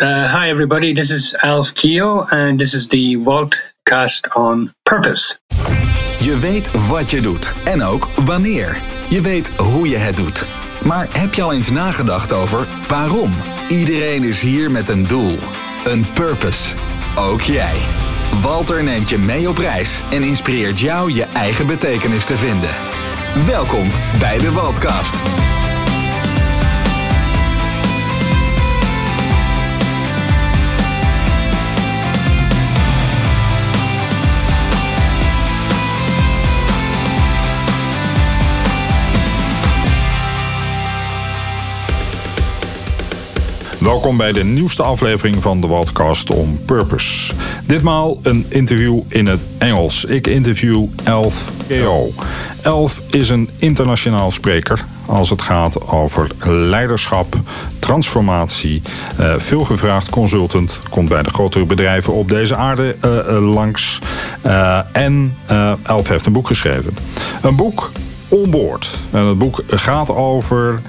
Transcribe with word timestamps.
Uh, 0.00 0.32
hi, 0.32 0.48
everybody. 0.48 0.94
This 0.94 1.10
is 1.10 1.34
Alf 1.42 1.74
Kio, 1.74 2.24
and 2.30 2.58
this 2.58 2.74
is 2.74 2.86
the 2.86 3.16
Waltcast 3.16 4.28
on 4.36 4.72
Purpose. 4.82 5.38
Je 6.20 6.38
weet 6.38 6.86
wat 6.88 7.10
je 7.10 7.20
doet 7.20 7.54
en 7.64 7.82
ook 7.82 8.08
wanneer. 8.24 8.76
Je 9.08 9.20
weet 9.20 9.48
hoe 9.48 9.88
je 9.88 9.96
het 9.96 10.16
doet. 10.16 10.46
Maar 10.84 11.06
heb 11.10 11.34
je 11.34 11.42
al 11.42 11.52
eens 11.52 11.70
nagedacht 11.70 12.32
over 12.32 12.66
waarom? 12.88 13.34
Iedereen 13.68 14.22
is 14.22 14.40
hier 14.40 14.70
met 14.70 14.88
een 14.88 15.06
doel, 15.06 15.36
een 15.84 16.06
purpose. 16.14 16.74
Ook 17.16 17.40
jij. 17.40 17.76
Walter 18.42 18.84
neemt 18.84 19.08
je 19.08 19.18
mee 19.18 19.48
op 19.48 19.58
reis 19.58 20.00
en 20.10 20.22
inspireert 20.22 20.80
jou 20.80 21.12
je 21.12 21.24
eigen 21.24 21.66
betekenis 21.66 22.24
te 22.24 22.36
vinden. 22.36 22.70
Welkom 23.46 23.88
bij 24.18 24.38
de 24.38 24.52
Waldcast. 24.52 25.14
Welkom 43.88 44.16
bij 44.16 44.32
de 44.32 44.44
nieuwste 44.44 44.82
aflevering 44.82 45.36
van 45.42 45.60
de 45.60 45.68
Wildcast 45.68 46.30
on 46.30 46.60
Purpose. 46.64 47.32
Ditmaal 47.66 48.18
een 48.22 48.46
interview 48.48 49.00
in 49.08 49.26
het 49.26 49.44
Engels. 49.58 50.04
Ik 50.04 50.26
interview 50.26 50.86
Elf 51.04 51.52
Keo. 51.66 52.10
Elf 52.62 53.02
is 53.10 53.28
een 53.28 53.50
internationaal 53.56 54.30
spreker 54.30 54.84
als 55.06 55.30
het 55.30 55.42
gaat 55.42 55.88
over 55.88 56.30
leiderschap, 56.44 57.34
transformatie. 57.78 58.82
Uh, 59.20 59.34
veel 59.36 59.64
gevraagd 59.64 60.10
consultant, 60.10 60.78
komt 60.90 61.08
bij 61.08 61.22
de 61.22 61.30
grotere 61.30 61.64
bedrijven 61.64 62.12
op 62.12 62.28
deze 62.28 62.56
aarde 62.56 62.96
uh, 63.04 63.52
langs. 63.54 63.98
Uh, 64.46 64.80
en 64.92 65.36
Elf 65.82 66.08
heeft 66.08 66.26
een 66.26 66.32
boek 66.32 66.46
geschreven. 66.46 66.96
Een 67.42 67.56
boek 67.56 67.90
Onboard. 68.28 68.90
En 69.10 69.24
het 69.24 69.38
boek 69.38 69.62
gaat 69.66 70.14
over 70.14 70.80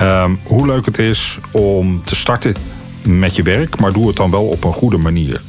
um, 0.00 0.38
hoe 0.42 0.66
leuk 0.66 0.86
het 0.86 0.98
is 0.98 1.38
om 1.50 2.02
te 2.04 2.14
starten 2.16 2.54
met 3.02 3.36
je 3.36 3.42
werk, 3.42 3.80
maar 3.80 3.92
doe 3.92 4.06
het 4.06 4.16
dan 4.16 4.30
wel 4.30 4.44
op 4.44 4.64
een 4.64 4.72
goede 4.72 4.96
manier. 4.96 5.40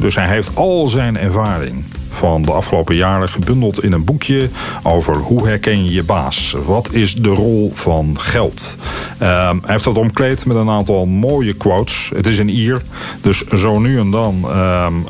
Dus 0.00 0.14
hij 0.14 0.26
heeft 0.26 0.56
al 0.56 0.88
zijn 0.88 1.18
ervaring 1.18 1.84
van 2.10 2.42
de 2.42 2.52
afgelopen 2.52 2.96
jaren 2.96 3.28
gebundeld 3.28 3.82
in 3.82 3.92
een 3.92 4.04
boekje 4.04 4.48
over 4.82 5.16
hoe 5.16 5.46
herken 5.46 5.84
je 5.84 5.92
je 5.92 6.02
baas. 6.02 6.56
Wat 6.66 6.88
is 6.92 7.14
de 7.14 7.28
rol 7.28 7.70
van 7.74 8.16
geld? 8.20 8.76
Um, 9.22 9.26
hij 9.28 9.60
heeft 9.64 9.84
dat 9.84 9.98
omkleed 9.98 10.46
met 10.46 10.56
een 10.56 10.70
aantal 10.70 11.06
mooie 11.06 11.52
quotes. 11.52 12.10
Het 12.14 12.26
is 12.26 12.38
een 12.38 12.48
Ier, 12.48 12.82
dus 13.20 13.46
zo 13.46 13.78
nu 13.78 13.98
en 13.98 14.10
dan 14.10 14.58
um, 14.58 15.04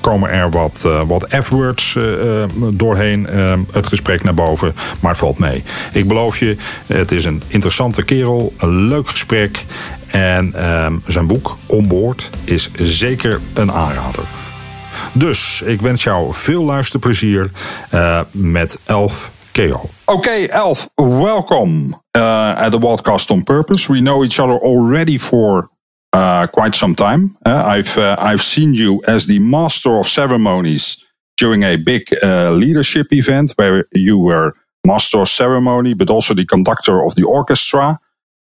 komen 0.00 0.30
er 0.30 0.50
wat, 0.50 0.82
uh, 0.86 1.02
wat 1.06 1.26
F-words 1.42 1.94
uh, 1.94 2.44
doorheen 2.70 3.28
uh, 3.34 3.52
het 3.72 3.86
gesprek 3.86 4.24
naar 4.24 4.34
boven. 4.34 4.74
Maar 5.00 5.16
valt 5.16 5.38
mee. 5.38 5.62
Ik 5.92 6.08
beloof 6.08 6.38
je, 6.38 6.56
het 6.86 7.12
is 7.12 7.24
een 7.24 7.42
interessante 7.48 8.02
kerel. 8.02 8.52
Een 8.58 8.86
leuk 8.86 9.08
gesprek. 9.08 9.64
En 10.06 10.54
zijn 11.06 11.26
boek 11.26 11.56
Onboard 11.66 12.30
is 12.44 12.70
zeker 12.74 13.40
een 13.54 13.72
aanrader. 13.72 14.24
Dus 15.12 15.62
ik 15.64 15.80
wens 15.80 16.02
jou 16.02 16.34
veel 16.34 16.64
luisterplezier 16.64 17.50
met 18.30 18.78
Elf 18.84 19.30
Keo. 19.52 19.80
Okay, 20.04 20.46
Elf, 20.46 20.88
welcome 20.94 21.94
uh, 22.16 22.54
at 22.56 22.70
the 22.70 22.78
podcast 22.78 23.30
on 23.30 23.42
purpose. 23.44 23.92
We 23.92 23.98
know 23.98 24.22
each 24.22 24.38
other 24.38 24.60
already 24.60 25.18
for 25.18 25.68
uh, 26.12 26.46
quite 26.46 26.74
some 26.74 26.94
time. 26.94 27.36
Uh, 27.44 27.64
I've 27.66 27.98
uh, 27.98 28.16
I've 28.18 28.42
seen 28.42 28.74
you 28.74 29.02
as 29.06 29.26
the 29.26 29.38
master 29.38 29.98
of 29.98 30.06
ceremonies 30.06 31.04
during 31.36 31.62
a 31.62 31.76
big 31.76 32.02
uh, 32.22 32.50
leadership 32.52 33.06
event 33.12 33.52
where 33.56 33.86
you 33.92 34.18
were 34.18 34.54
master 34.86 35.20
of 35.20 35.28
ceremony, 35.28 35.94
but 35.94 36.10
also 36.10 36.34
the 36.34 36.46
conductor 36.46 37.04
of 37.04 37.14
the 37.14 37.24
orchestra. 37.24 37.98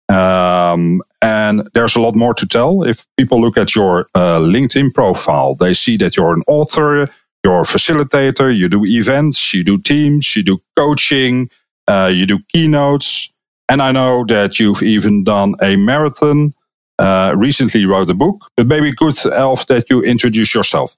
Um, 0.10 1.02
and 1.22 1.68
there's 1.74 1.96
a 1.96 2.02
lot 2.02 2.16
more 2.16 2.34
to 2.34 2.46
tell. 2.46 2.84
If 2.84 3.06
people 3.18 3.42
look 3.42 3.58
at 3.58 3.76
your 3.76 4.08
uh, 4.14 4.40
LinkedIn 4.40 4.94
profile, 4.94 5.56
they 5.56 5.74
see 5.74 5.98
that 5.98 6.18
you're 6.18 6.34
an 6.34 6.44
author, 6.48 7.10
you're 7.44 7.62
a 7.62 7.64
facilitator, 7.64 8.56
you 8.56 8.70
do 8.70 8.86
events, 8.86 9.54
you 9.54 9.64
do 9.64 9.78
teams, 9.80 10.36
you 10.36 10.44
do 10.44 10.60
coaching, 10.76 11.50
uh, 11.88 12.12
you 12.14 12.26
do 12.26 12.40
keynotes. 12.50 13.34
And 13.70 13.82
I 13.82 13.92
know 13.92 14.26
that 14.26 14.60
you've 14.60 14.84
even 14.84 15.24
done 15.24 15.56
a 15.62 15.78
marathon, 15.78 16.54
uh, 17.00 17.34
recently 17.36 17.86
wrote 17.86 18.10
a 18.10 18.14
book, 18.14 18.50
but 18.56 18.68
maybe 18.68 18.92
good, 18.92 19.16
Elf, 19.26 19.68
that 19.68 19.90
you 19.90 20.04
introduce 20.04 20.54
yourself. 20.54 20.96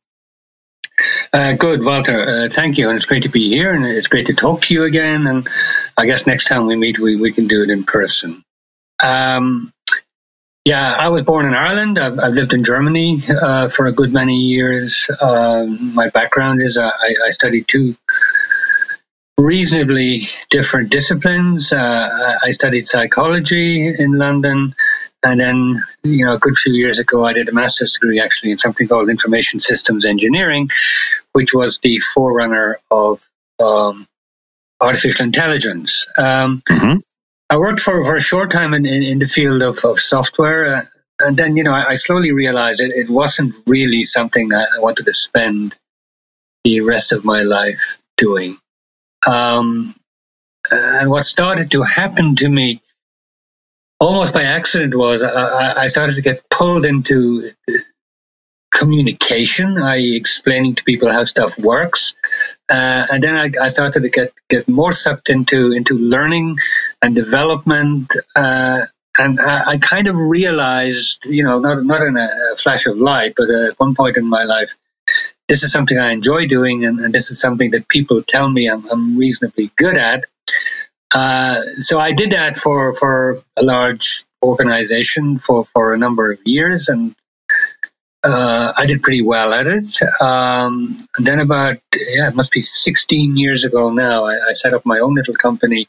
Uh, 1.34 1.54
good, 1.54 1.84
Walter. 1.84 2.22
Uh, 2.22 2.50
thank 2.50 2.78
you. 2.78 2.88
And 2.90 2.96
it's 2.96 3.06
great 3.06 3.24
to 3.24 3.30
be 3.30 3.50
here 3.50 3.74
and 3.74 3.86
it's 3.86 4.08
great 4.08 4.28
to 4.28 4.34
talk 4.34 4.62
to 4.64 4.74
you 4.74 4.84
again. 4.84 5.28
And 5.28 5.48
I 5.98 6.06
guess 6.06 6.26
next 6.26 6.46
time 6.46 6.68
we 6.68 6.76
meet, 6.76 7.00
we, 7.00 7.20
we 7.20 7.34
can 7.34 7.48
do 7.48 7.64
it 7.64 7.70
in 7.70 7.84
person. 7.84 8.44
Um, 9.04 9.72
yeah, 10.64 10.96
I 10.98 11.10
was 11.10 11.24
born 11.24 11.46
in 11.46 11.54
Ireland. 11.54 12.00
I've, 12.00 12.18
I've 12.18 12.34
lived 12.34 12.54
in 12.54 12.64
Germany 12.64 13.22
uh, 13.30 13.68
for 13.68 13.86
a 13.86 13.92
good 13.92 14.14
many 14.14 14.36
years. 14.36 15.10
Um, 15.22 15.94
my 15.94 16.10
background 16.10 16.62
is 16.62 16.78
I, 16.78 16.90
I, 16.90 17.30
studied 17.30 17.68
two 17.68 17.96
reasonably 19.38 20.30
different 20.50 20.90
disciplines. 20.90 21.72
Uh, 21.72 22.40
I 22.42 22.50
studied 22.52 22.88
psychology 22.88 23.88
in 23.88 24.14
London. 24.14 24.74
And 25.26 25.40
then, 25.40 25.82
you 26.04 26.24
know, 26.24 26.36
a 26.36 26.40
good 26.40 26.56
few 26.56 26.74
years 26.74 27.00
ago, 27.00 27.26
I 27.26 27.34
did 27.34 27.50
a 27.50 27.52
master's 27.52 27.94
degree 27.94 28.22
actually 28.22 28.52
in 28.52 28.60
something 28.60 28.88
called 28.88 29.10
information 29.10 29.60
systems 29.60 30.06
engineering, 30.06 30.70
which 31.34 31.52
was 31.52 31.80
the 31.80 32.00
forerunner 32.00 32.78
of 32.92 33.26
um, 33.60 34.06
artificial 34.80 35.26
intelligence. 35.26 36.06
Um, 36.16 36.62
mm-hmm. 36.70 36.98
I 37.50 37.58
worked 37.58 37.80
for, 37.80 38.06
for 38.06 38.16
a 38.16 38.22
short 38.22 38.52
time 38.52 38.76
in, 38.76 38.86
in, 38.86 39.02
in 39.02 39.18
the 39.18 39.28
field 39.28 39.64
of, 39.64 39.84
of 39.84 40.00
software. 40.00 40.76
Uh, 40.76 40.82
and 41.20 41.36
then, 41.36 41.58
you 41.58 41.64
know, 41.64 41.74
I, 41.74 41.90
I 41.90 41.96
slowly 41.96 42.32
realized 42.32 42.80
it, 42.80 42.92
it 42.92 43.10
wasn't 43.10 43.56
really 43.66 44.04
something 44.04 44.54
I 44.54 44.78
wanted 44.78 45.06
to 45.06 45.14
spend 45.14 45.76
the 46.64 46.82
rest 46.82 47.14
of 47.14 47.26
my 47.26 47.42
life 47.42 47.98
doing. 48.16 48.58
Um, 49.26 49.96
and 50.70 51.10
what 51.10 51.26
started 51.26 51.72
to 51.72 51.82
happen 51.82 52.36
to 52.36 52.48
me 52.48 52.82
almost 54.00 54.34
by 54.34 54.44
accident 54.44 54.96
was 54.96 55.24
I, 55.24 55.84
I 55.84 55.88
started 55.88 56.16
to 56.16 56.22
get 56.22 56.50
pulled 56.50 56.86
into 56.86 57.52
communication, 58.76 59.78
i.e., 59.78 60.18
explaining 60.18 60.76
to 60.76 60.84
people 60.84 61.10
how 61.10 61.24
stuff 61.24 61.58
works. 61.58 62.14
Uh, 62.70 63.08
and 63.12 63.24
then 63.24 63.36
I, 63.36 63.50
I, 63.66 63.68
started 63.70 64.02
to 64.02 64.10
get, 64.10 64.34
get 64.50 64.68
more 64.68 64.92
sucked 64.92 65.30
into, 65.30 65.72
into 65.72 65.98
learning 65.98 66.58
and 67.02 67.16
development. 67.16 68.14
Uh, 68.36 68.82
and 69.18 69.40
I, 69.40 69.64
I, 69.66 69.78
kind 69.78 70.08
of 70.08 70.16
realized, 70.18 71.26
you 71.26 71.44
know, 71.44 71.60
not, 71.60 71.84
not 71.84 72.02
in 72.02 72.18
a, 72.18 72.30
flash 72.58 72.86
of 72.86 72.98
light, 72.98 73.34
but 73.38 73.50
at 73.50 73.80
one 73.80 73.96
point 73.96 74.18
in 74.18 74.28
my 74.28 74.44
life, 74.44 74.76
this 75.48 75.64
is 75.64 75.72
something 75.72 75.98
I 75.98 76.12
enjoy 76.12 76.48
doing, 76.48 76.86
and, 76.86 77.00
and 77.00 77.14
this 77.14 77.30
is 77.30 77.40
something 77.40 77.72
that 77.72 77.88
people 77.88 78.24
tell 78.24 78.50
me 78.50 78.68
I'm, 78.68 78.90
I'm 78.90 79.18
reasonably 79.18 79.72
good 79.78 79.96
at. 79.96 80.26
Uh, 81.16 81.62
so 81.80 81.98
I 81.98 82.12
did 82.12 82.32
that 82.32 82.58
for, 82.60 82.94
for 82.94 83.42
a 83.56 83.64
large 83.64 84.26
organization 84.44 85.40
for, 85.40 85.64
for 85.64 85.94
a 85.94 85.98
number 85.98 86.30
of 86.30 86.40
years, 86.44 86.90
and 86.90 87.16
uh, 88.22 88.74
I 88.76 88.86
did 88.86 89.02
pretty 89.02 89.22
well 89.22 89.54
at 89.54 89.66
it. 89.66 89.86
Um, 90.22 91.08
then 91.18 91.40
about, 91.40 91.78
yeah, 91.96 92.28
it 92.28 92.36
must 92.36 92.52
be 92.52 92.64
16 92.64 93.38
years 93.38 93.64
ago 93.64 93.92
now, 93.92 94.26
I, 94.26 94.50
I, 94.50 94.54
set 94.54 94.74
up 94.74 94.86
my 94.86 95.00
own 95.00 95.16
little 95.16 95.36
company 95.36 95.88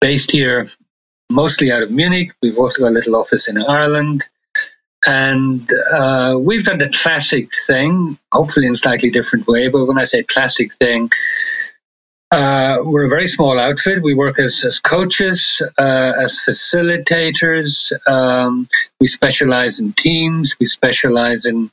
based 0.00 0.32
here, 0.32 0.68
mostly 1.30 1.70
out 1.70 1.84
of 1.84 1.92
Munich. 1.92 2.32
We've 2.42 2.58
also 2.58 2.82
got 2.82 2.88
a 2.88 2.94
little 2.98 3.14
office 3.14 3.46
in 3.46 3.62
Ireland. 3.62 4.24
And 5.06 5.70
uh, 5.92 6.36
we've 6.40 6.64
done 6.64 6.78
the 6.78 6.88
classic 6.88 7.50
thing, 7.54 8.18
hopefully 8.32 8.66
in 8.66 8.72
a 8.72 8.76
slightly 8.76 9.10
different 9.10 9.46
way. 9.46 9.68
But 9.68 9.86
when 9.86 9.98
I 9.98 10.04
say 10.04 10.24
classic 10.24 10.74
thing, 10.74 11.10
uh, 12.32 12.78
we're 12.82 13.06
a 13.06 13.10
very 13.10 13.26
small 13.26 13.58
outfit. 13.58 14.02
We 14.02 14.14
work 14.14 14.38
as, 14.38 14.64
as 14.64 14.80
coaches, 14.80 15.60
uh, 15.76 16.12
as 16.16 16.42
facilitators. 16.48 17.92
Um, 18.08 18.68
we 18.98 19.06
specialize 19.06 19.80
in 19.80 19.92
teams. 19.92 20.56
We 20.58 20.64
specialize 20.64 21.44
in 21.44 21.70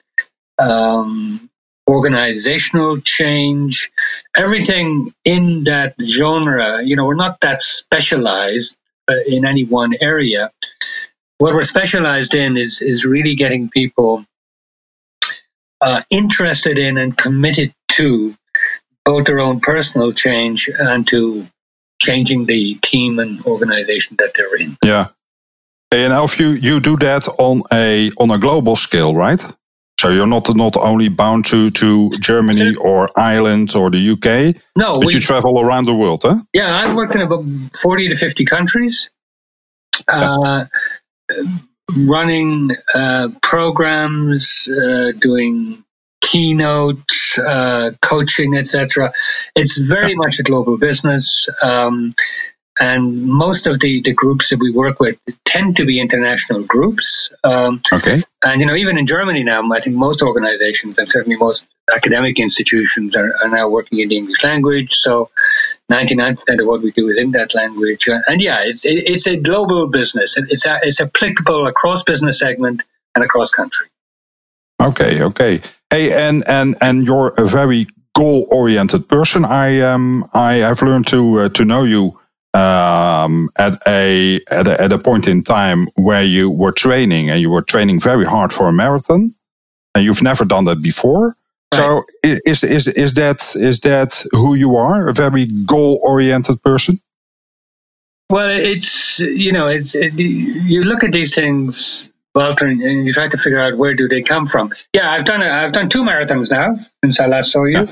um, 0.58 1.50
organizational 1.90 3.00
change. 3.00 3.90
Everything 4.36 5.14
in 5.24 5.64
that 5.64 5.96
genre. 6.02 6.84
You 6.84 6.98
know, 6.98 7.06
we're 7.06 7.16
not 7.16 7.40
that 7.40 7.62
specialized 7.62 8.78
uh, 9.08 9.16
in 9.26 9.46
any 9.46 9.64
one 9.64 9.94
area. 10.02 10.52
What 11.38 11.54
we're 11.54 11.64
specialized 11.64 12.36
in 12.36 12.58
is 12.58 12.82
is 12.82 13.06
really 13.06 13.36
getting 13.36 13.70
people 13.70 14.26
uh, 15.80 16.02
interested 16.10 16.78
in 16.78 16.98
and 16.98 17.18
committed 17.18 17.72
to 17.92 18.36
both 19.10 19.26
their 19.26 19.40
own 19.40 19.60
personal 19.60 20.12
change 20.14 20.70
and 20.70 21.08
to 21.08 21.46
changing 22.00 22.46
the 22.46 22.76
team 22.76 23.20
and 23.20 23.44
organization 23.46 24.16
that 24.20 24.32
they're 24.36 24.56
in. 24.56 24.78
Yeah. 24.84 25.08
And 25.92 26.14
Elf, 26.14 26.40
you, 26.40 26.50
you 26.50 26.80
do 26.80 26.96
that 26.98 27.28
on 27.40 27.62
a 27.74 28.12
on 28.20 28.30
a 28.30 28.38
global 28.38 28.76
scale, 28.76 29.16
right? 29.16 29.44
So 30.00 30.10
you're 30.12 30.28
not 30.28 30.56
not 30.56 30.78
only 30.78 31.10
bound 31.10 31.46
to 31.48 31.70
to 31.82 32.10
Germany 32.22 32.76
or 32.76 33.10
Ireland 33.16 33.76
or 33.76 33.90
the 33.90 34.12
UK. 34.14 34.56
No, 34.78 35.00
but 35.00 35.08
we, 35.08 35.14
you 35.16 35.20
travel 35.20 35.60
around 35.60 35.86
the 35.88 35.96
world, 35.96 36.22
huh? 36.24 36.38
Yeah, 36.54 36.72
I've 36.82 36.96
worked 36.96 37.16
in 37.16 37.22
about 37.22 37.44
forty 37.74 38.08
to 38.10 38.16
fifty 38.16 38.46
countries, 38.46 39.10
uh, 40.08 40.66
running 41.98 42.72
uh, 42.94 43.30
programs, 43.42 44.70
uh, 44.70 45.12
doing 45.20 45.84
keynotes, 46.22 47.38
uh, 47.40 47.92
coaching, 48.02 48.56
etc. 48.56 49.12
It's 49.56 49.78
very 49.78 50.16
much 50.16 50.40
a 50.40 50.44
global 50.44 50.78
business. 50.78 51.50
Um, 51.62 52.14
and 52.80 53.26
most 53.26 53.68
of 53.68 53.80
the, 53.80 54.02
the 54.02 54.14
groups 54.14 54.50
that 54.50 54.60
we 54.60 54.72
work 54.72 55.00
with 55.00 55.20
tend 55.44 55.78
to 55.78 55.86
be 55.86 56.00
international 56.00 56.64
groups. 56.64 57.30
Um, 57.44 57.82
okay. 57.92 58.22
And, 58.44 58.62
you 58.62 58.68
know, 58.68 58.76
even 58.76 58.98
in 58.98 59.06
Germany 59.06 59.44
now, 59.44 59.70
I 59.72 59.82
think 59.82 59.98
most 59.98 60.22
organizations 60.22 60.98
and 60.98 61.08
certainly 61.08 61.36
most 61.36 61.68
academic 61.94 62.40
institutions 62.40 63.18
are, 63.18 63.34
are 63.44 63.50
now 63.50 63.70
working 63.70 64.00
in 64.00 64.08
the 64.08 64.18
English 64.18 64.44
language. 64.46 64.94
So 64.94 65.30
99% 65.92 66.40
of 66.62 66.68
what 66.68 66.82
we 66.82 66.92
do 66.92 67.10
is 67.10 67.18
in 67.18 67.32
that 67.32 67.54
language. 67.54 68.08
And 68.08 68.42
yeah, 68.42 68.62
it's, 68.64 68.86
it, 68.86 69.04
it's 69.08 69.28
a 69.28 69.36
global 69.36 69.88
business. 69.88 70.38
It's, 70.38 70.66
a, 70.66 70.80
it's 70.82 71.02
applicable 71.02 71.68
across 71.68 72.04
business 72.04 72.40
segment 72.40 72.84
and 73.14 73.26
across 73.26 73.52
country. 73.52 73.88
Okay, 74.82 75.22
okay. 75.22 75.60
Hey, 75.92 76.12
and, 76.12 76.44
and, 76.48 76.76
and 76.82 77.06
you're 77.06 77.34
a 77.38 77.46
very 77.48 77.88
goal 78.16 78.48
oriented 78.52 79.10
person. 79.10 79.46
I, 79.46 79.80
um, 79.82 80.30
I 80.34 80.54
have 80.56 80.82
learned 80.82 81.08
to, 81.08 81.40
uh, 81.40 81.50
to 81.50 81.66
know 81.66 81.84
you 81.84 82.20
um, 82.54 83.50
at 83.58 83.80
a, 83.88 84.40
at 84.50 84.68
a 84.68 84.82
at 84.82 84.92
a 84.92 84.98
point 84.98 85.28
in 85.28 85.44
time 85.44 85.88
where 85.96 86.24
you 86.24 86.52
were 86.52 86.72
training 86.72 87.30
and 87.30 87.40
you 87.40 87.50
were 87.50 87.62
training 87.62 88.00
very 88.00 88.26
hard 88.26 88.52
for 88.52 88.68
a 88.68 88.74
marathon, 88.74 89.34
and 89.94 90.04
you've 90.04 90.24
never 90.24 90.46
done 90.46 90.66
that 90.66 90.82
before. 90.82 91.36
Right. 91.74 91.78
So 91.78 92.04
is 92.24 92.64
is 92.64 92.88
is 92.88 93.14
that 93.14 93.56
is 93.56 93.82
that 93.82 94.26
who 94.32 94.56
you 94.56 94.76
are? 94.76 95.08
A 95.08 95.14
very 95.14 95.46
goal 95.66 96.00
oriented 96.04 96.62
person. 96.64 96.98
Well, 98.32 98.50
it's 98.50 99.20
you 99.20 99.52
know 99.52 99.68
it's 99.68 99.94
it, 99.96 100.14
you 100.14 100.84
look 100.84 101.04
at 101.04 101.12
these 101.12 101.36
things, 101.36 102.09
Walter, 102.36 102.68
and 102.68 102.80
you 102.80 103.12
try 103.12 103.28
to 103.28 103.38
figure 103.38 103.60
out 103.60 103.78
where 103.78 103.96
do 103.96 104.08
they 104.08 104.22
come 104.22 104.48
from. 104.48 104.72
Yeah, 104.94 105.10
I've 105.10 105.26
done 105.26 105.42
a, 105.42 105.50
I've 105.50 105.74
done 105.74 105.90
two 105.90 106.04
marathons 106.04 106.52
now 106.52 106.76
since 107.04 107.20
I 107.20 107.28
last 107.28 107.52
saw 107.52 107.66
you, 107.66 107.88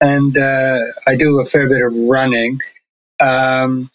and 0.00 0.36
uh, 0.36 0.78
I 1.06 1.16
do 1.16 1.40
a 1.40 1.46
fair 1.46 1.68
bit 1.68 1.82
of 1.82 1.94
running. 1.94 2.60
Um, 3.20 3.90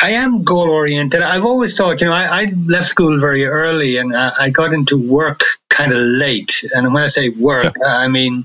I 0.00 0.10
am 0.10 0.44
goal 0.44 0.70
oriented. 0.70 1.22
I've 1.22 1.44
always 1.44 1.76
thought, 1.76 2.00
you 2.00 2.06
know, 2.06 2.12
I, 2.12 2.42
I 2.42 2.44
left 2.44 2.86
school 2.86 3.18
very 3.18 3.46
early 3.46 3.96
and 3.96 4.16
I, 4.16 4.32
I 4.38 4.50
got 4.50 4.72
into 4.72 4.96
work 4.96 5.42
kind 5.68 5.92
of 5.92 5.98
late. 5.98 6.62
And 6.72 6.94
when 6.94 7.02
I 7.02 7.08
say 7.08 7.30
work. 7.30 7.74
I 7.84 8.06
mean 8.06 8.44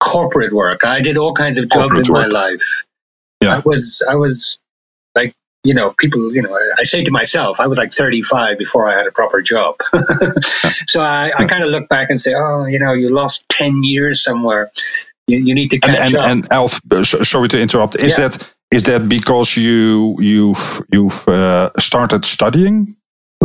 corporate 0.00 0.52
work. 0.52 0.84
I 0.84 1.00
did 1.00 1.16
all 1.16 1.32
kinds 1.32 1.58
of 1.58 1.68
jobs 1.68 1.92
corporate 1.92 2.08
in 2.08 2.12
work. 2.12 2.32
my 2.32 2.40
life. 2.40 2.86
Yeah. 3.40 3.56
I 3.56 3.62
was, 3.64 4.02
I 4.08 4.16
was 4.16 4.58
like, 5.14 5.32
you 5.62 5.74
know, 5.74 5.92
people, 5.96 6.34
you 6.34 6.42
know, 6.42 6.58
I 6.78 6.84
say 6.84 7.04
to 7.04 7.10
myself, 7.10 7.60
I 7.60 7.66
was 7.66 7.76
like 7.76 7.92
35 7.92 8.58
before 8.58 8.88
I 8.88 8.96
had 8.96 9.06
a 9.06 9.12
proper 9.12 9.42
job. 9.42 9.76
so 10.88 11.00
I, 11.00 11.32
I 11.36 11.46
kind 11.46 11.62
of 11.62 11.70
look 11.70 11.88
back 11.88 12.10
and 12.10 12.20
say, 12.20 12.32
oh, 12.34 12.64
you 12.66 12.78
know, 12.78 12.94
you 12.94 13.10
lost 13.10 13.48
10 13.50 13.82
years 13.82 14.22
somewhere. 14.22 14.70
You, 15.26 15.38
you 15.38 15.54
need 15.54 15.70
to 15.72 15.78
catch 15.78 15.98
and, 15.98 16.14
and, 16.14 16.16
up. 16.16 16.30
And 16.30 16.52
Alph, 16.52 16.80
uh, 16.90 17.04
sorry 17.04 17.48
to 17.50 17.60
interrupt. 17.60 17.94
Is 17.94 18.18
yeah. 18.18 18.28
that 18.28 18.54
is 18.70 18.84
that 18.84 19.08
because 19.08 19.56
you 19.56 20.16
you've 20.20 20.82
you've 20.92 21.28
uh, 21.28 21.70
started 21.78 22.24
studying 22.24 22.96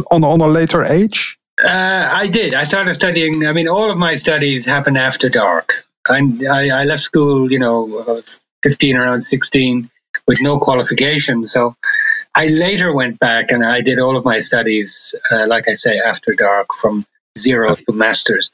on 0.09 0.23
on 0.23 0.41
a 0.41 0.47
later 0.47 0.83
age? 0.83 1.37
Uh, 1.63 2.09
I 2.13 2.27
did. 2.27 2.53
I 2.53 2.63
started 2.63 2.93
studying. 2.93 3.45
I 3.45 3.53
mean, 3.53 3.67
all 3.67 3.91
of 3.91 3.97
my 3.97 4.15
studies 4.15 4.65
happened 4.65 4.97
after 4.97 5.29
dark. 5.29 5.85
And 6.07 6.47
I, 6.47 6.81
I 6.81 6.83
left 6.85 7.01
school, 7.01 7.51
you 7.51 7.59
know, 7.59 8.03
I 8.07 8.11
was 8.11 8.39
15, 8.63 8.95
around 8.97 9.21
16, 9.21 9.89
with 10.27 10.39
no 10.41 10.59
qualifications. 10.59 11.51
So 11.51 11.75
I 12.35 12.47
later 12.47 12.93
went 12.93 13.17
back 13.17 13.51
and 13.51 13.65
I 13.65 13.81
did 13.81 13.97
all 13.97 14.17
of 14.17 14.25
my 14.25 14.39
studies, 14.39 15.15
uh, 15.31 15.47
like 15.47 15.69
I 15.69 15.73
say, 15.73 15.99
after 15.99 16.33
dark 16.33 16.73
from 16.73 17.05
zero 17.37 17.75
to 17.75 17.93
masters, 17.93 18.51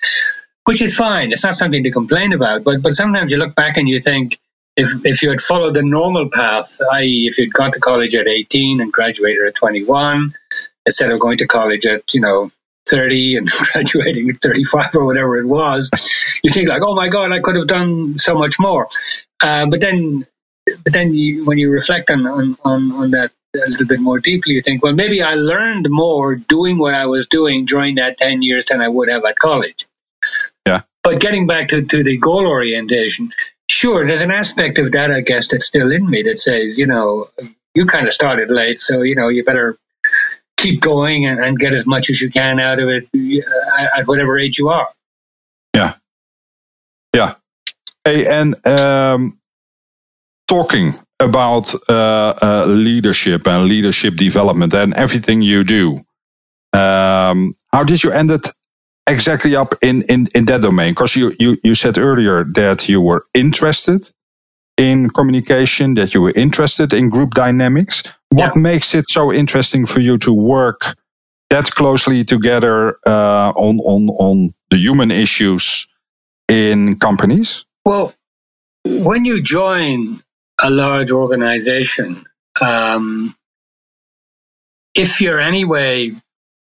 which 0.66 0.84
is 0.84 0.96
fine. 0.96 1.32
It's 1.32 1.44
not 1.44 1.56
something 1.56 1.84
to 1.84 1.92
complain 1.92 2.32
about. 2.32 2.64
But, 2.64 2.84
but 2.84 2.94
sometimes 2.94 3.32
you 3.32 3.38
look 3.38 3.56
back 3.56 3.78
and 3.78 3.90
you 3.90 4.00
think, 4.00 4.40
if 4.78 5.06
if 5.06 5.22
you 5.22 5.32
had 5.32 5.42
followed 5.42 5.74
the 5.74 5.84
normal 5.84 6.30
path, 6.30 6.80
i.e., 6.94 7.28
if 7.30 7.38
you'd 7.38 7.52
gone 7.52 7.74
to 7.74 7.80
college 7.80 8.16
at 8.16 8.28
18 8.28 8.80
and 8.80 8.92
graduated 8.92 9.46
at 9.46 9.56
21, 9.56 10.34
instead 10.86 11.12
of 11.12 11.20
going 11.20 11.40
to 11.40 11.48
college 11.48 11.86
at 11.86 12.14
you 12.14 12.22
know 12.22 12.50
30 12.88 13.38
and 13.38 13.50
graduating 13.74 14.30
at 14.30 14.38
35 14.38 14.96
or 14.96 15.06
whatever 15.06 15.38
it 15.40 15.46
was, 15.46 15.92
you 16.42 16.52
think 16.52 16.70
like, 16.70 16.82
oh 16.84 16.96
my 16.96 17.10
god, 17.10 17.34
I 17.34 17.42
could 17.42 17.58
have 17.58 17.68
done 17.68 18.18
so 18.18 18.38
much 18.38 18.60
more. 18.60 18.88
Uh, 19.44 19.68
but 19.70 19.82
then, 19.82 20.26
but 20.66 20.94
then 20.94 21.14
you, 21.14 21.46
when 21.46 21.58
you 21.58 21.70
reflect 21.70 22.10
on, 22.10 22.26
on 22.26 22.58
on 22.64 22.92
on 22.94 23.12
that 23.12 23.32
a 23.56 23.70
little 23.70 23.88
bit 23.88 24.00
more 24.00 24.20
deeply, 24.20 24.54
you 24.54 24.62
think, 24.62 24.84
well, 24.84 24.94
maybe 24.94 25.22
I 25.22 25.36
learned 25.36 25.88
more 25.90 26.36
doing 26.36 26.78
what 26.78 26.94
I 26.94 27.08
was 27.08 27.28
doing 27.28 27.66
during 27.66 27.96
that 27.96 28.18
10 28.18 28.42
years 28.42 28.66
than 28.66 28.82
I 28.82 28.88
would 28.88 29.10
have 29.10 29.26
at 29.26 29.38
college. 29.38 29.86
Yeah. 30.66 30.82
But 31.04 31.20
getting 31.20 31.48
back 31.48 31.70
to, 31.70 31.84
to 31.84 32.04
the 32.04 32.18
goal 32.18 32.48
orientation, 32.48 33.32
Sure, 33.72 34.06
there's 34.06 34.20
an 34.20 34.32
aspect 34.32 34.80
of 34.80 34.92
that, 34.92 35.12
I 35.12 35.22
guess, 35.22 35.48
that's 35.48 35.66
still 35.66 35.94
in 35.94 36.08
me 36.08 36.24
that 36.24 36.40
says, 36.40 36.78
you 36.78 36.88
know, 36.88 37.30
you 37.74 37.86
kind 37.86 38.06
of 38.06 38.12
started 38.12 38.52
late, 38.52 38.82
so 38.82 39.02
you 39.02 39.16
know 39.16 39.30
you 39.30 39.46
better 39.46 39.78
keep 40.58 40.82
going 40.82 41.26
and, 41.26 41.40
and 41.40 41.58
get 41.58 41.72
as 41.72 41.88
much 41.88 42.10
as 42.10 42.20
you 42.20 42.30
can 42.30 42.60
out 42.60 42.80
of 42.80 42.90
it 42.90 43.08
uh, 43.16 44.00
at 44.00 44.08
whatever 44.08 44.38
age 44.38 44.58
you 44.58 44.68
are. 44.68 44.90
Yeah, 45.74 45.94
yeah. 47.16 47.36
Hey, 48.04 48.28
and 48.28 48.68
um, 48.68 49.40
talking 50.50 50.92
about 51.22 51.74
uh, 51.88 52.34
uh, 52.42 52.66
leadership 52.68 53.48
and 53.48 53.68
leadership 53.68 54.16
development 54.16 54.74
and 54.74 54.94
everything 54.96 55.42
you 55.42 55.64
do. 55.64 56.02
Um, 56.74 57.54
how 57.74 57.84
did 57.84 58.04
you 58.04 58.12
end 58.12 58.32
it 58.32 58.48
exactly 59.08 59.56
up 59.56 59.74
in, 59.82 60.04
in, 60.04 60.28
in 60.36 60.46
that 60.46 60.62
domain? 60.62 60.92
Because 60.92 61.16
you, 61.16 61.34
you, 61.40 61.58
you 61.64 61.76
said 61.76 61.98
earlier 61.98 62.44
that 62.56 62.90
you 62.90 63.02
were 63.02 63.26
interested 63.34 64.12
in 64.78 65.10
communication, 65.10 65.94
that 65.96 66.14
you 66.14 66.22
were 66.22 66.34
interested 66.36 66.94
in 66.94 67.10
group 67.10 67.32
dynamics. 67.32 68.04
What 68.30 68.56
yeah. 68.56 68.62
makes 68.62 68.96
it 68.96 69.08
so 69.08 69.32
interesting 69.32 69.86
for 69.86 70.00
you 70.00 70.18
to 70.20 70.34
work 70.34 70.96
that 71.50 71.66
closely 71.72 72.24
together 72.24 72.98
uh, 73.06 73.52
on, 73.56 73.80
on, 73.80 74.10
on 74.10 74.54
the 74.70 74.78
human 74.78 75.12
issues 75.12 75.88
in 76.48 76.98
companies? 76.98 77.66
Well, 77.86 78.14
when 78.86 79.26
you 79.26 79.44
join 79.44 80.22
a 80.62 80.70
large 80.70 81.12
organization, 81.12 82.24
um, 82.62 83.36
if 84.94 85.22
you're 85.22 85.40
anyway 85.40 86.12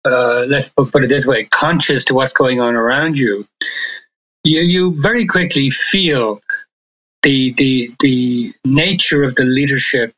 uh, 0.06 0.46
let's 0.48 0.70
put 0.70 1.04
it 1.04 1.08
this 1.08 1.26
way, 1.26 1.46
conscious 1.46 2.06
to 2.06 2.14
what's 2.14 2.34
going 2.34 2.62
on 2.62 2.76
around 2.76 3.18
you, 3.18 3.48
you, 4.44 4.62
you 4.62 5.02
very 5.02 5.26
quickly 5.26 5.72
feel 5.72 6.42
the, 7.24 7.54
the, 7.54 7.92
the 8.00 8.54
nature 8.64 9.24
of 9.24 9.36
the 9.36 9.44
leadership 9.44 10.14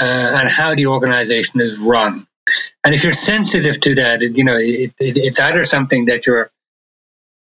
uh, 0.00 0.30
and 0.34 0.48
how 0.48 0.74
the 0.74 0.86
organization 0.86 1.60
is 1.60 1.78
run. 1.78 2.26
And 2.84 2.94
if 2.94 3.04
you're 3.04 3.12
sensitive 3.12 3.80
to 3.80 3.96
that, 3.96 4.22
you 4.22 4.44
know, 4.44 4.56
it, 4.56 4.94
it, 4.98 5.16
it's 5.18 5.40
either 5.40 5.64
something 5.64 6.06
that 6.06 6.26
you're 6.26 6.50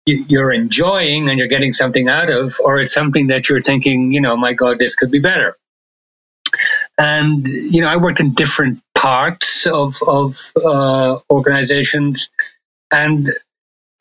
you're 0.06 0.52
enjoying 0.52 1.28
and 1.28 1.38
you're 1.38 1.48
getting 1.48 1.72
something 1.72 2.08
out 2.08 2.30
of, 2.30 2.58
or 2.62 2.80
it's 2.80 2.92
something 2.92 3.28
that 3.28 3.48
you're 3.48 3.62
thinking, 3.62 4.12
you 4.12 4.20
know, 4.20 4.36
my 4.36 4.52
God, 4.52 4.78
this 4.78 4.94
could 4.94 5.10
be 5.10 5.20
better. 5.20 5.56
And 6.98 7.46
you 7.46 7.80
know, 7.80 7.88
I 7.88 7.96
worked 7.96 8.20
in 8.20 8.34
different 8.34 8.80
parts 8.94 9.66
of 9.66 9.96
of 10.06 10.52
uh, 10.56 11.18
organizations, 11.30 12.30
and 12.90 13.30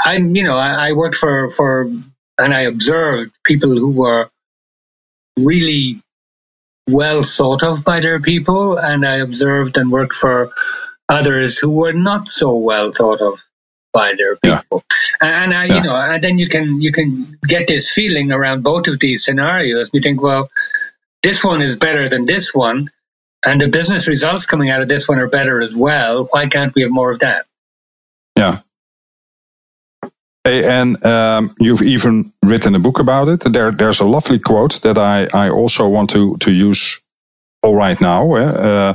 I'm 0.04 0.36
you 0.36 0.44
know 0.44 0.58
I, 0.58 0.90
I 0.90 0.94
worked 0.94 1.16
for 1.16 1.50
for 1.52 1.90
and 2.38 2.54
I 2.54 2.62
observed 2.62 3.32
people 3.44 3.70
who 3.70 3.94
were 3.94 4.30
really 5.40 6.02
well 6.90 7.24
thought 7.24 7.64
of 7.64 7.86
by 7.86 8.02
their 8.02 8.20
people, 8.20 8.78
and 8.78 9.06
I 9.06 9.18
observed 9.18 9.78
and 9.78 9.92
worked 9.92 10.14
for 10.14 10.52
others 11.08 11.58
who 11.58 11.72
were 11.72 11.94
not 11.94 12.28
so 12.28 12.58
well 12.58 12.92
thought 12.92 13.22
of 13.22 13.42
by 13.94 14.14
their 14.18 14.36
people. 14.38 14.84
Yeah. 15.22 15.44
And 15.44 15.54
I, 15.54 15.66
yeah. 15.66 15.76
you 15.76 15.84
know, 15.84 15.96
and 15.96 16.24
then 16.24 16.40
you 16.40 16.48
can 16.48 16.82
you 16.82 16.92
can 16.92 17.38
get 17.46 17.68
this 17.68 17.92
feeling 17.92 18.32
around 18.32 18.64
both 18.64 18.88
of 18.88 19.00
these 19.00 19.24
scenarios. 19.24 19.90
You 19.94 20.02
think, 20.02 20.22
well, 20.22 20.50
this 21.22 21.44
one 21.44 21.62
is 21.62 21.78
better 21.78 22.10
than 22.10 22.26
this 22.26 22.54
one, 22.54 22.90
and 23.46 23.62
the 23.62 23.70
business 23.70 24.08
results 24.08 24.46
coming 24.46 24.70
out 24.70 24.82
of 24.82 24.88
this 24.88 25.08
one 25.08 25.20
are 25.20 25.30
better 25.30 25.62
as 25.62 25.76
well. 25.76 26.28
Why 26.32 26.48
can't 26.48 26.74
we 26.74 26.84
have 26.84 26.92
more 26.92 27.12
of 27.12 27.20
that? 27.20 27.46
Yeah. 28.36 28.60
And 30.44 31.04
um, 31.06 31.56
you've 31.60 31.84
even 31.84 32.34
written 32.44 32.74
a 32.74 32.80
book 32.80 33.00
about 33.00 33.28
it. 33.28 33.42
There, 33.42 33.70
there's 33.72 34.00
a 34.00 34.06
lovely 34.06 34.40
quote 34.40 34.82
that 34.82 34.98
I, 34.98 35.28
I 35.34 35.50
also 35.50 35.88
want 35.88 36.10
to, 36.12 36.36
to 36.38 36.52
use 36.52 37.00
all 37.62 37.76
right 37.76 38.00
now. 38.02 38.34
Eh? 38.34 38.44
Uh, 38.44 38.94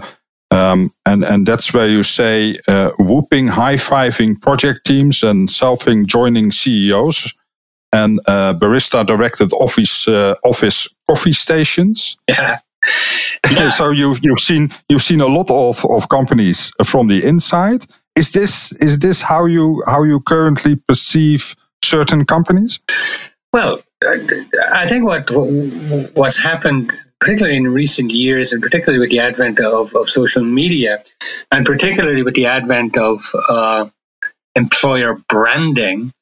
Um, 0.50 0.90
and, 1.04 1.24
and 1.24 1.46
that's 1.46 1.74
where 1.74 1.88
you 1.88 2.02
say 2.02 2.56
uh, 2.68 2.90
whooping, 2.98 3.48
high 3.48 3.76
fiving 3.76 4.40
project 4.40 4.86
teams 4.86 5.22
and 5.22 5.48
selfing 5.48 6.06
joining 6.06 6.50
CEOs 6.50 7.34
and 7.92 8.20
uh, 8.26 8.54
barista 8.54 9.04
directed 9.04 9.52
office 9.52 10.08
uh, 10.08 10.34
office 10.44 10.88
coffee 11.08 11.32
stations. 11.32 12.16
Yeah. 12.28 12.58
yeah. 13.50 13.68
So 13.68 13.90
you've 13.90 14.18
you've 14.22 14.40
seen 14.40 14.68
you've 14.88 15.02
seen 15.02 15.20
a 15.20 15.26
lot 15.26 15.50
of, 15.50 15.84
of 15.86 16.08
companies 16.08 16.72
from 16.84 17.08
the 17.08 17.24
inside. 17.24 17.84
Is 18.14 18.32
this 18.32 18.72
is 18.80 18.98
this 18.98 19.22
how 19.22 19.46
you 19.46 19.82
how 19.86 20.04
you 20.04 20.20
currently 20.20 20.76
perceive 20.76 21.56
certain 21.82 22.24
companies? 22.24 22.80
Well, 23.52 23.80
I 24.04 24.86
think 24.86 25.04
what 25.04 25.28
what's 26.14 26.38
happened 26.38 26.92
particularly 27.20 27.56
in 27.56 27.68
recent 27.68 28.10
years, 28.10 28.52
and 28.52 28.62
particularly 28.62 29.00
with 29.00 29.10
the 29.10 29.20
advent 29.20 29.60
of, 29.60 29.94
of 29.94 30.08
social 30.10 30.44
media, 30.44 31.02
and 31.50 31.64
particularly 31.64 32.22
with 32.22 32.34
the 32.34 32.46
advent 32.46 32.96
of 32.98 33.20
uh, 33.48 33.88
employer 34.54 35.18
branding, 35.28 36.12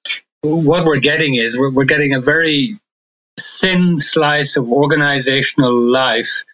what 0.43 0.85
we're 0.85 1.01
getting 1.01 1.35
is 1.35 1.57
we're, 1.57 1.73
we're 1.73 1.85
getting 1.85 2.15
a 2.15 2.21
very 2.21 2.79
thin 3.39 3.99
slice 3.99 4.57
of 4.57 4.71
organizational 4.71 5.75
life 5.75 6.45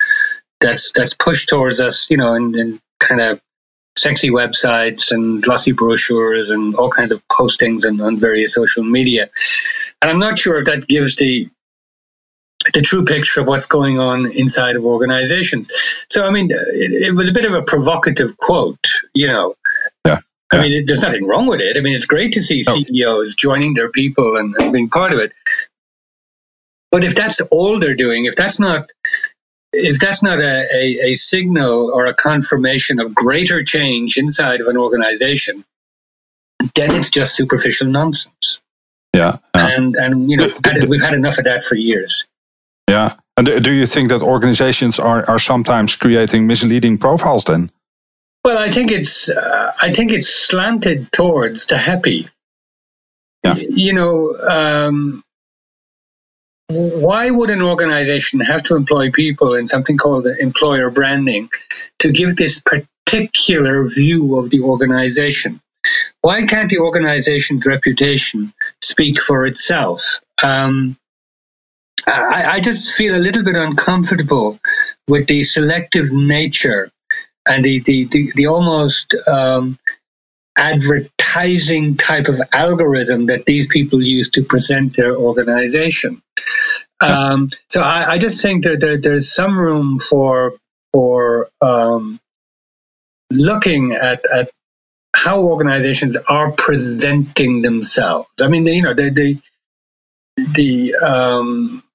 that's 0.61 0.93
that's 0.93 1.15
pushed 1.15 1.49
towards 1.49 1.81
us, 1.81 2.09
you 2.11 2.17
know, 2.17 2.35
in, 2.35 2.59
in 2.59 2.81
kind 2.99 3.21
of 3.21 3.41
sexy 3.97 4.31
websites 4.31 5.13
and 5.13 5.43
glossy 5.43 5.73
brochures 5.73 6.51
and 6.51 6.75
all 6.77 6.91
kinds 6.91 7.13
of 7.13 7.27
postings 7.29 7.85
and 7.85 8.01
on 8.01 8.17
various 8.17 8.55
social 8.55 8.85
media. 8.85 9.29
And 10.01 10.11
I'm 10.11 10.19
not 10.19 10.39
sure 10.39 10.59
if 10.59 10.67
that 10.67 10.87
gives 10.87 11.17
the 11.17 11.49
the 12.75 12.83
true 12.83 13.05
picture 13.05 13.41
of 13.41 13.47
what's 13.47 13.67
going 13.67 13.99
on 13.99 14.31
inside 14.31 14.77
of 14.77 14.85
organizations. 14.85 15.71
So, 16.11 16.25
I 16.25 16.31
mean, 16.31 16.51
it, 16.51 16.59
it 17.09 17.15
was 17.15 17.29
a 17.29 17.33
bit 17.33 17.45
of 17.45 17.55
a 17.55 17.63
provocative 17.63 18.37
quote, 18.37 18.87
you 19.15 19.27
know. 19.27 19.55
Yeah. 20.07 20.19
I 20.53 20.63
mean, 20.63 20.73
it, 20.73 20.87
there's 20.87 21.03
nothing 21.03 21.27
wrong 21.27 21.47
with 21.47 21.61
it. 21.61 21.77
I 21.79 21.81
mean, 21.81 21.95
it's 21.95 22.07
great 22.07 22.35
to 22.35 22.41
see 22.41 22.63
CEOs 22.63 23.37
joining 23.37 23.75
their 23.75 23.91
people 23.91 24.37
and, 24.37 24.55
and 24.57 24.73
being 24.73 24.91
part 24.91 25.13
of 25.13 25.21
it. 25.21 25.33
But 26.91 27.05
if 27.05 27.15
that's 27.15 27.41
all 27.41 27.79
they're 27.79 27.95
doing, 27.95 28.25
if 28.25 28.37
that's 28.37 28.59
not 28.59 28.91
if 29.73 30.01
that's 30.01 30.21
not 30.21 30.41
a, 30.41 30.67
a, 30.75 31.13
a, 31.13 31.15
signal 31.15 31.93
or 31.95 32.07
a 32.07 32.15
confirmation 32.15 32.99
of 32.99 33.15
greater 33.15 33.63
change 33.63 34.17
inside 34.17 34.61
of 34.61 34.67
an 34.67 34.77
organization, 34.77 35.65
then 36.75 36.97
it's 36.97 37.11
just 37.11 37.37
superficial 37.37 37.87
nonsense. 37.87 38.61
Yeah, 39.15 39.39
yeah. 39.55 39.77
and 39.77 39.95
and 39.95 40.31
you 40.31 40.37
know 40.37 40.49
we've 40.89 41.03
had 41.03 41.15
enough 41.15 41.39
of 41.39 41.45
that 41.45 41.65
for 41.65 41.77
years. 41.77 42.27
Yeah, 42.91 43.15
and 43.37 43.47
do 43.47 43.73
you 43.73 43.87
think 43.87 44.09
that 44.09 44.23
organizations 44.23 44.99
are 44.99 45.25
are 45.31 45.39
sometimes 45.39 45.95
creating 45.95 46.47
misleading 46.47 46.99
profiles 46.99 47.45
then? 47.45 47.71
Well, 48.45 48.59
I 48.59 48.71
think 48.71 48.91
it's 48.91 49.31
uh, 49.31 49.73
I 49.81 49.93
think 49.93 50.11
it's 50.11 50.29
slanted 50.29 51.13
towards 51.13 51.67
the 51.67 51.79
happy. 51.79 52.29
Yeah. 53.45 53.55
You 53.55 53.95
know, 53.95 54.35
um, 54.49 55.23
why 56.69 57.31
would 57.31 57.51
an 57.51 57.63
organization 57.63 58.41
have 58.41 58.65
to 58.65 58.77
employ 58.77 59.11
people 59.11 59.55
in 59.55 59.67
something 59.67 59.97
called 59.97 60.27
employer 60.27 60.91
branding 60.91 61.49
to 62.01 62.13
give 62.13 62.37
this 62.37 62.61
particular 62.61 63.89
view 63.89 64.37
of 64.37 64.51
the 64.51 64.61
organization? 64.63 65.61
Why 66.23 66.45
can't 66.45 66.69
the 66.69 66.79
organization's 66.79 67.65
reputation 67.65 68.53
speak 68.83 69.23
for 69.23 69.47
itself? 69.47 70.21
Um, 70.43 70.97
I, 72.07 72.47
I, 72.53 72.61
just 72.61 72.97
feel 72.97 73.15
a 73.15 73.19
little 73.19 73.43
bit 73.43 73.57
uncomfortable 73.57 74.59
with 75.09 75.27
the 75.27 75.43
selective 75.43 76.13
nature 76.13 76.91
and 77.47 77.65
the 77.65 77.81
the 77.81 78.05
the, 78.05 78.33
the 78.35 78.47
almost 78.47 79.15
um, 79.27 79.79
advertising 80.57 81.97
type 81.97 82.29
of 82.29 82.41
algorithm 82.53 83.27
that 83.27 83.47
these 83.47 83.67
people 83.67 84.03
use 84.03 84.31
to 84.31 84.45
present 84.45 84.97
their 84.97 85.17
organization. 85.17 86.23
Um, 87.01 87.51
so 87.71 87.81
I, 87.81 88.11
I, 88.13 88.19
just 88.19 88.43
think 88.43 88.65
that 88.65 88.79
there, 88.79 88.99
there's 88.99 89.33
some 89.33 89.59
room 89.59 89.99
for 90.01 90.55
for 90.93 91.49
um, 91.63 92.21
looking 93.31 93.93
at, 93.93 94.23
at 94.31 94.51
how 95.15 95.45
organizations 95.45 96.17
are 96.17 96.53
presenting 96.53 97.63
themselves. 97.63 98.29
I 98.43 98.49
mean, 98.49 98.67
you 98.67 98.83
know, 98.83 98.93
they, 98.93 99.11
they 99.11 99.39
the 100.37 100.95
um, 100.97 101.83
the 101.83 101.90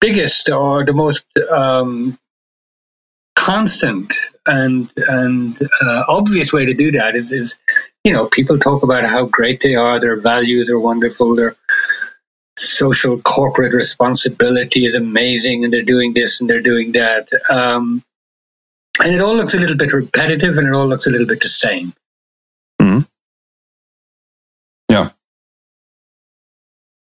biggest 0.00 0.48
or 0.50 0.84
the 0.84 0.92
most 0.92 1.24
um, 1.50 2.18
constant 3.34 4.12
and 4.46 4.90
and 4.96 5.60
uh, 5.80 6.04
obvious 6.08 6.52
way 6.52 6.66
to 6.66 6.74
do 6.74 6.92
that 6.92 7.16
is, 7.16 7.32
is 7.32 7.56
you 8.04 8.12
know 8.12 8.26
people 8.26 8.58
talk 8.58 8.82
about 8.82 9.04
how 9.04 9.26
great 9.26 9.60
they 9.60 9.74
are 9.74 10.00
their 10.00 10.20
values 10.20 10.70
are 10.70 10.78
wonderful 10.78 11.34
their 11.34 11.56
social 12.58 13.20
corporate 13.20 13.74
responsibility 13.74 14.84
is 14.84 14.94
amazing 14.94 15.64
and 15.64 15.72
they're 15.72 15.82
doing 15.82 16.14
this 16.14 16.40
and 16.40 16.48
they're 16.48 16.62
doing 16.62 16.92
that. 16.92 17.28
Um, 17.50 18.02
and 19.02 19.14
it 19.14 19.20
all 19.20 19.36
looks 19.36 19.54
a 19.54 19.60
little 19.60 19.76
bit 19.76 19.92
repetitive 19.92 20.56
and 20.56 20.66
it 20.66 20.72
all 20.72 20.86
looks 20.86 21.06
a 21.06 21.10
little 21.10 21.26
bit 21.26 21.42
the 21.42 21.48
same. 21.48 21.92
Mm-hmm. 22.80 23.00
yeah. 24.90 25.10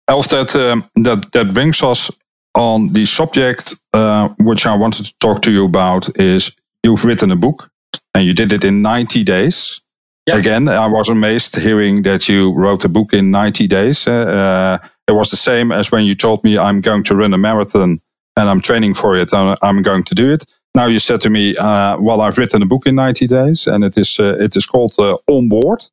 Elf, 0.08 0.28
that, 0.28 0.54
um, 0.56 0.90
that, 0.96 1.32
that 1.32 1.54
brings 1.54 1.82
us 1.82 2.10
on 2.54 2.92
the 2.92 3.04
subject 3.04 3.75
uh, 3.92 4.28
which 4.38 4.66
I 4.66 4.76
wanted 4.76 5.06
to 5.06 5.14
talk 5.18 5.42
to 5.42 5.50
you 5.50 5.64
about 5.64 6.16
is 6.18 6.61
you've 6.82 7.04
written 7.04 7.30
a 7.30 7.37
book 7.37 7.70
and 8.14 8.25
you 8.25 8.34
did 8.34 8.52
it 8.52 8.64
in 8.64 8.82
90 8.82 9.25
days. 9.25 9.80
Yeah. 10.26 10.37
Again, 10.37 10.68
I 10.68 10.87
was 10.87 11.08
amazed 11.08 11.56
hearing 11.56 12.02
that 12.02 12.28
you 12.28 12.54
wrote 12.54 12.84
a 12.84 12.88
book 12.88 13.12
in 13.12 13.30
90 13.30 13.66
days. 13.66 14.06
Uh, 14.06 14.78
it 15.06 15.12
was 15.12 15.30
the 15.30 15.37
same 15.37 15.70
as 15.70 15.92
when 15.92 16.04
you 16.04 16.14
told 16.14 16.42
me 16.44 16.56
I'm 16.56 16.80
going 16.80 17.04
to 17.04 17.16
run 17.16 17.34
a 17.34 17.38
marathon 17.38 18.00
and 18.37 18.49
I'm 18.49 18.61
training 18.61 18.94
for 18.94 19.16
it 19.16 19.32
and 19.32 19.58
I'm 19.62 19.82
going 19.82 20.04
to 20.04 20.14
do 20.14 20.32
it. 20.32 20.46
Now 20.75 20.87
you 20.87 20.99
said 20.99 21.20
to 21.23 21.30
me, 21.30 21.54
uh, 21.56 21.99
well, 22.00 22.20
I've 22.20 22.38
written 22.38 22.62
a 22.62 22.66
book 22.66 22.87
in 22.87 22.94
90 22.94 23.26
days 23.26 23.66
and 23.66 23.84
it 23.84 23.99
is, 23.99 24.18
uh, 24.18 24.37
it 24.40 24.56
is 24.56 24.66
called 24.66 24.94
uh, 24.99 25.18
Onboard. 25.28 25.84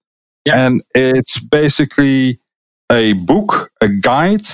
Yeah. 0.45 0.65
And 0.65 0.81
it's 0.95 1.39
basically 1.39 2.39
a 2.91 3.13
book, 3.13 3.71
a 3.81 3.89
guide 3.89 4.45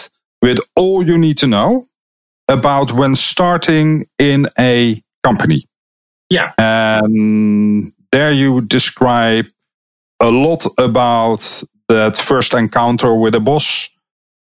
with 0.41 0.59
all 0.75 1.03
you 1.03 1.17
need 1.17 1.37
to 1.37 1.47
know 1.47 1.87
about 2.47 2.91
when 2.93 3.15
starting 3.15 4.05
in 4.19 4.47
a 4.57 5.01
company. 5.23 5.67
Yeah. 6.29 6.53
And 6.57 7.91
there 8.11 8.31
you 8.31 8.61
describe 8.61 9.45
a 10.19 10.31
lot 10.31 10.65
about 10.77 11.63
that 11.89 12.17
first 12.17 12.53
encounter 12.53 13.13
with 13.15 13.35
a 13.35 13.39
boss. 13.39 13.89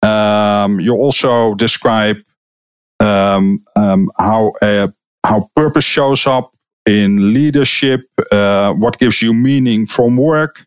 Um, 0.03 0.79
you 0.79 0.95
also 0.95 1.55
describe 1.55 2.17
um, 2.99 3.63
um, 3.75 4.11
how 4.17 4.53
uh, 4.61 4.87
how 5.25 5.49
purpose 5.55 5.85
shows 5.85 6.27
up 6.27 6.49
in 6.85 7.33
leadership, 7.33 8.01
uh, 8.31 8.73
what 8.73 8.97
gives 8.99 9.21
you 9.21 9.33
meaning 9.33 9.85
from 9.85 10.17
work. 10.17 10.65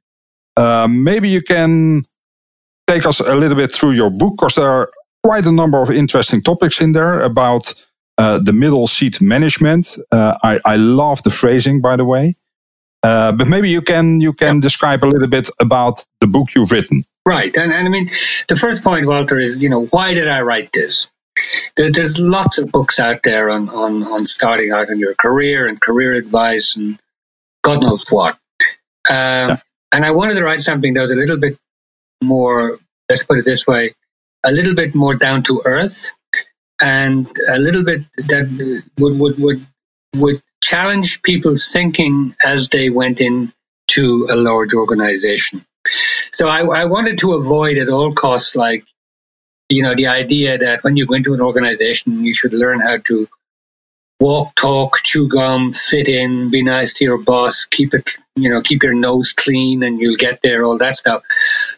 Um, 0.57 1.03
maybe 1.03 1.29
you 1.29 1.43
can 1.43 2.03
take 2.87 3.07
us 3.07 3.21
a 3.21 3.35
little 3.35 3.57
bit 3.57 3.73
through 3.73 3.93
your 3.93 4.11
book, 4.11 4.37
because 4.37 4.55
there 4.55 4.71
are 4.71 4.91
quite 5.25 5.47
a 5.47 5.53
number 5.53 5.81
of 5.81 5.91
interesting 5.91 6.43
topics 6.43 6.81
in 6.81 6.93
there 6.93 7.21
about 7.21 7.75
uh, 8.19 8.39
the 8.39 8.53
middle 8.53 8.87
seat 8.87 9.21
management. 9.21 9.99
Uh, 10.13 10.37
I, 10.43 10.61
I 10.65 10.77
love 10.77 11.23
the 11.23 11.31
phrasing, 11.31 11.81
by 11.81 11.97
the 11.97 12.05
way. 12.05 12.35
Uh, 13.03 13.33
but 13.33 13.49
maybe 13.49 13.69
you 13.69 13.83
can 13.83 14.21
you 14.21 14.33
can 14.33 14.61
describe 14.61 15.05
a 15.05 15.07
little 15.07 15.29
bit 15.29 15.51
about 15.61 16.05
the 16.21 16.27
book 16.27 16.55
you've 16.55 16.73
written. 16.73 17.05
Right, 17.27 17.55
and, 17.55 17.73
and 17.73 17.87
I 17.87 17.91
mean 17.91 18.09
the 18.49 18.57
first 18.57 18.83
point, 18.83 19.07
Walter, 19.07 19.39
is 19.39 19.63
you 19.63 19.69
know 19.69 19.85
why 19.87 20.15
did 20.15 20.29
I 20.29 20.41
write 20.41 20.73
this? 20.73 21.09
There, 21.77 21.91
there's 21.91 22.19
lots 22.19 22.59
of 22.59 22.73
books 22.73 23.01
out 23.01 23.23
there 23.23 23.51
on, 23.51 23.69
on 23.69 24.03
on 24.05 24.25
starting 24.25 24.73
out 24.73 24.89
in 24.89 24.99
your 24.99 25.15
career 25.15 25.67
and 25.67 25.79
career 25.79 26.15
advice 26.15 26.77
and 26.77 26.99
God 27.63 27.83
knows 27.83 28.09
what. 28.09 28.39
Um, 29.11 29.49
yeah. 29.51 29.57
And 29.93 30.05
I 30.05 30.13
wanted 30.13 30.35
to 30.35 30.45
write 30.45 30.61
something 30.61 30.95
that 30.95 31.03
was 31.03 31.13
a 31.13 31.17
little 31.17 31.39
bit 31.39 31.59
more. 32.23 32.79
Let's 33.09 33.25
put 33.25 33.39
it 33.39 33.45
this 33.45 33.67
way: 33.67 33.93
a 34.45 34.53
little 34.53 34.75
bit 34.75 34.95
more 34.95 35.15
down 35.15 35.43
to 35.45 35.63
earth 35.65 36.11
and 36.81 37.27
a 37.49 37.59
little 37.59 37.85
bit 37.85 38.03
that 38.17 38.83
would 38.99 39.19
would 39.19 39.39
would 39.39 39.67
would 40.17 40.43
challenge 40.63 41.23
people's 41.23 41.71
thinking 41.73 42.35
as 42.45 42.69
they 42.69 42.91
went 42.91 43.21
into 43.21 44.29
a 44.31 44.37
large 44.37 44.75
organization. 44.75 45.65
So 46.33 46.49
I, 46.49 46.63
I 46.63 46.85
wanted 46.87 47.19
to 47.19 47.35
avoid 47.35 47.79
at 47.79 47.89
all 47.89 48.13
costs, 48.15 48.57
like 48.57 48.85
you 49.69 49.83
know, 49.83 49.95
the 49.95 50.09
idea 50.09 50.59
that 50.59 50.85
when 50.85 50.97
you 50.97 51.07
go 51.07 51.15
into 51.15 51.35
an 51.35 51.41
organization, 51.41 52.25
you 52.25 52.35
should 52.35 52.53
learn 52.53 52.81
how 52.81 52.99
to 53.07 53.27
walk, 54.21 54.55
talk, 54.55 54.99
chew 55.03 55.29
gum, 55.29 55.73
fit 55.73 56.09
in, 56.09 56.51
be 56.51 56.63
nice 56.63 56.95
to 56.95 57.05
your 57.05 57.19
boss, 57.19 57.65
keep 57.65 57.95
it, 57.95 58.19
you 58.37 58.51
know, 58.51 58.63
keep 58.63 58.83
your 58.83 58.95
nose 58.95 59.33
clean, 59.33 59.83
and 59.83 60.01
you'll 60.01 60.17
get 60.17 60.41
there. 60.43 60.65
All 60.65 60.79
that 60.79 60.97
stuff. 60.97 61.23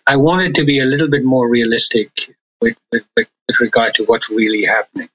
I 0.06 0.16
wanted 0.16 0.56
to 0.56 0.64
be 0.64 0.80
a 0.80 0.84
little 0.84 1.08
bit 1.08 1.24
more 1.24 1.48
realistic 1.48 2.35
with, 2.60 2.76
with, 2.92 3.06
with, 3.16 3.28
with 3.48 3.60
regard 3.60 3.94
to 3.94 4.04
what's 4.04 4.30
really 4.30 4.64
happening. 4.64 5.08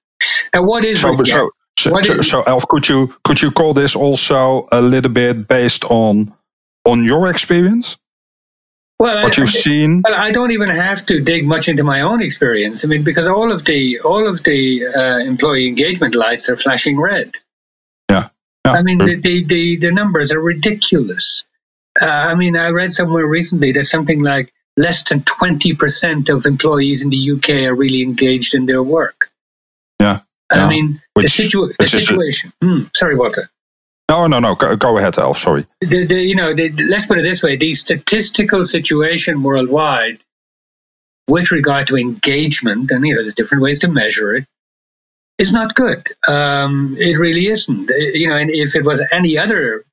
Now, 0.54 0.66
what 0.66 0.84
is 0.86 1.02
so, 1.02 1.16
so, 1.24 1.50
So, 1.78 2.02
so, 2.04 2.22
so, 2.22 2.44
Elf, 2.44 2.68
could 2.68 2.88
you 2.88 3.12
could 3.24 3.42
you 3.42 3.50
call 3.50 3.74
this 3.74 3.96
also 3.96 4.68
a 4.72 4.82
little 4.82 5.12
bit 5.12 5.48
based 5.48 5.84
on 5.86 6.32
on 6.86 7.04
your 7.04 7.28
experience? 7.28 7.98
Well, 9.00 9.24
what 9.24 9.36
I, 9.36 9.42
you've 9.42 9.50
seen. 9.50 10.04
Well, 10.04 10.14
I 10.14 10.32
don't 10.32 10.52
even 10.52 10.70
have 10.70 11.04
to 11.08 11.22
dig 11.22 11.44
much 11.44 11.70
into 11.70 11.84
my 11.84 12.02
own 12.02 12.22
experience. 12.22 12.86
I 12.86 12.88
mean, 12.88 13.04
because 13.04 13.26
all 13.26 13.52
of 13.52 13.66
the 13.66 14.02
all 14.02 14.28
of 14.28 14.44
the 14.44 14.86
uh, 14.96 15.20
employee 15.28 15.68
engagement 15.68 16.14
lights 16.14 16.50
are 16.50 16.56
flashing 16.56 17.00
red. 17.00 17.32
Yeah. 18.12 18.28
yeah. 18.66 18.74
I 18.74 18.84
mean, 18.84 19.00
the, 19.00 19.16
the, 19.16 19.44
the 19.44 19.78
the 19.78 19.92
numbers 19.92 20.32
are 20.32 20.42
ridiculous. 20.42 21.46
Uh, 22.00 22.06
I 22.06 22.36
mean, 22.36 22.56
I 22.56 22.70
read 22.70 22.94
somewhere 22.94 23.26
recently 23.28 23.72
that 23.72 23.86
something 23.86 24.22
like 24.22 24.54
less 24.78 25.04
than 25.10 25.22
twenty 25.22 25.76
percent 25.76 26.30
of 26.30 26.46
employees 26.46 27.02
in 27.02 27.10
the 27.10 27.32
UK 27.32 27.50
are 27.70 27.76
really 27.76 28.02
engaged 28.02 28.56
in 28.56 28.66
their 28.66 28.84
work. 28.84 29.30
Yeah. 30.00 30.20
I 30.52 30.70
mean, 30.70 31.02
which, 31.14 31.38
the, 31.38 31.44
situa- 31.44 31.78
the 31.78 31.88
situation. 31.88 32.52
A, 32.62 32.66
hmm, 32.66 32.82
sorry, 32.94 33.16
Walter. 33.16 33.50
No, 34.10 34.28
no, 34.28 34.40
no. 34.40 34.56
Go, 34.56 34.76
go 34.76 34.98
ahead, 34.98 35.18
Elf. 35.18 35.38
Sorry. 35.38 35.66
The, 35.80 36.06
the, 36.06 36.16
you 36.16 36.36
know, 36.36 36.52
let's 36.52 37.08
put 37.08 37.18
it 37.18 37.22
this 37.22 37.42
way: 37.42 37.56
the 37.56 37.74
statistical 37.74 38.66
situation 38.66 39.44
worldwide, 39.44 40.20
with 41.30 41.52
regard 41.52 41.88
to 41.88 41.96
engagement, 41.96 42.92
and 42.92 43.06
you 43.06 43.16
know, 43.16 43.22
there's 43.22 43.34
different 43.34 43.64
ways 43.64 43.80
to 43.80 43.88
measure 43.88 44.36
it, 44.36 44.46
is 45.38 45.54
not 45.54 45.76
good. 45.76 46.06
Um, 46.28 46.98
it 47.00 47.18
really 47.18 47.48
isn't. 47.48 47.90
Uh, 47.90 47.96
you 47.96 48.28
know, 48.28 48.36
and 48.36 48.50
if 48.50 48.76
it 48.76 48.84
was 48.84 49.02
any 49.12 49.38
other 49.38 49.86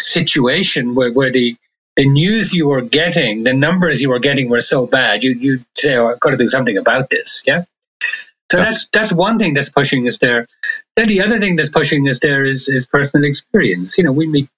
situation 0.00 0.94
where, 0.94 1.12
where 1.12 1.32
the 1.32 1.56
the 1.96 2.08
news 2.08 2.54
you 2.54 2.68
were 2.68 2.82
getting, 2.82 3.44
the 3.44 3.54
numbers 3.54 4.02
you 4.02 4.10
were 4.10 4.18
getting 4.18 4.48
were 4.48 4.60
so 4.60 4.86
bad, 4.86 5.24
you 5.24 5.32
you'd 5.32 5.64
say, 5.74 5.96
"Oh, 5.96 6.08
I've 6.08 6.20
got 6.20 6.30
to 6.30 6.36
do 6.36 6.48
something 6.48 6.76
about 6.76 7.08
this." 7.10 7.42
Yeah. 7.46 7.64
So 8.52 8.58
that's 8.58 8.86
that's 8.92 9.12
one 9.12 9.38
thing 9.38 9.54
that's 9.54 9.70
pushing 9.70 10.06
us 10.06 10.18
there. 10.18 10.46
Then 10.94 11.08
the 11.08 11.22
other 11.22 11.38
thing 11.38 11.56
that's 11.56 11.70
pushing 11.70 12.08
us 12.08 12.20
there 12.20 12.44
is 12.44 12.68
is 12.68 12.86
personal 12.86 13.26
experience. 13.26 13.98
You 13.98 14.04
know, 14.04 14.12
we 14.12 14.26
meet, 14.26 14.48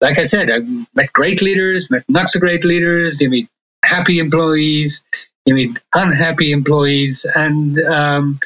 like 0.00 0.18
I 0.18 0.22
said, 0.22 0.50
I 0.50 0.60
met 0.94 1.12
great 1.12 1.42
leaders, 1.42 1.90
met 1.90 2.04
not 2.08 2.28
so 2.28 2.40
great 2.40 2.64
leaders. 2.64 3.20
You 3.20 3.28
meet 3.28 3.48
happy 3.84 4.18
employees, 4.18 5.02
you 5.44 5.54
meet 5.54 5.78
unhappy 5.94 6.52
employees, 6.52 7.26
and 7.26 7.78
um, 7.80 8.38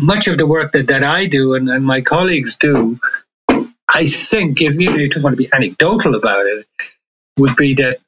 much 0.00 0.28
of 0.28 0.36
the 0.36 0.46
work 0.46 0.72
that, 0.72 0.88
that 0.88 1.02
I 1.02 1.26
do 1.26 1.54
and, 1.54 1.68
and 1.70 1.84
my 1.84 2.02
colleagues 2.02 2.56
do, 2.56 2.98
I 3.88 4.06
think, 4.06 4.60
if 4.60 4.74
you 4.74 5.08
just 5.08 5.24
want 5.24 5.34
to 5.34 5.42
be 5.42 5.48
anecdotal 5.52 6.14
about 6.14 6.46
it, 6.46 6.66
would 7.38 7.56
be 7.56 7.74
that 7.74 7.98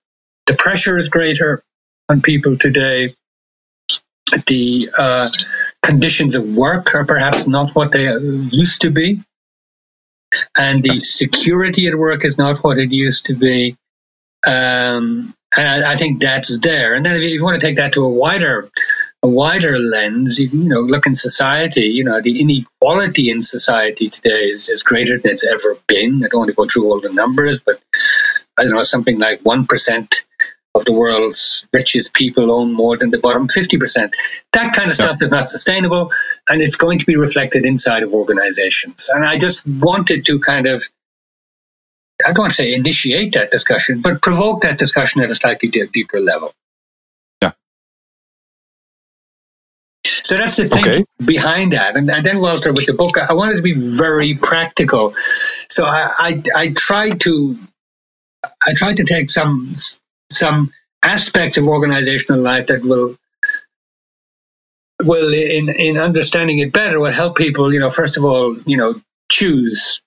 the 0.46 0.54
pressure 0.54 0.98
is 0.98 1.08
greater 1.08 1.62
on 2.08 2.20
people 2.20 2.56
today 2.56 3.14
the 4.46 4.90
uh, 4.96 5.30
conditions 5.82 6.34
of 6.34 6.56
work 6.56 6.94
are 6.94 7.04
perhaps 7.04 7.46
not 7.46 7.74
what 7.74 7.92
they 7.92 8.12
used 8.12 8.82
to 8.82 8.90
be. 8.90 9.20
And 10.56 10.82
the 10.82 11.00
security 11.00 11.86
at 11.86 11.94
work 11.94 12.24
is 12.24 12.36
not 12.36 12.58
what 12.58 12.78
it 12.78 12.92
used 12.92 13.26
to 13.26 13.34
be. 13.34 13.76
Um, 14.46 15.34
and 15.56 15.84
I, 15.84 15.96
think 15.96 16.20
that's 16.20 16.58
there. 16.58 16.94
And 16.94 17.04
then 17.04 17.16
if 17.16 17.22
you 17.22 17.42
want 17.42 17.58
to 17.58 17.66
take 17.66 17.76
that 17.76 17.94
to 17.94 18.04
a 18.04 18.10
wider, 18.10 18.68
a 19.22 19.28
wider 19.28 19.78
lens, 19.78 20.38
you, 20.38 20.48
you 20.48 20.68
know, 20.68 20.80
look 20.80 21.06
in 21.06 21.14
society, 21.14 21.86
you 21.86 22.04
know, 22.04 22.20
the 22.20 22.40
inequality 22.40 23.30
in 23.30 23.42
society 23.42 24.10
today 24.10 24.50
is, 24.50 24.68
is 24.68 24.82
greater 24.82 25.18
than 25.18 25.32
it's 25.32 25.46
ever 25.46 25.76
been. 25.86 26.22
I 26.24 26.28
don't 26.28 26.40
want 26.40 26.50
to 26.50 26.54
go 26.54 26.66
through 26.66 26.90
all 26.90 27.00
the 27.00 27.12
numbers, 27.12 27.60
but 27.64 27.80
I 28.58 28.64
don't 28.64 28.72
know, 28.72 28.82
something 28.82 29.18
like 29.18 29.40
1% 29.40 30.22
of 30.74 30.84
the 30.84 30.92
world's 30.92 31.66
richest 31.72 32.14
people 32.14 32.50
own 32.50 32.72
more 32.72 32.96
than 32.96 33.10
the 33.10 33.18
bottom 33.18 33.48
50%. 33.48 34.12
That 34.52 34.74
kind 34.74 34.90
of 34.90 34.96
stuff 34.96 35.20
is 35.20 35.30
not 35.30 35.50
sustainable 35.50 36.12
and 36.48 36.62
it's 36.62 36.76
going 36.76 37.00
to 37.00 37.06
be 37.06 37.16
reflected 37.16 37.64
inside 37.64 38.02
of 38.02 38.12
organizations. 38.14 39.10
And 39.12 39.24
I 39.24 39.38
just 39.38 39.66
wanted 39.66 40.26
to 40.26 40.38
kind 40.40 40.66
of, 40.66 40.84
I 42.24 42.32
don't 42.32 42.38
want 42.38 42.52
to 42.52 42.56
say 42.56 42.74
initiate 42.74 43.34
that 43.34 43.50
discussion, 43.50 44.00
but 44.00 44.22
provoke 44.22 44.62
that 44.62 44.78
discussion 44.78 45.20
at 45.22 45.30
a 45.30 45.34
slightly 45.34 45.68
deeper 45.68 46.20
level. 46.20 46.52
Yeah. 47.42 47.52
So 50.04 50.36
that's 50.36 50.56
the 50.56 50.64
thing 50.64 50.86
okay. 50.86 51.04
behind 51.24 51.72
that. 51.72 51.96
And, 51.96 52.10
and, 52.10 52.24
then, 52.24 52.40
Walter, 52.40 52.72
with 52.72 52.86
the 52.86 52.92
book, 52.92 53.18
I 53.18 53.32
wanted 53.32 53.56
to 53.56 53.62
be 53.62 53.74
very 53.74 54.34
practical. 54.34 55.14
So 55.70 55.84
I, 55.84 56.12
I, 56.18 56.42
I 56.54 56.72
tried 56.72 57.20
to 57.20 57.56
I 58.44 58.74
try 58.74 58.94
to 58.94 59.04
take 59.04 59.30
some 59.30 59.74
some 60.30 60.70
aspects 61.02 61.58
of 61.58 61.66
organizational 61.66 62.40
life 62.40 62.68
that 62.68 62.82
will 62.82 63.16
will 65.02 65.32
in 65.32 65.68
in 65.68 65.96
understanding 65.96 66.58
it 66.58 66.72
better 66.72 66.98
will 66.98 67.12
help 67.12 67.36
people 67.36 67.72
you 67.72 67.80
know 67.80 67.90
first 67.90 68.16
of 68.16 68.24
all 68.24 68.56
you 68.66 68.76
know 68.76 68.94
choose 69.30 70.02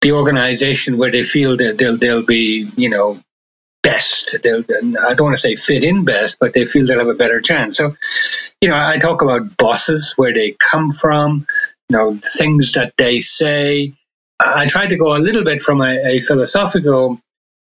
the 0.00 0.12
organization 0.12 0.98
where 0.98 1.10
they 1.10 1.22
feel 1.22 1.56
that 1.56 1.78
they'll 1.78 1.96
they'll 1.96 2.26
be 2.26 2.68
you 2.76 2.90
know 2.90 3.18
best. 3.82 4.36
They'll 4.42 4.60
i 4.60 5.14
don't 5.14 5.26
want 5.26 5.36
to 5.36 5.40
say 5.40 5.56
fit 5.56 5.84
in 5.84 6.04
best 6.04 6.38
but 6.40 6.54
they 6.54 6.66
feel 6.66 6.86
they'll 6.86 6.98
have 6.98 7.08
a 7.08 7.14
better 7.14 7.40
chance. 7.40 7.76
So 7.76 7.94
you 8.60 8.68
know 8.68 8.76
i 8.76 8.98
talk 8.98 9.22
about 9.22 9.56
bosses 9.56 10.14
where 10.16 10.32
they 10.32 10.56
come 10.58 10.90
from 10.90 11.46
you 11.88 11.96
know 11.96 12.14
things 12.16 12.72
that 12.72 12.94
they 12.96 13.20
say 13.20 13.92
i 14.44 14.66
try 14.66 14.86
to 14.86 14.96
go 14.96 15.16
a 15.16 15.18
little 15.18 15.44
bit 15.44 15.62
from 15.62 15.80
a, 15.80 16.16
a 16.16 16.20
philosophical 16.20 17.18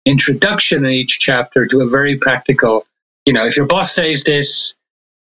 introduction 0.04 0.84
in 0.84 0.90
each 0.92 1.18
chapter 1.18 1.66
to 1.66 1.80
a 1.80 1.88
very 1.88 2.16
practical, 2.16 2.86
you 3.26 3.32
know, 3.32 3.44
if 3.44 3.56
your 3.56 3.66
boss 3.66 3.92
says 3.92 4.22
this, 4.22 4.74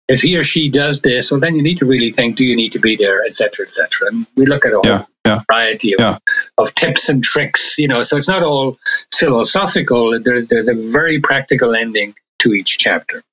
if 0.09 0.21
he 0.21 0.37
or 0.37 0.43
she 0.43 0.69
does 0.69 0.99
this, 0.99 1.31
well, 1.31 1.39
then 1.39 1.55
you 1.55 1.63
need 1.63 1.77
to 1.77 1.85
really 1.85 2.11
think, 2.11 2.35
do 2.35 2.43
you 2.43 2.57
need 2.57 2.73
to 2.73 2.79
be 2.79 2.97
there, 2.97 3.23
et 3.23 3.33
cetera, 3.33 3.63
et 3.63 3.69
cetera. 3.69 4.09
And 4.09 4.27
we 4.35 4.45
look 4.45 4.65
at 4.65 4.73
a 4.73 4.75
whole 4.75 4.85
yeah, 4.85 5.05
yeah. 5.25 5.41
variety 5.49 5.93
of, 5.93 6.01
yeah. 6.01 6.17
of 6.57 6.75
tips 6.75 7.07
and 7.07 7.23
tricks, 7.23 7.77
you 7.77 7.87
know, 7.87 8.03
so 8.03 8.17
it's 8.17 8.27
not 8.27 8.43
all 8.43 8.77
philosophical. 9.13 10.19
There's, 10.19 10.47
there's 10.47 10.67
a 10.67 10.75
very 10.91 11.21
practical 11.21 11.73
ending 11.73 12.13
to 12.39 12.53
each 12.53 12.77
chapter. 12.77 13.23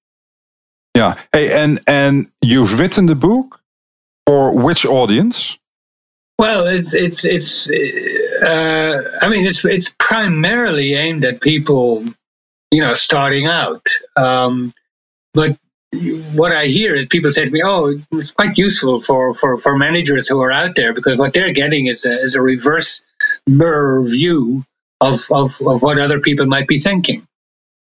Yeah. 0.95 1.17
Hey, 1.33 1.53
and, 1.53 1.81
and 1.89 2.31
you've 2.41 2.79
written 2.79 3.07
the 3.07 3.17
book 3.17 3.61
for 4.27 4.55
which 4.55 4.87
audience? 4.87 5.59
Well, 6.41 6.69
it's 6.69 6.95
it's 6.95 7.27
it's. 7.27 7.69
Uh, 7.69 9.19
I 9.21 9.29
mean, 9.29 9.45
it's 9.45 9.63
it's 9.63 9.93
primarily 9.99 10.95
aimed 10.95 11.23
at 11.27 11.43
people, 11.43 12.03
you 12.71 12.81
know, 12.81 12.95
starting 12.95 13.45
out. 13.45 13.87
Um, 14.17 14.73
but 15.35 15.59
what 16.33 16.51
I 16.51 16.65
hear 16.65 16.95
is 16.95 17.09
people 17.09 17.31
say 17.31 17.45
to 17.45 17.51
me, 17.51 17.61
"Oh, 17.63 17.95
it's 18.13 18.33
quite 18.33 18.57
useful 18.57 19.03
for 19.03 19.35
for 19.35 19.59
for 19.59 19.77
managers 19.77 20.29
who 20.29 20.41
are 20.41 20.51
out 20.51 20.77
there 20.77 20.95
because 20.95 21.19
what 21.19 21.35
they're 21.35 21.53
getting 21.53 21.89
is 21.89 22.07
a 22.07 22.13
is 22.13 22.37
a 22.37 22.41
reverse 22.41 23.03
mirror 23.47 24.03
view 24.03 24.65
of 24.99 25.21
of 25.31 25.61
of 25.61 25.83
what 25.83 25.99
other 25.99 26.21
people 26.21 26.47
might 26.47 26.67
be 26.67 26.79
thinking." 26.79 27.27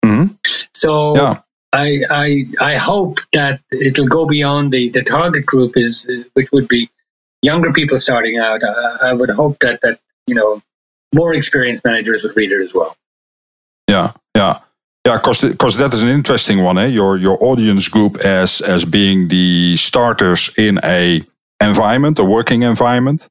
Mm-hmm. 0.04 0.35
So. 0.74 1.16
Yeah. 1.16 1.35
I, 1.76 2.04
I 2.09 2.44
I 2.61 2.76
hope 2.76 3.18
that 3.33 3.61
it'll 3.72 4.07
go 4.07 4.28
beyond 4.28 4.72
the, 4.72 4.90
the 4.90 5.02
target 5.02 5.44
group 5.44 5.76
is 5.76 6.07
which 6.35 6.52
would 6.52 6.68
be 6.68 6.88
younger 7.44 7.72
people 7.72 7.98
starting 7.98 8.38
out, 8.38 8.62
uh, 8.62 8.98
I 9.02 9.12
would 9.12 9.30
hope 9.30 9.59
that 9.61 9.80
that 9.83 9.98
you 10.26 10.35
know 10.35 10.61
more 11.14 11.35
experienced 11.35 11.85
managers 11.85 12.24
would 12.24 12.37
read 12.37 12.50
it 12.50 12.61
as 12.61 12.74
well. 12.74 12.96
Yeah, 13.88 14.12
yeah. 14.35 14.59
Yeah, 15.07 15.18
because 15.18 15.42
because 15.42 15.76
that 15.76 15.92
is 15.92 16.02
an 16.02 16.09
interesting 16.09 16.64
one. 16.64 16.78
Eh? 16.78 16.87
Your 16.87 17.18
your 17.18 17.37
audience 17.44 17.88
group 17.88 18.16
as 18.16 18.62
as 18.62 18.87
being 18.87 19.28
the 19.28 19.76
starters 19.76 20.50
in 20.57 20.80
a 20.83 21.22
environment, 21.61 22.18
a 22.18 22.24
working 22.24 22.62
environment, 22.62 23.28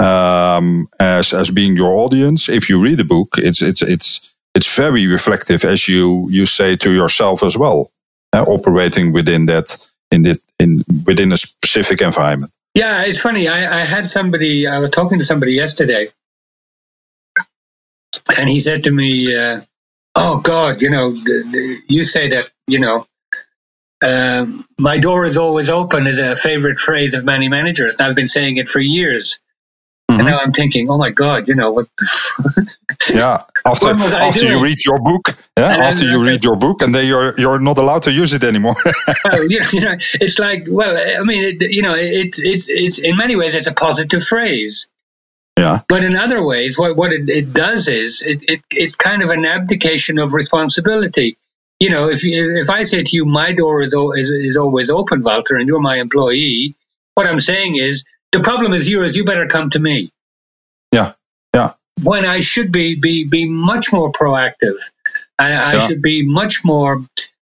um, 0.00 0.88
as 0.98 1.32
as 1.32 1.50
being 1.50 1.76
your 1.76 1.94
audience. 1.94 2.48
If 2.48 2.68
you 2.68 2.82
read 2.82 3.00
a 3.00 3.04
book, 3.04 3.28
it's 3.38 3.62
it's 3.62 3.80
it's 3.80 4.34
it's 4.56 4.76
very 4.76 5.06
reflective, 5.06 5.64
as 5.64 5.86
you 5.86 6.28
you 6.30 6.46
say 6.46 6.76
to 6.76 6.90
yourself 6.90 7.42
as 7.44 7.56
well, 7.56 7.92
uh, 8.32 8.42
operating 8.48 9.12
within 9.12 9.46
that 9.46 9.90
in 10.10 10.22
the 10.22 10.40
in 10.58 10.82
within 11.06 11.32
a 11.32 11.36
specific 11.36 12.00
environment. 12.00 12.52
Yeah, 12.74 13.04
it's 13.04 13.20
funny. 13.20 13.48
I, 13.48 13.82
I 13.82 13.84
had 13.84 14.06
somebody, 14.06 14.66
I 14.68 14.80
was 14.80 14.90
talking 14.90 15.18
to 15.20 15.24
somebody 15.24 15.54
yesterday, 15.54 16.08
and 18.38 18.50
he 18.50 18.60
said 18.60 18.84
to 18.84 18.90
me, 18.92 19.36
uh, 19.36 19.60
Oh, 20.14 20.40
God, 20.40 20.82
you 20.82 20.90
know, 20.90 21.14
you 21.88 22.04
say 22.04 22.30
that, 22.30 22.50
you 22.66 22.80
know, 22.80 23.06
um, 24.04 24.66
my 24.78 24.98
door 24.98 25.24
is 25.26 25.38
always 25.38 25.70
open 25.70 26.06
is 26.06 26.18
a 26.20 26.36
favorite 26.36 26.80
phrase 26.80 27.14
of 27.14 27.24
many 27.24 27.48
managers. 27.48 27.96
And 27.96 28.06
I've 28.08 28.16
been 28.16 28.26
saying 28.26 28.58
it 28.58 28.68
for 28.68 28.80
years. 28.80 29.40
Mm-hmm. 30.10 30.20
And 30.20 30.28
now 30.28 30.38
I'm 30.38 30.52
thinking, 30.52 30.90
oh 30.90 30.98
my 30.98 31.10
God, 31.10 31.48
you 31.48 31.54
know 31.54 31.72
what? 31.72 31.88
yeah, 33.10 33.42
after 33.64 33.88
after 33.88 34.44
you 34.44 34.62
read 34.62 34.84
your 34.84 34.98
book, 34.98 35.30
yeah, 35.58 35.72
and 35.72 35.82
after 35.82 36.04
you 36.04 36.22
read 36.22 36.44
your 36.44 36.56
book, 36.56 36.82
and 36.82 36.94
then 36.94 37.06
you're 37.06 37.34
you're 37.38 37.58
not 37.58 37.78
allowed 37.78 38.02
to 38.02 38.12
use 38.12 38.34
it 38.34 38.44
anymore. 38.44 38.74
well, 39.24 39.50
you 39.50 39.60
know, 39.60 39.66
you 39.72 39.80
know, 39.80 39.94
it's 40.20 40.38
like, 40.38 40.66
well, 40.68 40.94
I 40.94 41.24
mean, 41.24 41.56
it, 41.56 41.72
you 41.72 41.80
know, 41.80 41.94
it's 41.96 42.38
it's 42.38 42.66
it's 42.68 42.98
in 42.98 43.16
many 43.16 43.34
ways 43.34 43.54
it's 43.54 43.66
a 43.66 43.72
positive 43.72 44.22
phrase. 44.22 44.88
Yeah. 45.58 45.80
But 45.88 46.04
in 46.04 46.16
other 46.16 46.44
ways, 46.44 46.78
what 46.78 46.96
what 46.96 47.12
it, 47.12 47.28
it 47.30 47.54
does 47.54 47.88
is 47.88 48.22
it, 48.22 48.42
it 48.46 48.60
it's 48.70 48.96
kind 48.96 49.22
of 49.22 49.30
an 49.30 49.46
abdication 49.46 50.18
of 50.18 50.34
responsibility. 50.34 51.38
You 51.80 51.88
know, 51.90 52.10
if 52.10 52.20
if 52.24 52.68
I 52.68 52.82
say 52.82 53.04
to 53.04 53.16
you, 53.16 53.24
my 53.24 53.52
door 53.52 53.80
is 53.82 53.94
is, 53.94 54.30
is 54.30 54.56
always 54.58 54.90
open, 54.90 55.22
Walter, 55.22 55.56
and 55.56 55.66
you're 55.66 55.80
my 55.80 55.96
employee, 55.96 56.74
what 57.14 57.26
I'm 57.26 57.40
saying 57.40 57.76
is 57.76 58.04
the 58.34 58.42
problem 58.42 58.72
is 58.72 58.88
yours. 58.88 59.16
You 59.16 59.24
better 59.24 59.46
come 59.46 59.70
to 59.70 59.78
me. 59.78 60.10
Yeah, 60.92 61.12
yeah. 61.54 61.72
When 62.02 62.24
I 62.24 62.40
should 62.40 62.72
be 62.72 63.00
be 63.00 63.28
be 63.28 63.48
much 63.48 63.92
more 63.92 64.12
proactive. 64.12 64.78
I, 65.38 65.74
I 65.74 65.78
should 65.78 66.02
be 66.02 66.26
much 66.26 66.64
more 66.64 67.04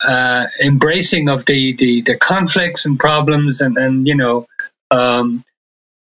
uh, 0.05 0.45
embracing 0.61 1.29
of 1.29 1.45
the, 1.45 1.75
the 1.75 2.01
the 2.01 2.17
conflicts 2.17 2.85
and 2.85 2.99
problems 2.99 3.61
and 3.61 3.77
and 3.77 4.07
you 4.07 4.15
know 4.15 4.45
um, 4.91 5.43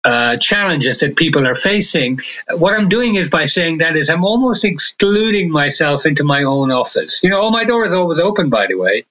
uh, 0.04 0.38
challenges 0.38 1.00
that 1.00 1.16
people 1.16 1.48
are 1.48 1.56
facing. 1.56 2.20
What 2.52 2.78
I'm 2.78 2.90
doing 2.90 3.16
is 3.16 3.30
by 3.30 3.46
saying 3.46 3.78
that 3.78 3.96
is 3.96 4.10
I'm 4.10 4.26
almost 4.26 4.66
excluding 4.66 5.52
myself 5.52 6.06
into 6.06 6.24
my 6.24 6.44
own 6.44 6.72
office. 6.72 7.24
You 7.24 7.30
know, 7.30 7.40
all 7.40 7.52
my 7.52 7.64
door 7.66 7.86
is 7.86 7.94
always 7.94 8.20
open, 8.20 8.50
by 8.50 8.68
the 8.68 8.76
way. 8.76 9.04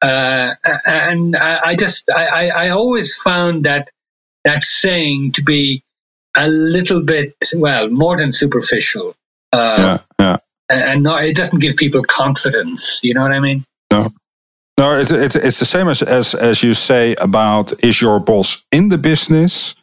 Uh, 0.00 0.54
and 0.86 1.36
I, 1.36 1.60
I 1.64 1.76
just, 1.76 2.08
I, 2.08 2.50
I, 2.50 2.68
always 2.68 3.16
found 3.16 3.64
that, 3.64 3.90
that 4.48 4.64
saying 4.64 5.32
to 5.32 5.42
be 5.42 5.82
a 6.36 6.48
little 6.48 7.02
bit, 7.02 7.34
well, 7.54 7.88
more 7.88 8.16
than 8.16 8.30
superficial. 8.30 9.14
Uh, 9.52 9.98
yeah, 10.18 10.18
yeah. 10.20 10.36
And 10.70 11.02
not, 11.02 11.24
it 11.24 11.36
doesn't 11.36 11.58
give 11.60 11.76
people 11.76 12.02
confidence. 12.02 13.00
You 13.02 13.14
know 13.14 13.22
what 13.22 13.32
I 13.32 13.40
mean? 13.40 13.64
No. 13.90 14.08
No, 14.78 14.98
it's, 14.98 15.10
it's, 15.10 15.34
it's 15.34 15.58
the 15.58 15.64
same 15.64 15.88
as, 15.88 16.02
as, 16.02 16.34
as 16.34 16.62
you 16.62 16.74
say 16.74 17.14
about 17.16 17.84
is 17.84 18.00
your 18.00 18.20
boss 18.20 18.64
in 18.70 18.88
the 18.90 18.98
business 18.98 19.74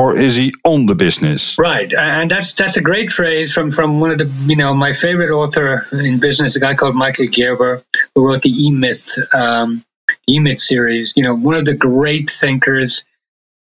or 0.00 0.16
is 0.16 0.36
he 0.36 0.52
on 0.64 0.86
the 0.86 0.94
business? 0.94 1.58
Right, 1.58 1.92
and 1.92 2.30
that's 2.30 2.54
that's 2.54 2.78
a 2.78 2.80
great 2.80 3.12
phrase 3.12 3.52
from 3.52 3.70
from 3.70 4.00
one 4.00 4.10
of 4.10 4.18
the 4.18 4.32
you 4.46 4.56
know 4.56 4.74
my 4.74 4.94
favorite 4.94 5.30
author 5.30 5.86
in 5.92 6.18
business, 6.20 6.56
a 6.56 6.60
guy 6.60 6.74
called 6.74 6.94
Michael 6.94 7.26
Gerber, 7.26 7.82
who 8.14 8.26
wrote 8.26 8.42
the 8.42 8.50
E 8.50 8.70
Myth 8.70 9.18
um, 9.34 9.84
E 10.26 10.38
Myth 10.40 10.58
series. 10.58 11.12
You 11.16 11.24
know, 11.24 11.36
one 11.36 11.54
of 11.54 11.66
the 11.66 11.74
great 11.74 12.30
thinkers. 12.30 13.04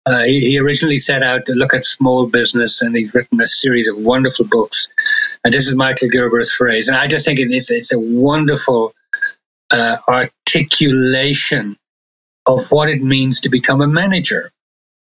Uh, 0.09 0.23
he, 0.23 0.39
he, 0.39 0.59
originally 0.59 0.97
set 0.97 1.21
out 1.21 1.45
to 1.45 1.53
look 1.53 1.73
at 1.73 1.83
small 1.83 2.25
business, 2.27 2.81
and 2.81 2.95
he's 2.95 3.13
written 3.13 3.39
a 3.41 3.47
series 3.47 3.87
of 3.87 3.97
wonderful 3.97 4.45
books. 4.45 4.87
And 5.43 5.53
this 5.53 5.67
is 5.67 5.75
Michael 5.75 6.09
Gerber's 6.09 6.51
phrase, 6.51 6.87
and 6.87 6.97
I 6.97 7.07
just 7.07 7.25
think 7.25 7.39
it's 7.39 7.69
it's 7.69 7.93
a 7.93 7.99
wonderful 7.99 8.93
uh, 9.69 9.97
articulation 10.07 11.77
of 12.45 12.71
what 12.71 12.89
it 12.89 13.01
means 13.03 13.41
to 13.41 13.49
become 13.49 13.81
a 13.81 13.87
manager 13.87 14.51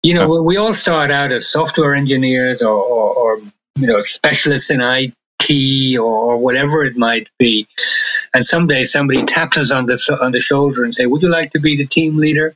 you 0.06 0.14
know, 0.14 0.40
we 0.40 0.56
all 0.56 0.72
start 0.72 1.10
out 1.10 1.32
as 1.32 1.48
software 1.48 1.92
engineers 1.92 2.62
or, 2.62 2.76
or, 2.76 3.14
or 3.14 3.38
you 3.74 3.88
know, 3.88 3.98
specialists 3.98 4.70
in 4.70 4.80
IT 4.80 5.98
or, 5.98 6.38
whatever 6.38 6.84
it 6.84 6.96
might 6.96 7.28
be. 7.38 7.66
And 8.32 8.44
someday 8.44 8.84
somebody 8.84 9.24
taps 9.24 9.58
us 9.58 9.72
on 9.72 9.86
the, 9.86 10.18
on 10.20 10.30
the 10.30 10.38
shoulder 10.38 10.84
and 10.84 10.94
say, 10.94 11.06
would 11.06 11.22
you 11.22 11.28
like 11.28 11.50
to 11.52 11.60
be 11.60 11.76
the 11.76 11.86
team 11.86 12.18
leader? 12.18 12.54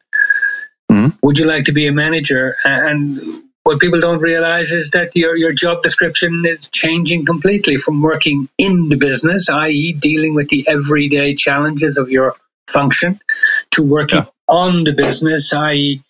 Mm-hmm. 0.90 1.18
Would 1.22 1.38
you 1.38 1.46
like 1.46 1.66
to 1.66 1.72
be 1.72 1.86
a 1.86 1.92
manager? 1.92 2.56
And 2.64 3.20
what 3.62 3.78
people 3.80 4.00
don't 4.00 4.20
realize 4.20 4.72
is 4.72 4.90
that 4.90 5.14
your, 5.14 5.36
your 5.36 5.52
job 5.52 5.82
description 5.82 6.44
is 6.44 6.68
changing 6.68 7.24
completely 7.26 7.76
from 7.76 8.02
working 8.02 8.48
in 8.58 8.88
the 8.88 8.96
business, 8.96 9.48
i.e., 9.48 9.92
dealing 9.92 10.34
with 10.34 10.48
the 10.48 10.66
everyday 10.66 11.34
challenges 11.34 11.98
of 11.98 12.10
your 12.10 12.34
function, 12.68 13.20
to 13.72 13.82
working 13.82 14.20
yeah. 14.20 14.26
on 14.48 14.84
the 14.84 14.92
business, 14.92 15.52
i.e., 15.52 16.02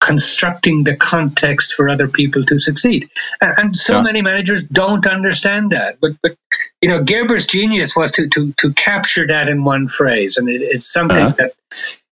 constructing 0.00 0.82
the 0.82 0.96
context 0.96 1.74
for 1.74 1.88
other 1.88 2.08
people 2.08 2.42
to 2.44 2.58
succeed. 2.58 3.08
And, 3.40 3.54
and 3.58 3.76
so 3.76 3.98
yeah. 3.98 4.02
many 4.02 4.20
managers 4.20 4.64
don't 4.64 5.06
understand 5.06 5.70
that. 5.70 6.00
But, 6.00 6.12
but 6.20 6.34
you 6.80 6.88
know, 6.88 7.04
Gerber's 7.04 7.46
genius 7.46 7.94
was 7.94 8.10
to, 8.12 8.28
to, 8.28 8.52
to 8.54 8.72
capture 8.72 9.28
that 9.28 9.48
in 9.48 9.62
one 9.62 9.86
phrase. 9.86 10.38
And 10.38 10.48
it, 10.48 10.60
it's 10.62 10.92
something 10.92 11.16
uh-huh. 11.16 11.34
that 11.38 11.52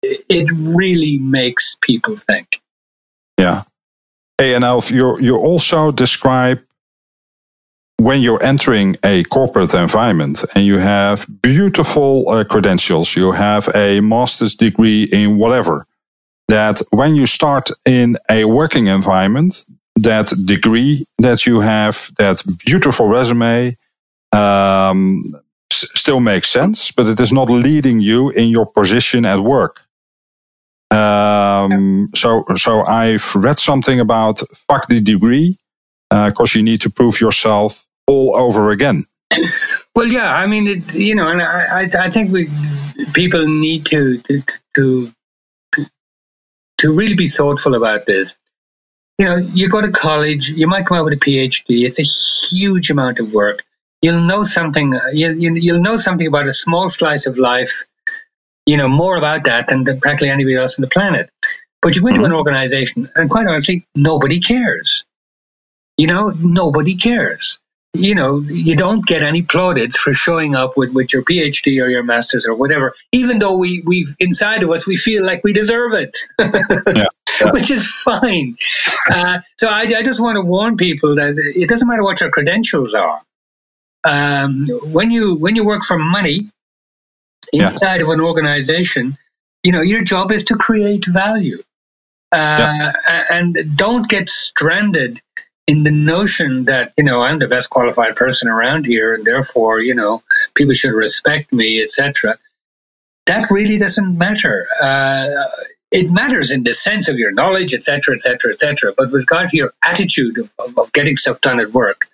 it 0.03 0.51
really 0.77 1.19
makes 1.19 1.77
people 1.81 2.17
think. 2.17 2.61
Yeah. 3.39 3.65
Hey, 4.39 4.55
and 4.55 4.65
Alph, 4.65 4.91
you 4.91 5.19
you 5.21 5.37
also 5.39 5.93
describe 5.93 6.61
when 7.99 8.21
you're 8.21 8.43
entering 8.43 8.97
a 9.05 9.25
corporate 9.25 9.75
environment 9.75 10.45
and 10.55 10.65
you 10.67 10.79
have 10.79 11.27
beautiful 11.43 12.29
uh, 12.29 12.45
credentials, 12.45 13.17
you 13.17 13.33
have 13.33 13.69
a 13.75 14.01
master's 14.01 14.55
degree 14.57 15.05
in 15.05 15.39
whatever, 15.39 15.87
that 16.49 16.81
when 16.91 17.17
you 17.17 17.27
start 17.27 17.71
in 17.87 18.17
a 18.31 18.45
working 18.45 18.87
environment, 18.89 19.67
that 19.97 20.33
degree 20.47 21.05
that 21.19 21.47
you 21.47 21.61
have, 21.61 22.11
that 22.19 22.43
beautiful 22.67 23.09
resume, 23.09 23.77
um, 24.33 25.23
s- 25.73 25.91
still 25.95 26.21
makes 26.21 26.49
sense, 26.49 26.93
but 26.93 27.09
it 27.09 27.21
is 27.21 27.33
not 27.33 27.51
leading 27.51 28.01
you 28.01 28.31
in 28.31 28.49
your 28.49 28.67
position 28.67 29.27
at 29.27 29.41
work. 29.41 29.83
Um, 30.93 32.11
so, 32.15 32.45
so 32.57 32.83
I've 32.83 33.35
read 33.35 33.59
something 33.59 34.01
about 34.01 34.41
fuck 34.55 34.89
the 34.89 35.01
degree 35.01 35.59
because 36.11 36.55
uh, 36.55 36.59
you 36.59 36.63
need 36.63 36.83
to 36.83 36.91
prove 36.91 37.21
yourself 37.21 37.87
all 38.07 38.37
over 38.37 38.71
again. 38.71 39.05
Well, 39.95 40.07
yeah, 40.07 40.33
I 40.35 40.47
mean, 40.47 40.67
it, 40.69 40.95
you 40.95 41.15
know, 41.15 41.29
and 41.29 41.43
I, 41.43 41.83
I, 41.83 41.91
I 42.05 42.09
think 42.09 42.33
we 42.33 42.49
people 43.13 43.47
need 43.47 43.85
to 43.87 44.17
to, 44.23 44.43
to 44.75 45.13
to 46.79 46.93
really 46.93 47.15
be 47.15 47.29
thoughtful 47.29 47.75
about 47.75 48.07
this. 48.07 48.35
You 49.19 49.27
know, 49.27 49.37
you 49.37 49.69
go 49.69 49.83
to 49.83 49.93
college, 49.93 50.49
you 50.49 50.67
might 50.67 50.87
come 50.87 50.97
out 50.97 51.05
with 51.05 51.13
a 51.13 51.19
PhD. 51.19 51.85
It's 51.85 51.99
a 51.99 52.03
huge 52.03 52.91
amount 52.91 53.19
of 53.19 53.35
work. 53.35 53.65
You'll 54.01 54.23
know 54.23 54.43
something. 54.43 54.99
You'll, 55.13 55.59
you'll 55.59 55.81
know 55.81 55.97
something 55.97 56.27
about 56.27 56.49
a 56.49 56.53
small 56.53 56.89
slice 56.89 57.27
of 57.27 57.39
life. 57.39 57.85
You 58.67 58.77
know 58.77 58.89
more 58.89 59.17
about 59.17 59.45
that 59.45 59.69
than 59.69 59.85
practically 59.85 60.31
anybody 60.31 60.57
else 60.57 60.79
on 60.79 60.83
the 60.83 60.89
planet. 60.89 61.29
But 61.81 61.97
you 61.97 62.03
go 62.03 62.09
into 62.09 62.25
an 62.25 62.33
organization, 62.33 63.11
and 63.17 63.29
quite 63.29 63.47
honestly, 63.47 63.85
nobody 63.97 64.41
cares. 64.41 65.05
You 65.97 66.07
know, 66.07 66.33
nobody 66.41 66.97
cares 66.97 67.59
you 67.95 68.15
know, 68.15 68.41
you 68.41 68.75
don't 68.77 69.07
get 69.07 69.23
any 69.23 69.43
plaudits 69.43 69.99
for 69.99 70.15
showing 70.15 70.55
up 70.55 70.77
with, 70.77 70.95
with 70.95 71.13
your 71.13 71.23
PhD 71.23 71.83
or 71.83 71.89
your 71.89 72.03
master's 72.03 72.47
or 72.47 72.55
whatever, 72.55 72.95
even 73.13 73.39
though 73.39 73.59
we, 73.59 73.83
we 73.85 74.07
inside 74.19 74.63
of 74.63 74.71
us, 74.71 74.87
we 74.87 74.97
feel 74.97 75.25
like 75.25 75.45
we 75.45 75.53
deserve 75.53 75.93
it, 75.93 76.19
yeah, 76.39 77.05
yeah. 77.41 77.51
which 77.53 77.71
is 77.71 77.87
fine. 77.87 78.57
Uh, 79.11 79.41
so 79.59 79.69
I, 79.69 79.83
I, 79.83 80.03
just 80.03 80.23
want 80.23 80.37
to 80.37 80.43
warn 80.43 80.79
people 80.79 81.17
that 81.17 81.35
it 81.37 81.69
doesn't 81.69 81.87
matter 81.87 82.03
what 82.03 82.21
your 82.21 82.31
credentials 82.31 82.95
are. 82.95 83.21
Um, 84.05 84.69
when 84.85 85.11
you, 85.11 85.37
when 85.37 85.55
you 85.55 85.65
work 85.67 85.85
for 85.85 85.99
money 85.99 86.49
inside 87.53 87.97
yeah. 87.97 88.03
of 88.03 88.09
an 88.09 88.21
organization, 88.21 89.17
you 89.63 89.73
know, 89.73 89.83
your 89.83 90.03
job 90.03 90.33
is 90.33 90.45
to 90.45 90.57
create 90.57 91.05
value. 91.07 91.59
Uh, 92.31 92.93
and 93.07 93.77
don't 93.77 94.09
get 94.09 94.31
stranded 94.31 95.21
in 95.67 95.85
the 95.85 95.91
notion 95.91 96.65
that 96.65 96.93
you 96.97 97.05
know 97.05 97.23
I'm 97.23 97.39
the 97.39 97.47
best 97.47 97.71
qualified 97.71 98.17
person 98.17 98.49
around 98.49 98.87
here, 98.87 99.15
and 99.15 99.25
therefore 99.25 99.81
you 99.81 99.95
know 99.95 100.23
people 100.55 100.75
should 100.75 100.93
respect 100.93 101.53
me, 101.53 101.83
etc. 101.83 102.39
That 103.27 103.51
really 103.51 103.79
doesn't 103.79 104.19
matter. 104.19 104.67
Uh, 104.81 105.29
it 105.91 106.11
matters 106.11 106.51
in 106.51 106.65
the 106.65 106.73
sense 106.73 107.09
of 107.09 107.19
your 107.19 107.33
knowledge, 107.33 107.75
etc., 107.75 108.15
etc., 108.15 108.53
etc. 108.53 108.95
But 108.97 109.13
with 109.13 109.23
regard 109.23 109.51
to 109.51 109.57
your 109.57 109.75
attitude 109.85 110.39
of, 110.39 110.53
of, 110.59 110.79
of 110.79 110.93
getting 110.93 111.17
stuff 111.19 111.41
done 111.41 111.61
at 111.61 111.69
work, 111.69 112.09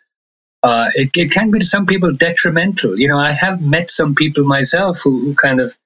uh, 0.62 0.90
it, 0.94 1.10
it, 1.16 1.30
can 1.30 1.50
be 1.50 1.60
to 1.60 1.64
some 1.64 1.86
people 1.86 2.12
detrimental. 2.12 2.98
You 2.98 3.08
know, 3.08 3.18
I 3.18 3.32
have 3.32 3.62
met 3.62 3.90
some 3.90 4.14
people 4.14 4.44
myself 4.44 5.00
who, 5.02 5.20
who 5.20 5.34
kind 5.34 5.60
of 5.60 5.76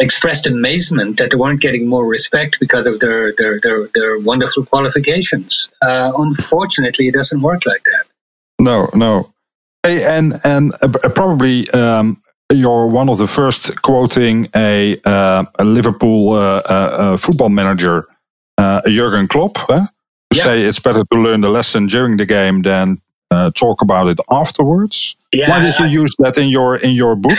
expressed 0.00 0.46
amazement 0.46 1.18
that 1.18 1.30
they 1.30 1.36
weren't 1.36 1.60
getting 1.60 1.88
more 1.88 2.06
respect 2.06 2.58
because 2.60 2.86
of 2.86 3.00
their 3.00 3.32
their 3.32 3.60
their, 3.60 3.88
their 3.94 4.18
wonderful 4.18 4.64
qualifications. 4.64 5.68
Uh, 5.82 6.12
unfortunately, 6.16 7.08
it 7.08 7.14
doesn't 7.14 7.40
work 7.40 7.66
like 7.66 7.84
that. 7.84 8.04
No, 8.60 8.88
no. 8.94 9.32
Hey, 9.82 10.04
and 10.04 10.40
and 10.44 10.72
uh, 10.80 10.88
probably 11.10 11.68
um, 11.70 12.22
you're 12.52 12.86
one 12.86 13.08
of 13.08 13.18
the 13.18 13.26
first 13.26 13.82
quoting 13.82 14.46
a, 14.54 14.96
uh, 15.04 15.44
a 15.58 15.64
Liverpool 15.64 16.32
uh, 16.32 16.36
uh, 16.36 16.62
uh 16.68 17.16
football 17.16 17.48
manager, 17.48 18.06
Jurgen 18.86 19.28
Klopp, 19.28 19.58
eh? 19.70 19.84
to 20.30 20.36
yeah. 20.36 20.42
say 20.42 20.62
it's 20.62 20.80
better 20.80 21.04
to 21.10 21.18
learn 21.18 21.40
the 21.40 21.48
lesson 21.48 21.86
during 21.86 22.16
the 22.16 22.26
game 22.26 22.62
than 22.62 22.98
Uh, 23.30 23.50
talk 23.50 23.82
about 23.82 24.08
it 24.08 24.18
afterwards. 24.30 25.16
Yeah, 25.32 25.50
Why 25.50 25.62
did 25.64 25.78
you 25.78 25.86
I, 25.86 25.88
use 25.88 26.14
that 26.18 26.38
in 26.38 26.48
your 26.48 26.76
in 26.76 26.90
your 26.90 27.16
book? 27.16 27.38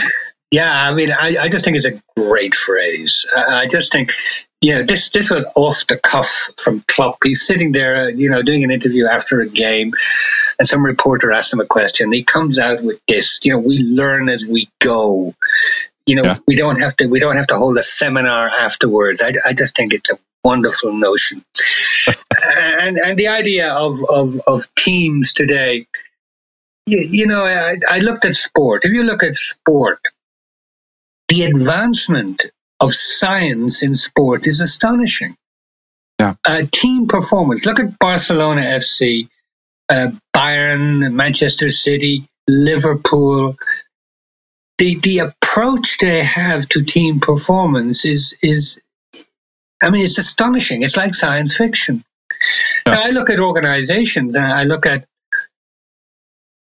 Yeah, 0.50 0.70
I 0.70 0.94
mean, 0.94 1.10
I, 1.10 1.36
I 1.40 1.48
just 1.48 1.64
think 1.64 1.76
it's 1.76 1.86
a 1.86 2.00
great 2.16 2.54
phrase. 2.54 3.26
I 3.36 3.66
just 3.68 3.90
think, 3.90 4.12
you 4.60 4.74
know, 4.74 4.82
this 4.84 5.08
this 5.08 5.30
was 5.30 5.44
off 5.56 5.86
the 5.88 5.96
cuff 5.96 6.50
from 6.56 6.84
Klopp. 6.86 7.18
He's 7.24 7.44
sitting 7.44 7.72
there, 7.72 8.08
you 8.10 8.30
know, 8.30 8.42
doing 8.42 8.62
an 8.62 8.70
interview 8.70 9.06
after 9.06 9.40
a 9.40 9.48
game, 9.48 9.92
and 10.58 10.68
some 10.68 10.84
reporter 10.84 11.32
asks 11.32 11.52
him 11.52 11.60
a 11.60 11.66
question. 11.66 12.12
He 12.12 12.22
comes 12.22 12.58
out 12.58 12.82
with 12.82 13.00
this, 13.08 13.40
you 13.42 13.52
know, 13.52 13.58
we 13.58 13.78
learn 13.82 14.28
as 14.28 14.46
we 14.46 14.68
go. 14.80 15.34
You 16.06 16.14
know, 16.14 16.22
yeah. 16.22 16.38
we 16.46 16.54
don't 16.54 16.78
have 16.78 16.94
to 16.96 17.08
we 17.08 17.18
don't 17.18 17.36
have 17.36 17.48
to 17.48 17.56
hold 17.56 17.76
a 17.76 17.82
seminar 17.82 18.48
afterwards. 18.48 19.22
I, 19.22 19.32
I 19.44 19.52
just 19.52 19.74
think 19.74 19.92
it's 19.92 20.12
a 20.12 20.18
wonderful 20.50 20.92
notion, 20.92 21.42
and 22.86 22.98
and 22.98 23.18
the 23.18 23.28
idea 23.28 23.72
of 23.72 23.94
of 24.08 24.40
of 24.46 24.74
teams 24.74 25.32
today. 25.32 25.86
You, 26.88 26.98
you 26.98 27.26
know, 27.26 27.42
I, 27.44 27.78
I 27.88 27.98
looked 27.98 28.24
at 28.24 28.36
sport. 28.36 28.84
If 28.84 28.92
you 28.92 29.02
look 29.02 29.24
at 29.24 29.34
sport, 29.34 29.98
the 31.28 31.42
advancement 31.42 32.46
of 32.78 32.92
science 32.92 33.82
in 33.82 33.94
sport 33.94 34.46
is 34.46 34.60
astonishing. 34.60 35.36
Yeah. 36.20 36.34
Uh, 36.46 36.62
team 36.72 37.08
performance. 37.08 37.66
Look 37.66 37.80
at 37.80 37.98
Barcelona 37.98 38.62
FC, 38.62 39.28
uh, 39.88 40.08
Bayern, 40.34 41.12
Manchester 41.12 41.70
City, 41.70 42.28
Liverpool. 42.48 43.56
The 44.78 44.98
the 45.00 45.18
approach 45.18 45.98
they 45.98 46.22
have 46.22 46.68
to 46.70 46.84
team 46.84 47.20
performance 47.20 48.04
is 48.04 48.36
is, 48.42 48.78
I 49.82 49.90
mean, 49.90 50.04
it's 50.04 50.18
astonishing. 50.18 50.82
It's 50.82 50.96
like 50.96 51.14
science 51.14 51.56
fiction. 51.56 52.04
Yeah. 52.86 52.94
Now, 52.94 53.02
I 53.04 53.10
look 53.10 53.30
at 53.30 53.38
organizations 53.38 54.36
and 54.36 54.44
I 54.44 54.64
look 54.64 54.86
at 54.86 55.04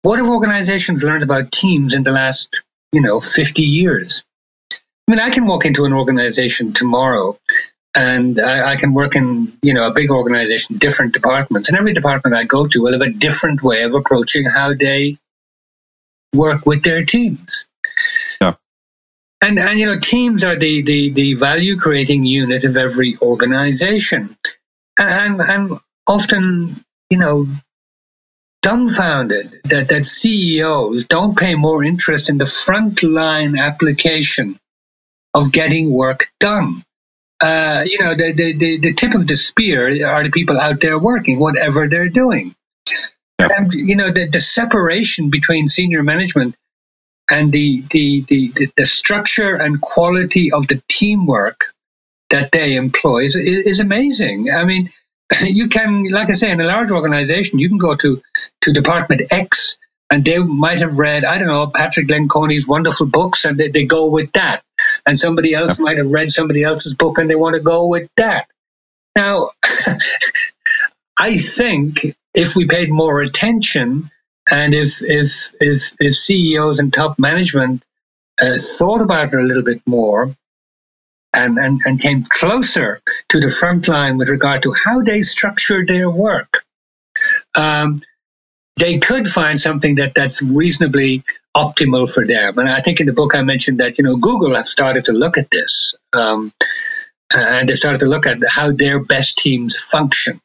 what 0.03 0.19
have 0.19 0.29
organizations 0.29 1.05
learned 1.05 1.23
about 1.23 1.53
teams 1.53 1.95
in 1.95 2.03
the 2.03 2.13
last, 2.13 2.63
you 2.93 3.01
know, 3.01 3.21
50 3.21 3.63
years? 3.63 4.25
I 4.73 4.77
mean, 5.09 5.21
I 5.21 5.31
can 5.31 5.47
walk 5.47 5.67
into 5.67 5.85
an 5.85 5.93
organization 5.93 6.73
tomorrow 6.73 7.37
and 7.95 8.41
I, 8.41 8.73
I, 8.73 8.77
can 8.77 8.95
work 8.95 9.17
in, 9.17 9.53
you 9.63 9.75
know, 9.75 9.89
a 9.89 9.93
big 9.93 10.11
organization, 10.11 10.79
different 10.79 11.13
departments, 11.13 11.69
and 11.69 11.77
every 11.77 11.93
department 11.93 12.37
I 12.37 12.45
go 12.45 12.67
to 12.67 12.83
will 12.83 12.93
have 12.93 13.03
a 13.03 13.11
different 13.11 13.63
way 13.63 13.83
of 13.83 13.95
approaching 13.95 14.45
how 14.45 14.75
they 14.75 15.19
work 16.33 16.65
with 16.67 16.85
their 16.85 17.05
teams. 17.05 17.67
And, 19.43 19.59
and 19.59 19.81
you 19.81 19.87
know, 19.87 19.99
teams 19.99 20.45
are 20.45 20.57
the, 20.57 20.83
the, 20.83 21.11
the 21.11 21.35
value 21.35 21.77
creating 21.77 22.25
unit 22.25 22.65
of 22.65 22.77
every 22.77 23.17
organization. 23.23 24.37
And, 24.99 25.41
and 25.41 25.79
often, 26.07 26.77
you 27.09 27.19
know, 27.19 27.47
dumbfounded 28.63 29.61
that, 29.65 29.89
that 29.89 30.07
CEOs 30.07 31.07
don't 31.07 31.39
pay 31.39 31.55
more 31.55 31.83
interest 31.83 32.29
in 32.29 32.37
the 32.37 32.45
frontline 32.45 33.59
application 33.59 34.59
of 35.33 35.53
getting 35.53 35.93
work 35.93 36.31
done. 36.39 36.83
Uh, 37.41 37.85
you 37.87 37.99
know, 38.05 38.15
the, 38.15 38.33
the, 38.33 38.53
the, 38.53 38.79
the, 38.79 38.93
tip 38.93 39.15
of 39.15 39.27
the 39.27 39.35
spear 39.35 40.07
are 40.07 40.23
the 40.23 40.31
people 40.31 40.61
out 40.61 40.81
there 40.81 40.99
working, 40.99 41.39
whatever 41.39 41.89
they're 41.89 42.11
doing. 42.11 42.55
Yeah. 42.87 43.49
And, 43.57 43.73
you 43.73 43.97
know, 43.97 44.11
the, 44.11 44.29
the 44.29 44.41
separation 44.41 45.31
between 45.31 45.67
senior 45.67 46.03
management 46.03 46.55
and 47.31 47.53
the, 47.53 47.83
the, 47.91 48.25
the, 48.29 48.69
the, 48.77 48.85
structure 48.85 49.55
and 49.55 49.81
quality 49.81 50.53
of 50.53 50.67
the 50.67 50.83
teamwork 50.89 51.67
that 52.31 52.51
they 52.51 52.75
employ 52.75 53.25
is, 53.25 53.37
is 53.37 53.81
amazing. 53.81 54.51
I 54.51 54.65
mean, 54.65 54.91
you 55.45 55.69
can, 55.69 56.05
like 56.11 56.29
I 56.29 56.33
say, 56.33 56.51
in 56.51 56.61
a 56.61 56.67
large 56.67 56.91
organization, 56.91 57.59
you 57.59 57.69
can 57.69 57.79
go 57.79 57.95
to, 57.97 58.21
to 58.63 58.73
Department 58.73 59.23
X 59.31 59.79
and 60.11 60.25
they 60.25 60.39
might 60.39 60.79
have 60.79 60.99
read, 60.99 61.25
I 61.25 61.39
don't 61.39 61.47
know, 61.49 61.69
Patrick 61.69 62.09
Lencioni's 62.09 62.67
wonderful 62.67 63.07
books 63.07 63.45
and 63.45 63.57
they, 63.57 63.69
they 63.69 63.85
go 63.85 64.11
with 64.11 64.33
that. 64.33 64.63
And 65.07 65.17
somebody 65.17 65.55
else 65.55 65.79
might 65.79 65.99
have 65.99 66.11
read 66.11 66.31
somebody 66.31 66.65
else's 66.65 66.95
book 66.95 67.19
and 67.19 67.31
they 67.31 67.37
want 67.37 67.55
to 67.55 67.61
go 67.61 67.89
with 67.89 68.09
that. 68.17 68.47
Now, 69.15 69.51
I 71.19 71.37
think 71.37 72.07
if 72.35 72.57
we 72.57 72.67
paid 72.67 72.91
more 72.91 73.21
attention 73.21 74.11
and 74.51 74.75
if, 74.75 75.03
if, 75.03 75.53
if, 75.61 75.93
if 76.01 76.17
CEOs 76.17 76.79
and 76.79 76.93
top 76.93 77.19
management 77.19 77.83
uh, 78.41 78.57
thought 78.59 79.01
about 79.01 79.33
it 79.33 79.39
a 79.39 79.43
little 79.43 79.63
bit 79.63 79.83
more, 79.87 80.35
and, 81.35 81.59
and, 81.59 81.81
and 81.85 82.01
came 82.01 82.25
closer 82.25 83.01
to 83.29 83.41
the 83.41 83.51
front 83.51 83.87
line 83.89 84.19
with 84.19 84.29
regard 84.29 84.65
to 84.65 84.73
how 84.73 85.03
they 85.03 85.23
structured 85.23 85.87
their 85.89 86.11
work, 86.11 86.65
um, 87.57 88.03
they 88.77 88.99
could 88.99 89.29
find 89.29 89.61
something 89.61 89.97
that, 89.97 90.15
that's 90.15 90.43
reasonably 90.43 91.23
optimal 91.57 92.13
for 92.13 92.27
them. 92.27 92.59
And 92.59 92.69
I 92.69 92.81
think 92.81 93.01
in 93.01 93.07
the 93.07 93.13
book 93.13 93.35
I 93.35 93.43
mentioned 93.43 93.79
that, 93.81 93.99
you 93.99 94.05
know, 94.05 94.17
Google 94.17 94.55
have 94.55 94.67
started 94.67 95.05
to 95.07 95.13
look 95.13 95.39
at 95.39 95.51
this. 95.51 95.95
Um, 96.13 96.53
and 97.33 97.69
they 97.69 97.75
started 97.75 98.01
to 98.01 98.07
look 98.07 98.27
at 98.27 98.39
how 98.49 98.73
their 98.73 99.05
best 99.05 99.39
teams 99.39 99.77
function. 99.79 100.41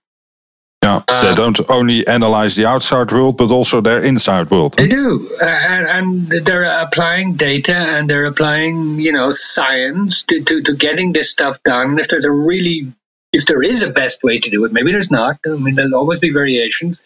Yeah, 0.85 1.01
they 1.07 1.29
uh, 1.29 1.35
don't 1.35 1.59
only 1.69 2.05
analyze 2.05 2.55
the 2.55 2.67
outside 2.67 3.11
world, 3.11 3.37
but 3.37 3.49
also 3.49 3.81
their 3.81 4.03
inside 4.03 4.51
world. 4.51 4.75
They 4.75 4.87
do, 4.87 5.27
uh, 5.41 5.45
and, 5.45 5.87
and, 5.87 6.45
they're 6.45 6.81
applying 6.83 7.35
data 7.35 7.73
and 7.73 8.07
they're 8.07 8.25
applying, 8.25 8.99
you 8.99 9.11
know, 9.11 9.31
science 9.31 10.21
to, 10.23 10.43
to, 10.43 10.61
to 10.61 10.75
getting 10.75 11.11
this 11.11 11.31
stuff 11.31 11.63
done. 11.63 11.91
And 11.91 11.99
if 11.99 12.07
there's 12.07 12.25
a 12.25 12.31
really, 12.31 12.93
if 13.33 13.47
there 13.47 13.63
is 13.63 13.81
a 13.81 13.89
best 13.89 14.21
way 14.21 14.39
to 14.39 14.49
do 14.51 14.65
it, 14.65 14.73
maybe 14.73 14.91
there's 14.91 15.09
not. 15.09 15.39
I 15.45 15.57
mean, 15.57 15.73
there'll 15.73 15.95
always 15.95 16.19
be 16.19 16.31
variations. 16.31 17.01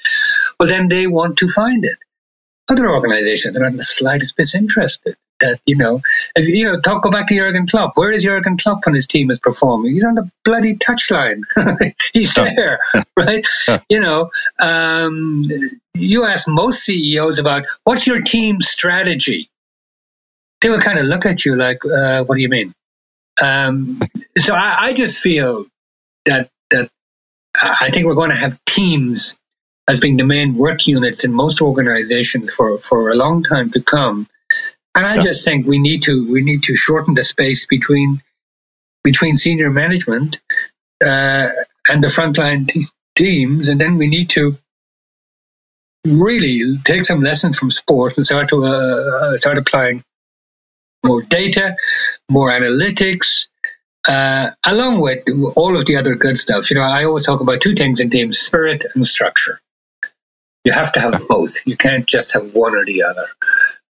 Well, 0.59 0.67
then 0.67 0.89
they 0.89 1.07
want 1.07 1.37
to 1.37 1.47
find 1.47 1.85
it. 1.85 1.97
Other 2.69 2.89
organizations 2.89 3.55
are 3.55 3.61
not 3.61 3.71
in 3.71 3.77
the 3.77 3.83
slightest 3.83 4.35
bit 4.35 4.53
interested 4.55 5.15
that 5.39 5.59
you 5.65 5.75
know, 5.75 6.01
if 6.35 6.47
you 6.47 6.65
know, 6.65 6.79
talk 6.79 7.03
go 7.03 7.11
back 7.11 7.27
to 7.27 7.35
Jurgen 7.35 7.67
Klopp. 7.67 7.93
Where 7.95 8.11
is 8.11 8.23
Jurgen 8.23 8.57
Klopp 8.57 8.85
when 8.85 8.95
his 8.95 9.07
team 9.07 9.31
is 9.31 9.39
performing? 9.39 9.93
He's 9.93 10.05
on 10.05 10.15
the 10.15 10.29
bloody 10.43 10.75
touchline. 10.75 11.41
He's 12.13 12.33
there, 12.33 12.79
right? 13.17 13.45
you 13.89 14.01
know, 14.01 14.29
um, 14.59 15.45
you 15.93 16.25
ask 16.25 16.47
most 16.47 16.83
CEOs 16.83 17.39
about 17.39 17.65
what's 17.83 18.07
your 18.07 18.21
team 18.21 18.61
strategy. 18.61 19.47
They 20.61 20.69
would 20.69 20.81
kind 20.81 20.99
of 20.99 21.05
look 21.05 21.25
at 21.25 21.45
you 21.45 21.55
like, 21.55 21.79
uh, 21.85 22.23
"What 22.23 22.35
do 22.35 22.41
you 22.41 22.49
mean?" 22.49 22.73
Um, 23.41 23.99
so 24.37 24.53
I, 24.53 24.77
I 24.79 24.93
just 24.93 25.21
feel 25.21 25.65
that 26.25 26.49
that 26.71 26.89
I 27.61 27.89
think 27.91 28.05
we're 28.05 28.15
going 28.15 28.31
to 28.31 28.35
have 28.35 28.59
teams 28.65 29.37
as 29.89 29.99
being 29.99 30.17
the 30.17 30.23
main 30.23 30.55
work 30.55 30.85
units 30.85 31.23
in 31.23 31.33
most 31.33 31.61
organizations 31.61 32.53
for, 32.53 32.77
for 32.77 33.09
a 33.09 33.15
long 33.15 33.43
time 33.43 33.71
to 33.71 33.81
come. 33.81 34.27
And 34.99 35.07
I 35.07 35.21
just 35.21 35.45
think 35.45 35.65
we 35.65 35.79
need 35.79 36.03
to 36.03 36.29
we 36.29 36.41
need 36.41 36.63
to 36.63 36.75
shorten 36.75 37.13
the 37.13 37.23
space 37.23 37.65
between 37.65 38.19
between 39.01 39.37
senior 39.37 39.69
management 39.69 40.41
uh, 41.01 41.47
and 41.87 42.03
the 42.03 42.09
frontline 42.09 42.67
t- 42.67 42.87
teams, 43.15 43.69
and 43.69 43.79
then 43.79 43.97
we 43.97 44.09
need 44.09 44.31
to 44.31 44.57
really 46.05 46.77
take 46.83 47.05
some 47.05 47.21
lessons 47.21 47.57
from 47.57 47.71
sport 47.71 48.17
and 48.17 48.25
start 48.25 48.49
to 48.49 48.65
uh, 48.65 48.67
uh 48.67 49.37
start 49.37 49.57
applying 49.57 50.03
more 51.05 51.21
data, 51.21 51.77
more 52.29 52.49
analytics, 52.49 53.47
uh, 54.05 54.49
along 54.65 54.99
with 54.99 55.23
all 55.55 55.77
of 55.77 55.85
the 55.85 55.95
other 55.95 56.15
good 56.15 56.37
stuff. 56.37 56.69
You 56.71 56.75
know, 56.75 56.83
I 56.83 57.05
always 57.05 57.25
talk 57.25 57.39
about 57.39 57.61
two 57.61 57.73
things 57.73 58.01
in 58.01 58.09
teams: 58.09 58.37
spirit 58.37 58.83
and 58.95 59.07
structure. 59.07 59.61
You 60.65 60.73
have 60.73 60.91
to 60.91 60.99
have 60.99 61.25
both. 61.29 61.65
You 61.65 61.77
can't 61.77 62.05
just 62.05 62.33
have 62.33 62.53
one 62.53 62.75
or 62.75 62.83
the 62.83 63.03
other. 63.03 63.27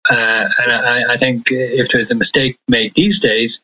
Uh, 0.09 0.49
and 0.59 0.73
I, 0.73 1.15
I, 1.15 1.17
think 1.17 1.51
if 1.51 1.91
there's 1.91 2.11
a 2.11 2.15
mistake 2.15 2.57
made 2.69 2.95
these 2.95 3.21
days, 3.21 3.61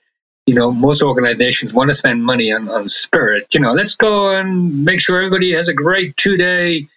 you 0.47 0.55
know, 0.55 0.73
most 0.73 1.03
organizations 1.03 1.73
want 1.73 1.89
to 1.89 1.95
spend 1.95 2.23
money 2.23 2.53
on, 2.53 2.69
on 2.69 2.87
spirit. 2.87 3.55
You 3.55 3.61
know, 3.61 3.71
let's 3.71 3.97
go 3.97 4.37
and 4.37 4.85
make 4.85 5.01
sure 5.01 5.19
everybody 5.19 5.53
has 5.55 5.69
a 5.69 5.75
great 5.75 6.17
two 6.17 6.37
day 6.37 6.89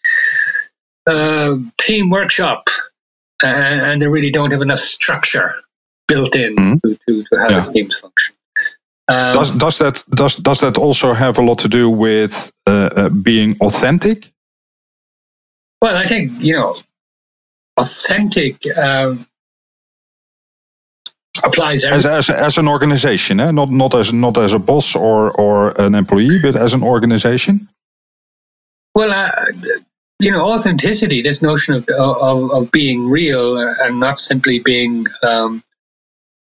uh, 1.08 1.56
team 1.78 2.10
workshop. 2.10 2.70
And, 3.42 3.82
and, 3.82 4.02
they 4.02 4.08
really 4.08 4.32
don't 4.32 4.52
have 4.52 4.64
enough 4.64 4.80
structure 4.80 5.54
built 6.08 6.36
in 6.36 6.56
mm-hmm. 6.56 6.74
to, 6.84 6.98
to, 7.08 7.24
to, 7.24 7.40
how 7.40 7.50
yeah. 7.50 7.60
the 7.60 7.72
teams 7.72 8.00
function. 8.00 8.36
Um, 9.08 9.34
does, 9.34 9.52
does 9.52 9.78
that 9.78 10.04
does 10.10 10.36
does 10.38 10.60
that 10.62 10.78
also 10.78 11.14
have 11.14 11.38
a 11.38 11.42
lot 11.42 11.60
to 11.60 11.70
do 11.70 11.90
with 11.90 12.52
uh, 12.66 12.90
uh 12.96 13.10
being 13.10 13.56
authentic? 13.62 14.34
Well, 15.82 15.96
I 15.96 16.08
think 16.08 16.32
you 16.40 16.54
know, 16.54 16.76
authentic 17.78 18.66
um, 18.78 19.26
applies 21.44 21.86
as, 21.86 22.06
as, 22.06 22.30
as 22.30 22.58
an 22.58 22.68
organization, 22.68 23.40
eh? 23.40 23.52
not 23.52 23.70
not 23.70 23.94
as 23.96 24.12
not 24.12 24.38
as 24.38 24.54
a 24.54 24.60
boss 24.60 24.96
or 24.96 25.32
or 25.32 25.80
an 25.80 25.96
employee, 25.96 26.40
but 26.42 26.56
as 26.56 26.74
an 26.74 26.84
organization. 26.84 27.68
Well, 28.96 29.12
uh, 29.12 29.52
you 30.20 30.32
know, 30.32 30.52
authenticity. 30.52 31.22
This 31.22 31.42
notion 31.42 31.76
of 31.76 31.88
of, 31.90 32.52
of 32.52 32.72
being 32.72 33.10
real 33.10 33.58
and 33.58 34.00
not 34.00 34.20
simply 34.20 34.60
being 34.60 35.06
um, 35.22 35.64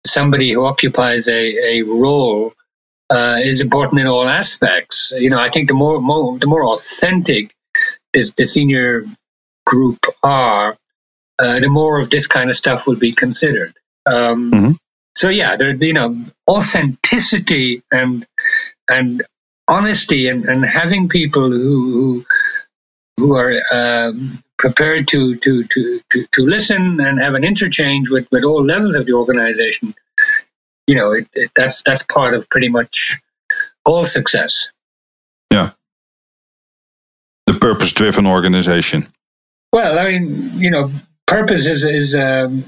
somebody 0.06 0.52
who 0.52 0.64
occupies 0.64 1.28
a 1.28 1.80
a 1.80 1.82
role 1.82 2.52
uh, 3.12 3.38
is 3.42 3.60
important 3.60 4.00
in 4.00 4.06
all 4.06 4.28
aspects. 4.28 5.12
You 5.16 5.30
know, 5.30 5.38
I 5.38 5.50
think 5.50 5.68
the 5.68 5.74
more, 5.74 6.00
more 6.00 6.38
the 6.38 6.46
more 6.46 6.64
authentic 6.66 7.54
this 8.12 8.32
the 8.32 8.44
senior 8.44 9.04
group 9.66 9.98
are, 10.22 10.76
uh, 11.38 11.60
the 11.60 11.68
more 11.68 12.00
of 12.00 12.10
this 12.10 12.26
kind 12.26 12.50
of 12.50 12.56
stuff 12.56 12.86
will 12.86 12.98
be 12.98 13.12
considered. 13.12 13.74
Um, 14.06 14.50
mm-hmm. 14.50 14.70
So 15.14 15.28
yeah, 15.28 15.56
there, 15.56 15.74
you 15.74 15.92
know, 15.92 16.16
authenticity 16.48 17.82
and 17.92 18.26
and 18.88 19.22
honesty 19.68 20.28
and, 20.28 20.44
and 20.44 20.64
having 20.64 21.08
people 21.08 21.50
who 21.50 21.92
who, 21.92 22.26
who 23.18 23.36
are 23.36 23.60
um, 23.72 24.42
prepared 24.58 25.08
to, 25.08 25.36
to, 25.36 25.64
to, 25.64 26.00
to, 26.10 26.26
to 26.32 26.42
listen 26.42 27.00
and 27.00 27.20
have 27.20 27.34
an 27.34 27.44
interchange 27.44 28.10
with, 28.10 28.28
with 28.30 28.44
all 28.44 28.64
levels 28.64 28.96
of 28.96 29.06
the 29.06 29.12
organization, 29.12 29.92
you 30.86 30.94
know, 30.94 31.12
it, 31.12 31.28
it, 31.34 31.50
that's 31.54 31.82
that's 31.82 32.04
part 32.04 32.34
of 32.34 32.48
pretty 32.48 32.68
much 32.68 33.20
all 33.84 34.04
success. 34.04 34.70
Yeah, 35.52 35.70
the 37.46 37.54
purpose-driven 37.54 38.26
organization. 38.26 39.02
Well, 39.72 39.98
I 39.98 40.10
mean, 40.10 40.58
you 40.58 40.70
know, 40.70 40.90
purpose 41.32 41.66
is 41.66 41.84
is 41.84 42.14
um, 42.14 42.64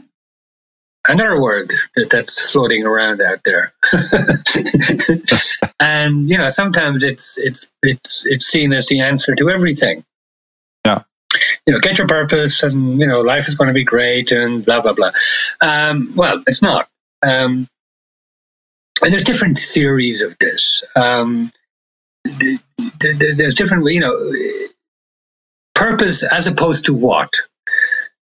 another 1.07 1.40
word 1.40 1.70
that, 1.96 2.09
that's 2.11 2.50
floating 2.50 2.87
around 2.87 3.20
out 3.20 3.40
there. 3.44 3.74
and 5.81 6.29
you 6.29 6.38
know, 6.38 6.48
sometimes 6.48 7.05
it's 7.05 7.38
it's 7.38 7.68
it's 7.83 8.24
it's 8.24 8.46
seen 8.46 8.72
as 8.72 8.87
the 8.87 9.00
answer 9.00 9.35
to 9.35 9.50
everything. 9.50 10.03
Yeah. 10.87 11.03
You 11.66 11.74
know, 11.74 11.81
get 11.81 11.98
your 11.98 12.07
purpose, 12.07 12.62
and 12.62 12.98
you 12.98 13.07
know, 13.07 13.20
life 13.20 13.48
is 13.48 13.57
going 13.57 13.68
to 13.68 13.74
be 13.74 13.85
great, 13.85 14.33
and 14.33 14.64
blah 14.64 14.81
blah 14.81 14.94
blah. 14.94 15.11
Um, 15.61 16.14
well, 16.16 16.42
it's 16.46 16.62
not. 16.62 16.88
Um, 17.22 17.68
and 19.03 19.12
there's 19.12 19.24
different 19.24 19.59
theories 19.59 20.22
of 20.22 20.38
this. 20.38 20.85
Um, 20.96 21.50
there's 22.24 23.55
different, 23.55 23.92
you 23.92 24.00
know, 24.00 24.33
purpose 25.74 26.22
as 26.22 26.46
opposed 26.46 26.87
to 26.87 26.94
what. 26.94 27.35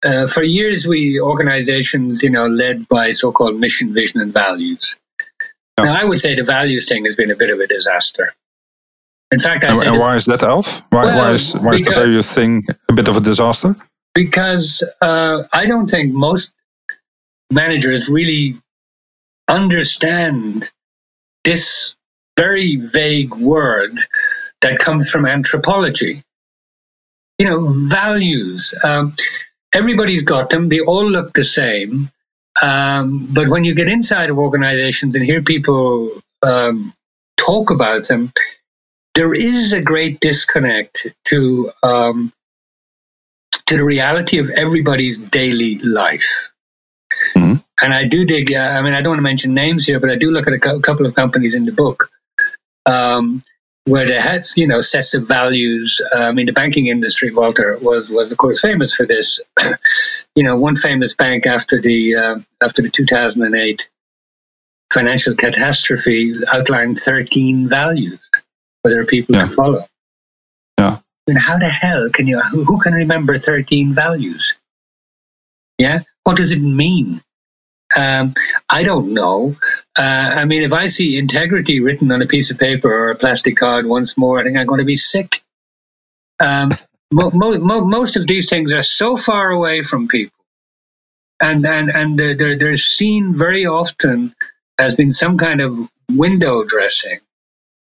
Uh, 0.03 0.27
for 0.27 0.43
years, 0.43 0.87
we 0.87 1.19
organizations, 1.19 2.23
you 2.23 2.29
know, 2.29 2.47
led 2.47 2.87
by 2.87 3.11
so-called 3.11 3.59
mission, 3.59 3.93
vision, 3.93 4.21
and 4.21 4.33
values. 4.33 4.97
Yeah. 5.77 5.85
Now, 5.85 6.01
I 6.01 6.05
would 6.05 6.19
say 6.19 6.35
the 6.35 6.43
values 6.43 6.87
thing 6.87 7.05
has 7.05 7.15
been 7.15 7.31
a 7.31 7.35
bit 7.35 7.49
of 7.49 7.59
a 7.59 7.67
disaster. 7.67 8.33
In 9.31 9.39
fact, 9.39 9.63
I 9.63 9.69
and, 9.69 9.81
and 9.83 9.99
why 9.99 10.15
is 10.15 10.25
that, 10.25 10.41
Alph? 10.41 10.81
Why, 10.89 11.05
well, 11.05 11.17
why 11.17 11.31
is 11.33 11.53
why 11.53 11.73
is 11.73 11.81
because, 11.81 11.95
the 11.95 12.01
values 12.01 12.33
thing 12.33 12.63
a 12.89 12.93
bit 12.93 13.07
of 13.07 13.17
a 13.17 13.19
disaster? 13.19 13.75
Because 14.15 14.83
uh, 15.01 15.43
I 15.53 15.67
don't 15.67 15.87
think 15.87 16.13
most 16.13 16.51
managers 17.51 18.09
really 18.09 18.55
understand 19.47 20.71
this 21.43 21.95
very 22.37 22.77
vague 22.77 23.35
word 23.35 23.91
that 24.61 24.79
comes 24.79 25.11
from 25.11 25.25
anthropology. 25.25 26.23
You 27.37 27.45
know, 27.45 27.67
values. 27.69 28.73
Um, 28.83 29.13
everybody's 29.73 30.23
got 30.23 30.49
them. 30.49 30.69
They 30.69 30.79
all 30.79 31.09
look 31.09 31.33
the 31.33 31.43
same. 31.43 32.09
Um, 32.61 33.29
but 33.33 33.47
when 33.47 33.63
you 33.63 33.75
get 33.75 33.87
inside 33.87 34.29
of 34.29 34.37
organizations 34.37 35.15
and 35.15 35.23
hear 35.23 35.41
people 35.41 36.11
um, 36.41 36.93
talk 37.37 37.71
about 37.71 38.07
them, 38.07 38.31
there 39.15 39.33
is 39.33 39.73
a 39.73 39.81
great 39.81 40.19
disconnect 40.19 41.07
to 41.25 41.71
um, 41.83 42.31
to 43.67 43.77
the 43.77 43.85
reality 43.85 44.39
of 44.39 44.49
everybody's 44.49 45.17
daily 45.17 45.77
life. 45.79 46.51
Mm-hmm. 47.35 47.55
And 47.81 47.93
I 47.93 48.07
do 48.07 48.25
dig. 48.25 48.53
Uh, 48.53 48.59
I 48.59 48.81
mean, 48.81 48.93
I 48.93 49.01
don't 49.01 49.11
want 49.11 49.19
to 49.19 49.23
mention 49.23 49.53
names 49.53 49.85
here, 49.85 49.99
but 49.99 50.09
I 50.09 50.17
do 50.17 50.31
look 50.31 50.47
at 50.47 50.53
a 50.53 50.79
couple 50.79 51.05
of 51.05 51.15
companies 51.15 51.55
in 51.55 51.65
the 51.65 51.71
book 51.71 52.09
um, 52.85 53.41
where 53.89 54.05
they 54.05 54.21
had, 54.21 54.45
you 54.55 54.67
know, 54.67 54.81
sets 54.81 55.15
of 55.15 55.27
values. 55.27 55.99
Uh, 56.15 56.25
I 56.25 56.31
mean, 56.31 56.45
the 56.45 56.53
banking 56.53 56.87
industry, 56.87 57.33
Walter, 57.33 57.77
was 57.81 58.09
was 58.09 58.31
of 58.31 58.37
course 58.37 58.61
famous 58.61 58.93
for 58.93 59.05
this. 59.05 59.39
you 60.35 60.43
know, 60.43 60.55
one 60.57 60.75
famous 60.75 61.15
bank 61.15 61.47
after 61.47 61.81
the 61.81 62.15
uh, 62.15 62.39
after 62.63 62.81
the 62.81 62.89
2008 62.89 63.89
financial 64.93 65.35
catastrophe 65.35 66.35
outlined 66.51 66.97
13 66.97 67.67
values 67.67 68.19
for 68.81 68.91
their 68.91 69.05
people 69.05 69.35
yeah. 69.35 69.45
to 69.45 69.55
follow. 69.55 69.83
Yeah. 70.77 70.97
And 71.27 71.37
how 71.37 71.57
the 71.57 71.69
hell 71.69 72.09
can 72.11 72.27
you? 72.27 72.39
Who, 72.39 72.63
who 72.63 72.79
can 72.79 72.93
remember 72.93 73.37
13 73.37 73.93
values? 73.93 74.55
Yeah. 75.77 75.99
What 76.23 76.37
does 76.37 76.51
it 76.51 76.61
mean? 76.61 77.21
Um, 77.95 78.33
I 78.69 78.83
don't 78.83 79.13
know. 79.13 79.55
Uh, 79.97 80.33
I 80.35 80.45
mean, 80.45 80.63
if 80.63 80.73
I 80.73 80.87
see 80.87 81.17
integrity 81.17 81.79
written 81.79 82.11
on 82.11 82.21
a 82.21 82.27
piece 82.27 82.51
of 82.51 82.59
paper 82.59 82.91
or 82.91 83.11
a 83.11 83.15
plastic 83.15 83.57
card 83.57 83.85
once 83.85 84.17
more, 84.17 84.39
I 84.39 84.43
think 84.43 84.57
I'm 84.57 84.67
going 84.67 84.79
to 84.79 84.85
be 84.85 84.95
sick. 84.95 85.41
Um, 86.39 86.69
mo- 87.11 87.31
mo- 87.33 87.85
most 87.85 88.15
of 88.15 88.27
these 88.27 88.49
things 88.49 88.73
are 88.73 88.81
so 88.81 89.17
far 89.17 89.49
away 89.49 89.81
from 89.81 90.07
people, 90.07 90.37
and 91.41 91.65
and 91.65 91.89
and 91.89 92.19
they're 92.19 92.57
they're 92.57 92.75
seen 92.75 93.35
very 93.35 93.65
often 93.65 94.33
as 94.77 94.95
being 94.95 95.11
some 95.11 95.37
kind 95.37 95.61
of 95.61 95.75
window 96.11 96.63
dressing. 96.63 97.19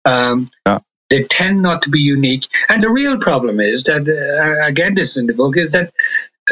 Um, 0.06 0.50
yeah. 0.66 0.80
They 1.10 1.24
tend 1.24 1.62
not 1.62 1.84
to 1.84 1.90
be 1.90 2.02
unique, 2.02 2.48
and 2.70 2.84
the 2.84 2.90
real 2.90 3.18
problem 3.18 3.62
is 3.62 3.84
that 3.84 4.08
uh, 4.08 4.68
again, 4.68 4.94
this 4.94 5.12
is 5.12 5.18
in 5.18 5.28
the 5.28 5.34
book, 5.34 5.58
is 5.58 5.72
that 5.72 5.94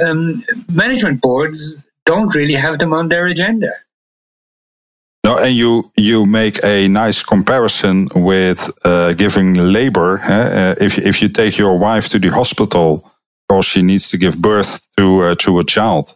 um, 0.04 0.44
management 0.72 1.22
boards 1.22 1.78
don't 2.06 2.34
really 2.36 2.54
have 2.54 2.80
them 2.80 2.94
on 2.94 3.10
their 3.10 3.28
agenda. 3.28 3.72
No, 5.26 5.38
and 5.38 5.56
you 5.56 5.92
you 5.98 6.26
make 6.28 6.64
a 6.64 6.88
nice 6.88 7.24
comparison 7.24 8.10
with 8.16 8.70
uh, 8.86 9.14
giving 9.14 9.56
labor. 9.56 10.20
Uh, 10.20 10.76
if 10.80 11.00
if 11.00 11.20
you 11.22 11.30
take 11.30 11.58
your 11.58 11.80
wife 11.80 12.10
to 12.10 12.20
the 12.20 12.30
hospital 12.30 13.12
because 13.48 13.66
she 13.66 13.82
needs 13.82 14.10
to 14.12 14.18
give 14.18 14.40
birth 14.40 14.88
to 14.98 15.24
uh, 15.24 15.36
to 15.36 15.60
a 15.60 15.64
child, 15.64 16.16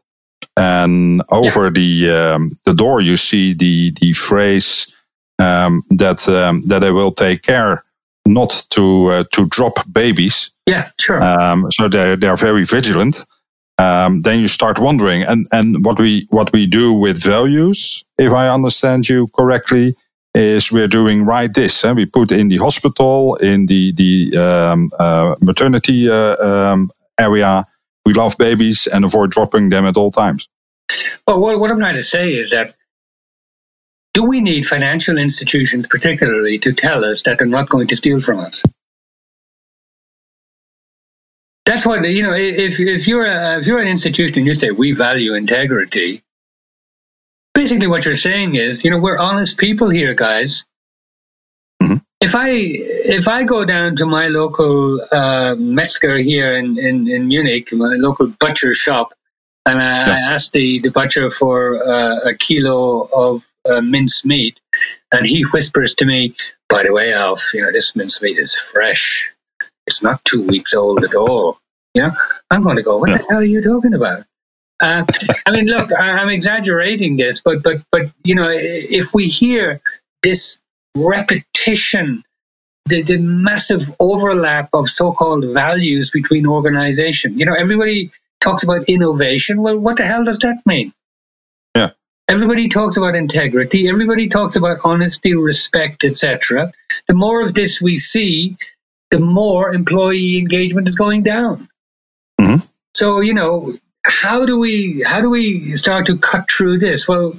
and 0.56 1.24
over 1.30 1.66
yeah. 1.66 1.70
the 1.70 2.12
um, 2.12 2.52
the 2.66 2.74
door 2.74 3.02
you 3.02 3.18
see 3.18 3.54
the 3.54 3.92
the 4.00 4.14
phrase 4.14 4.94
um, 5.40 5.82
that 5.90 6.30
um, 6.30 6.62
that 6.68 6.80
they 6.80 6.92
will 6.92 7.12
take 7.12 7.42
care 7.42 7.82
not 8.28 8.66
to 8.70 9.08
uh, 9.08 9.24
to 9.32 9.48
drop 9.48 9.74
babies. 9.92 10.52
Yeah, 10.68 10.88
sure. 11.00 11.20
Um, 11.24 11.72
so 11.72 11.88
they 11.88 12.16
they 12.16 12.28
are 12.28 12.38
very 12.38 12.64
vigilant 12.64 13.26
um, 13.80 14.22
then 14.22 14.40
you 14.40 14.48
start 14.48 14.78
wondering. 14.78 15.24
And 15.24 15.48
and 15.52 15.86
what 15.86 16.00
we 16.00 16.28
what 16.30 16.52
we 16.52 16.68
do 16.68 16.94
with 16.94 17.24
values, 17.24 18.04
if 18.18 18.34
I 18.34 18.50
understand 18.50 19.08
you 19.08 19.28
correctly, 19.34 19.96
is 20.36 20.72
we're 20.72 20.90
doing 20.90 21.26
right 21.26 21.52
this. 21.54 21.86
And 21.86 21.96
we 21.96 22.06
put 22.06 22.32
in 22.32 22.50
the 22.50 22.58
hospital, 22.58 23.36
in 23.36 23.66
the 23.68 23.94
the 23.94 24.38
um, 24.38 24.92
uh, 25.00 25.36
maternity 25.42 26.10
uh, 26.10 26.36
um, 26.46 26.92
area. 27.18 27.66
We 28.06 28.14
love 28.14 28.38
babies 28.38 28.88
and 28.88 29.06
avoid 29.06 29.32
dropping 29.32 29.70
them 29.70 29.86
at 29.86 29.98
all 29.98 30.12
times. 30.12 30.50
Well, 31.28 31.40
what, 31.42 31.60
what 31.60 31.70
I'm 31.70 31.80
trying 31.80 31.96
to 31.96 32.04
say 32.04 32.30
is 32.30 32.52
that 32.52 32.74
do 34.14 34.26
we 34.26 34.42
need 34.42 34.66
financial 34.66 35.18
institutions, 35.18 35.86
particularly, 35.88 36.60
to 36.60 36.74
tell 36.74 37.06
us 37.06 37.22
that 37.24 37.38
they're 37.38 37.48
not 37.48 37.70
going 37.70 37.88
to 37.88 37.96
steal 37.96 38.20
from 38.20 38.40
us? 38.40 38.64
That's 41.70 41.86
what 41.86 42.04
you 42.10 42.24
know. 42.24 42.34
If 42.34 42.80
if 42.80 43.08
you're 43.08 43.28
a, 43.28 43.60
if 43.60 43.68
you're 43.68 43.78
an 43.78 43.88
institution 43.88 44.40
and 44.40 44.48
you 44.48 44.56
say 44.56 44.72
we 44.72 44.94
value 44.94 45.36
integrity, 45.36 46.24
basically 47.54 47.86
what 47.86 48.06
you're 48.06 48.16
saying 48.16 48.56
is, 48.56 48.84
you 48.84 48.90
know, 48.90 48.98
we're 48.98 49.20
honest 49.20 49.60
people 49.60 49.88
here, 49.88 50.16
guys. 50.16 50.64
Mm-hmm. 51.80 51.98
If 52.22 52.34
I 52.34 52.50
if 52.50 53.28
I 53.28 53.44
go 53.44 53.66
down 53.66 53.98
to 53.98 54.08
my 54.08 54.30
local 54.30 55.00
uh, 55.12 55.54
Metzger 55.60 56.18
here 56.18 56.54
in, 56.54 56.80
in, 56.80 57.08
in 57.08 57.28
Munich, 57.28 57.72
my 57.72 57.98
local 58.00 58.34
butcher 58.40 58.74
shop, 58.74 59.14
and 59.64 59.80
I, 59.80 60.08
yeah. 60.08 60.14
I 60.14 60.34
ask 60.34 60.52
the, 60.52 60.80
the 60.80 60.90
butcher 60.90 61.30
for 61.30 61.88
uh, 61.88 62.30
a 62.32 62.34
kilo 62.34 63.08
of 63.14 63.46
uh, 63.70 63.82
mince 63.82 64.26
meat, 64.26 64.60
and 65.12 65.24
he 65.24 65.44
whispers 65.44 65.94
to 66.00 66.06
me, 66.06 66.34
"By 66.68 66.82
the 66.82 66.94
way, 66.94 67.14
Alph, 67.14 67.54
you 67.54 67.62
know 67.62 67.72
this 67.72 67.96
mince 67.96 68.24
meat 68.24 68.40
is 68.40 68.56
fresh." 68.56 69.36
It's 69.90 70.04
not 70.04 70.24
two 70.24 70.46
weeks 70.46 70.76
old 70.76 71.04
at 71.04 71.16
all. 71.16 71.60
Yeah, 71.96 72.12
I'm 72.52 72.62
going 72.62 72.76
to 72.76 72.84
go. 72.84 73.00
What 73.00 73.10
yeah. 73.10 73.18
the 73.18 73.26
hell 73.28 73.40
are 73.40 73.44
you 73.44 73.64
talking 73.64 73.96
about? 73.96 74.24
Uh, 74.80 75.04
I 75.48 75.52
mean, 75.52 75.66
look, 75.66 75.90
I'm 75.98 76.30
exaggerating 76.30 77.18
this, 77.18 77.42
but 77.42 77.64
but 77.64 77.82
but 77.92 78.04
you 78.24 78.36
know, 78.36 78.50
if 78.52 79.16
we 79.16 79.28
hear 79.28 79.82
this 80.22 80.60
repetition, 80.96 82.24
the, 82.86 83.02
the 83.02 83.18
massive 83.18 83.96
overlap 84.00 84.70
of 84.74 84.88
so-called 84.90 85.46
values 85.46 86.12
between 86.12 86.46
organizations, 86.46 87.40
you 87.40 87.48
know, 87.48 87.56
everybody 87.56 88.12
talks 88.40 88.64
about 88.64 88.84
innovation. 88.88 89.60
Well, 89.62 89.80
what 89.80 89.98
the 89.98 90.04
hell 90.04 90.24
does 90.24 90.38
that 90.40 90.62
mean? 90.68 90.94
Yeah. 91.76 91.90
Everybody 92.28 92.70
talks 92.70 92.96
about 92.98 93.16
integrity. 93.16 93.90
Everybody 93.90 94.30
talks 94.30 94.56
about 94.56 94.82
honesty, 94.84 95.34
respect, 95.34 96.04
etc. 96.04 96.72
The 97.08 97.16
more 97.16 97.44
of 97.44 97.56
this 97.56 97.82
we 97.82 97.98
see, 97.98 98.56
the 99.12 99.20
more 99.20 99.74
employee 99.74 100.38
engagement 100.38 100.88
is 100.88 100.96
going 100.96 101.24
down. 101.24 101.68
Mm-hmm. 102.40 102.66
So, 102.96 103.22
you 103.22 103.34
know, 103.34 103.74
how 104.04 104.46
do 104.46 104.60
we 104.60 105.04
how 105.06 105.22
do 105.22 105.30
we 105.30 105.76
start 105.76 106.08
to 106.08 106.18
cut 106.18 106.50
through 106.50 106.80
this? 106.80 107.08
Well, 107.08 107.34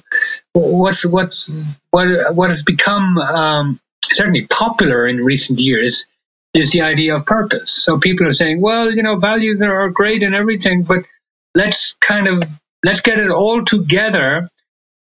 what's 0.52 1.04
what's 1.04 1.50
what 1.90 2.34
what 2.34 2.50
has 2.50 2.62
become 2.62 3.18
um, 3.18 3.80
certainly 4.12 4.46
popular 4.46 5.06
in 5.06 5.18
recent 5.18 5.58
years 5.58 6.06
is 6.52 6.72
the 6.72 6.82
idea 6.82 7.14
of 7.14 7.26
purpose. 7.26 7.70
So 7.70 7.98
people 7.98 8.26
are 8.26 8.32
saying, 8.32 8.60
well, 8.60 8.90
you 8.90 9.02
know, 9.02 9.16
values 9.16 9.62
are 9.62 9.88
great 9.90 10.22
and 10.22 10.34
everything, 10.34 10.82
but 10.82 11.04
let's 11.54 11.94
kind 11.94 12.28
of 12.28 12.42
let's 12.84 13.00
get 13.00 13.18
it 13.18 13.30
all 13.30 13.64
together 13.64 14.48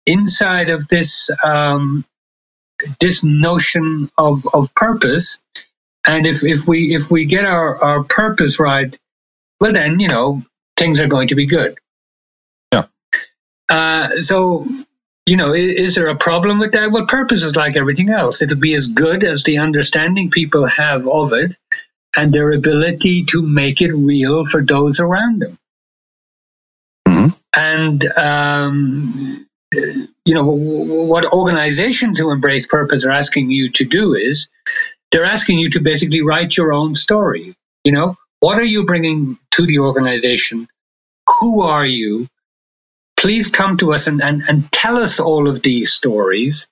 inside 0.06 0.70
of 0.70 0.88
this 0.88 1.30
um, 1.44 2.04
this 3.00 3.22
notion 3.22 4.10
of 4.16 4.46
of 4.54 4.74
purpose 4.74 5.38
and 6.10 6.26
if, 6.26 6.42
if 6.42 6.66
we 6.66 6.94
if 6.94 7.10
we 7.10 7.24
get 7.24 7.44
our, 7.44 7.82
our 7.82 8.04
purpose 8.04 8.58
right, 8.58 8.96
well 9.60 9.72
then, 9.72 10.00
you 10.00 10.08
know, 10.08 10.42
things 10.76 11.00
are 11.00 11.08
going 11.08 11.28
to 11.28 11.34
be 11.34 11.46
good. 11.46 11.76
Yeah. 12.72 12.84
Uh, 13.68 14.20
so, 14.20 14.66
you 15.26 15.36
know, 15.36 15.52
is, 15.52 15.72
is, 15.72 15.94
there 15.94 16.08
a 16.08 16.16
problem 16.16 16.58
with 16.58 16.72
that? 16.72 16.90
Well, 16.90 17.06
purpose 17.06 17.44
is 17.44 17.54
like 17.54 17.76
everything 17.76 18.10
else. 18.10 18.42
It'll 18.42 18.58
be 18.58 18.74
as 18.74 18.88
good 18.88 19.22
as 19.22 19.44
the 19.44 19.58
understanding 19.58 20.30
people 20.30 20.66
have 20.66 21.06
of 21.06 21.32
it 21.32 21.56
and 22.16 22.32
their 22.32 22.50
ability 22.50 23.24
to 23.26 23.42
make 23.42 23.80
it 23.80 23.92
real 23.92 24.44
for 24.44 24.64
those 24.64 24.98
around 24.98 25.42
them. 25.42 25.58
Mm-hmm. 27.06 27.28
And 27.56 28.04
um, 28.16 29.46
you 29.72 30.34
know, 30.34 30.44
what 30.44 31.32
organizations 31.32 32.18
who 32.18 32.32
embrace 32.32 32.66
purpose 32.66 33.04
are 33.04 33.10
asking 33.10 33.50
you 33.50 33.70
to 33.72 33.84
do 33.84 34.14
is 34.14 34.48
they're 35.10 35.24
asking 35.24 35.58
you 35.58 35.70
to 35.70 35.80
basically 35.80 36.22
write 36.22 36.56
your 36.56 36.72
own 36.72 36.94
story. 36.94 37.54
You 37.84 37.92
know, 37.92 38.16
what 38.40 38.58
are 38.58 38.64
you 38.64 38.86
bringing 38.86 39.38
to 39.52 39.66
the 39.66 39.80
organization? 39.80 40.68
Who 41.40 41.62
are 41.62 41.86
you? 41.86 42.26
Please 43.16 43.50
come 43.50 43.76
to 43.78 43.92
us 43.92 44.06
and, 44.06 44.22
and, 44.22 44.42
and 44.48 44.70
tell 44.72 44.96
us 44.96 45.20
all 45.20 45.48
of 45.48 45.62
these 45.62 45.92
stories. 45.92 46.66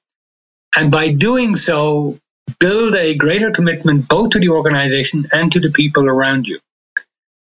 And 0.76 0.90
by 0.90 1.12
doing 1.12 1.56
so, 1.56 2.18
build 2.58 2.94
a 2.94 3.16
greater 3.16 3.50
commitment 3.50 4.08
both 4.08 4.30
to 4.30 4.38
the 4.38 4.50
organization 4.50 5.26
and 5.32 5.52
to 5.52 5.60
the 5.60 5.70
people 5.70 6.08
around 6.08 6.46
you. 6.46 6.58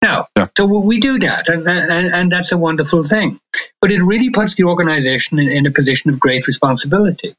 Now, 0.03 0.27
yeah. 0.37 0.49
so 0.57 0.67
we 0.67 1.01
do 1.01 1.19
that, 1.21 1.49
and, 1.49 1.67
and, 1.67 2.15
and, 2.15 2.31
that's 2.31 2.53
a 2.53 2.59
wonderful 2.59 3.03
thing. 3.03 3.41
But 3.81 3.91
it 3.91 4.03
really 4.03 4.29
puts 4.29 4.55
the 4.55 4.65
organization 4.65 5.39
in, 5.39 5.51
in 5.51 5.67
a 5.67 5.71
position 5.71 6.11
of 6.11 6.21
great 6.21 6.47
responsibility. 6.47 7.35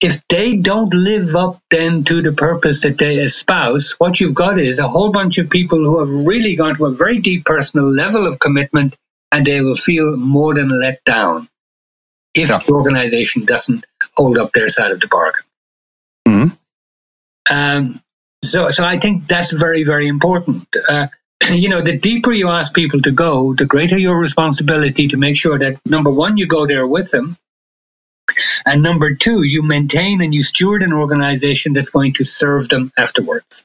If 0.00 0.26
they 0.28 0.56
don't 0.56 0.94
live 0.94 1.34
up 1.34 1.60
then 1.70 2.04
to 2.04 2.22
the 2.22 2.32
purpose 2.32 2.82
that 2.82 2.98
they 2.98 3.16
espouse, 3.16 3.96
what 3.98 4.20
you've 4.20 4.34
got 4.34 4.58
is 4.58 4.78
a 4.78 4.86
whole 4.86 5.10
bunch 5.10 5.38
of 5.38 5.50
people 5.50 5.78
who 5.78 5.98
have 5.98 6.26
really 6.26 6.54
gone 6.54 6.76
to 6.76 6.86
a 6.86 6.94
very 6.94 7.18
deep 7.18 7.44
personal 7.44 7.90
level 7.90 8.26
of 8.26 8.38
commitment 8.38 8.94
and 9.32 9.44
they 9.44 9.60
will 9.60 9.76
feel 9.76 10.16
more 10.16 10.54
than 10.54 10.68
let 10.68 11.02
down 11.04 11.48
if 12.34 12.48
yeah. 12.48 12.58
the 12.58 12.72
organization 12.72 13.44
doesn't 13.44 13.84
hold 14.16 14.38
up 14.38 14.52
their 14.52 14.68
side 14.68 14.92
of 14.92 15.00
the 15.00 15.08
bargain. 15.08 15.42
Mm-hmm. 16.28 16.48
Um, 17.50 18.00
so, 18.44 18.70
so 18.70 18.84
I 18.84 18.98
think 18.98 19.26
that's 19.26 19.52
very, 19.52 19.84
very 19.84 20.06
important. 20.06 20.68
Uh, 20.88 21.08
you 21.50 21.68
know, 21.68 21.80
the 21.80 21.98
deeper 21.98 22.32
you 22.32 22.48
ask 22.48 22.74
people 22.74 23.02
to 23.02 23.10
go, 23.10 23.54
the 23.54 23.66
greater 23.66 23.98
your 23.98 24.18
responsibility 24.18 25.08
to 25.08 25.16
make 25.16 25.36
sure 25.36 25.58
that 25.58 25.80
number 25.84 26.10
one, 26.10 26.36
you 26.36 26.46
go 26.46 26.66
there 26.66 26.86
with 26.86 27.10
them. 27.10 27.36
And 28.68 28.82
number 28.82 29.14
two, 29.14 29.42
you 29.42 29.62
maintain 29.62 30.20
and 30.22 30.34
you 30.34 30.42
steward 30.42 30.82
an 30.82 30.92
organization 30.92 31.72
that's 31.72 31.90
going 31.90 32.14
to 32.14 32.24
serve 32.24 32.68
them 32.68 32.92
afterwards. 32.96 33.64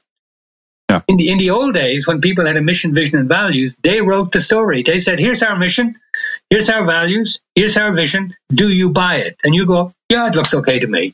Yeah. 0.90 1.02
In 1.08 1.18
the 1.18 1.32
in 1.32 1.38
the 1.38 1.50
old 1.52 1.74
days, 1.74 2.08
when 2.08 2.22
people 2.22 2.46
had 2.46 2.58
a 2.58 2.62
mission, 2.62 2.94
vision, 2.94 3.20
and 3.20 3.30
values, 3.30 3.76
they 3.82 4.02
wrote 4.02 4.32
the 4.32 4.40
story. 4.40 4.84
They 4.84 5.00
said, 5.00 5.20
"Here's 5.20 5.42
our 5.42 5.58
mission, 5.58 5.96
here's 6.50 6.70
our 6.70 6.86
values, 6.86 7.40
here's 7.56 7.78
our 7.78 7.94
vision. 7.94 8.36
Do 8.50 8.68
you 8.68 8.92
buy 8.92 9.16
it?" 9.28 9.38
And 9.44 9.56
you 9.56 9.66
go, 9.66 9.94
"Yeah, 10.10 10.28
it 10.28 10.36
looks 10.36 10.54
okay 10.54 10.80
to 10.80 10.88
me." 10.88 11.14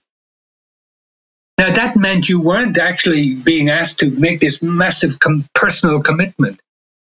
Now, 1.60 1.72
that 1.72 1.98
meant 1.98 2.30
you 2.30 2.42
weren't 2.42 2.78
actually 2.78 3.36
being 3.36 3.70
asked 3.70 4.00
to 4.00 4.10
make 4.10 4.40
this 4.40 4.62
massive 4.62 5.20
com- 5.20 5.46
personal 5.54 6.02
commitment. 6.02 6.60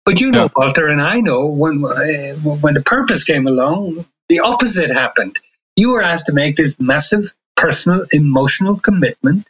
But 0.04 0.20
you 0.20 0.32
know, 0.32 0.44
yeah. 0.44 0.48
Walter, 0.56 0.88
and 0.88 1.00
I 1.00 1.20
know 1.20 1.46
when, 1.46 1.84
uh, 1.84 2.34
when 2.34 2.74
the 2.74 2.82
purpose 2.84 3.22
came 3.22 3.46
along, 3.46 4.04
the 4.28 4.40
opposite 4.40 4.90
happened. 4.90 5.38
You 5.76 5.92
were 5.92 6.02
asked 6.02 6.26
to 6.26 6.32
make 6.32 6.56
this 6.56 6.78
massive 6.78 7.32
personal, 7.56 8.06
emotional 8.12 8.78
commitment 8.78 9.46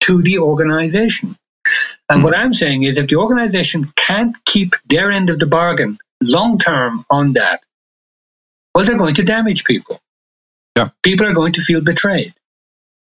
to 0.00 0.22
the 0.22 0.38
organization. 0.38 1.36
And 2.08 2.22
what 2.24 2.36
I'm 2.36 2.52
saying 2.52 2.82
is, 2.82 2.98
if 2.98 3.08
the 3.08 3.16
organization 3.16 3.84
can't 3.96 4.36
keep 4.44 4.74
their 4.86 5.10
end 5.10 5.30
of 5.30 5.38
the 5.38 5.46
bargain 5.46 5.98
long 6.22 6.58
term 6.58 7.04
on 7.08 7.34
that, 7.34 7.62
well, 8.74 8.84
they're 8.84 8.98
going 8.98 9.14
to 9.14 9.22
damage 9.22 9.64
people. 9.64 10.00
Yeah. 10.76 10.88
People 11.02 11.26
are 11.26 11.34
going 11.34 11.52
to 11.54 11.60
feel 11.60 11.82
betrayed 11.82 12.34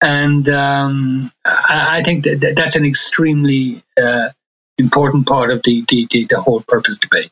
and 0.03 0.47
um, 0.49 1.31
I, 1.45 1.99
I, 1.99 2.03
think 2.03 2.25
that 2.25 2.53
that's 2.57 2.75
an 2.75 2.85
extremely 2.85 3.81
uh, 4.01 4.29
important 4.77 5.25
part 5.25 5.49
of 5.49 5.63
the, 5.63 5.85
the, 5.87 6.07
the, 6.11 6.25
the, 6.25 6.41
whole 6.41 6.59
purpose 6.59 6.97
debate. 6.97 7.31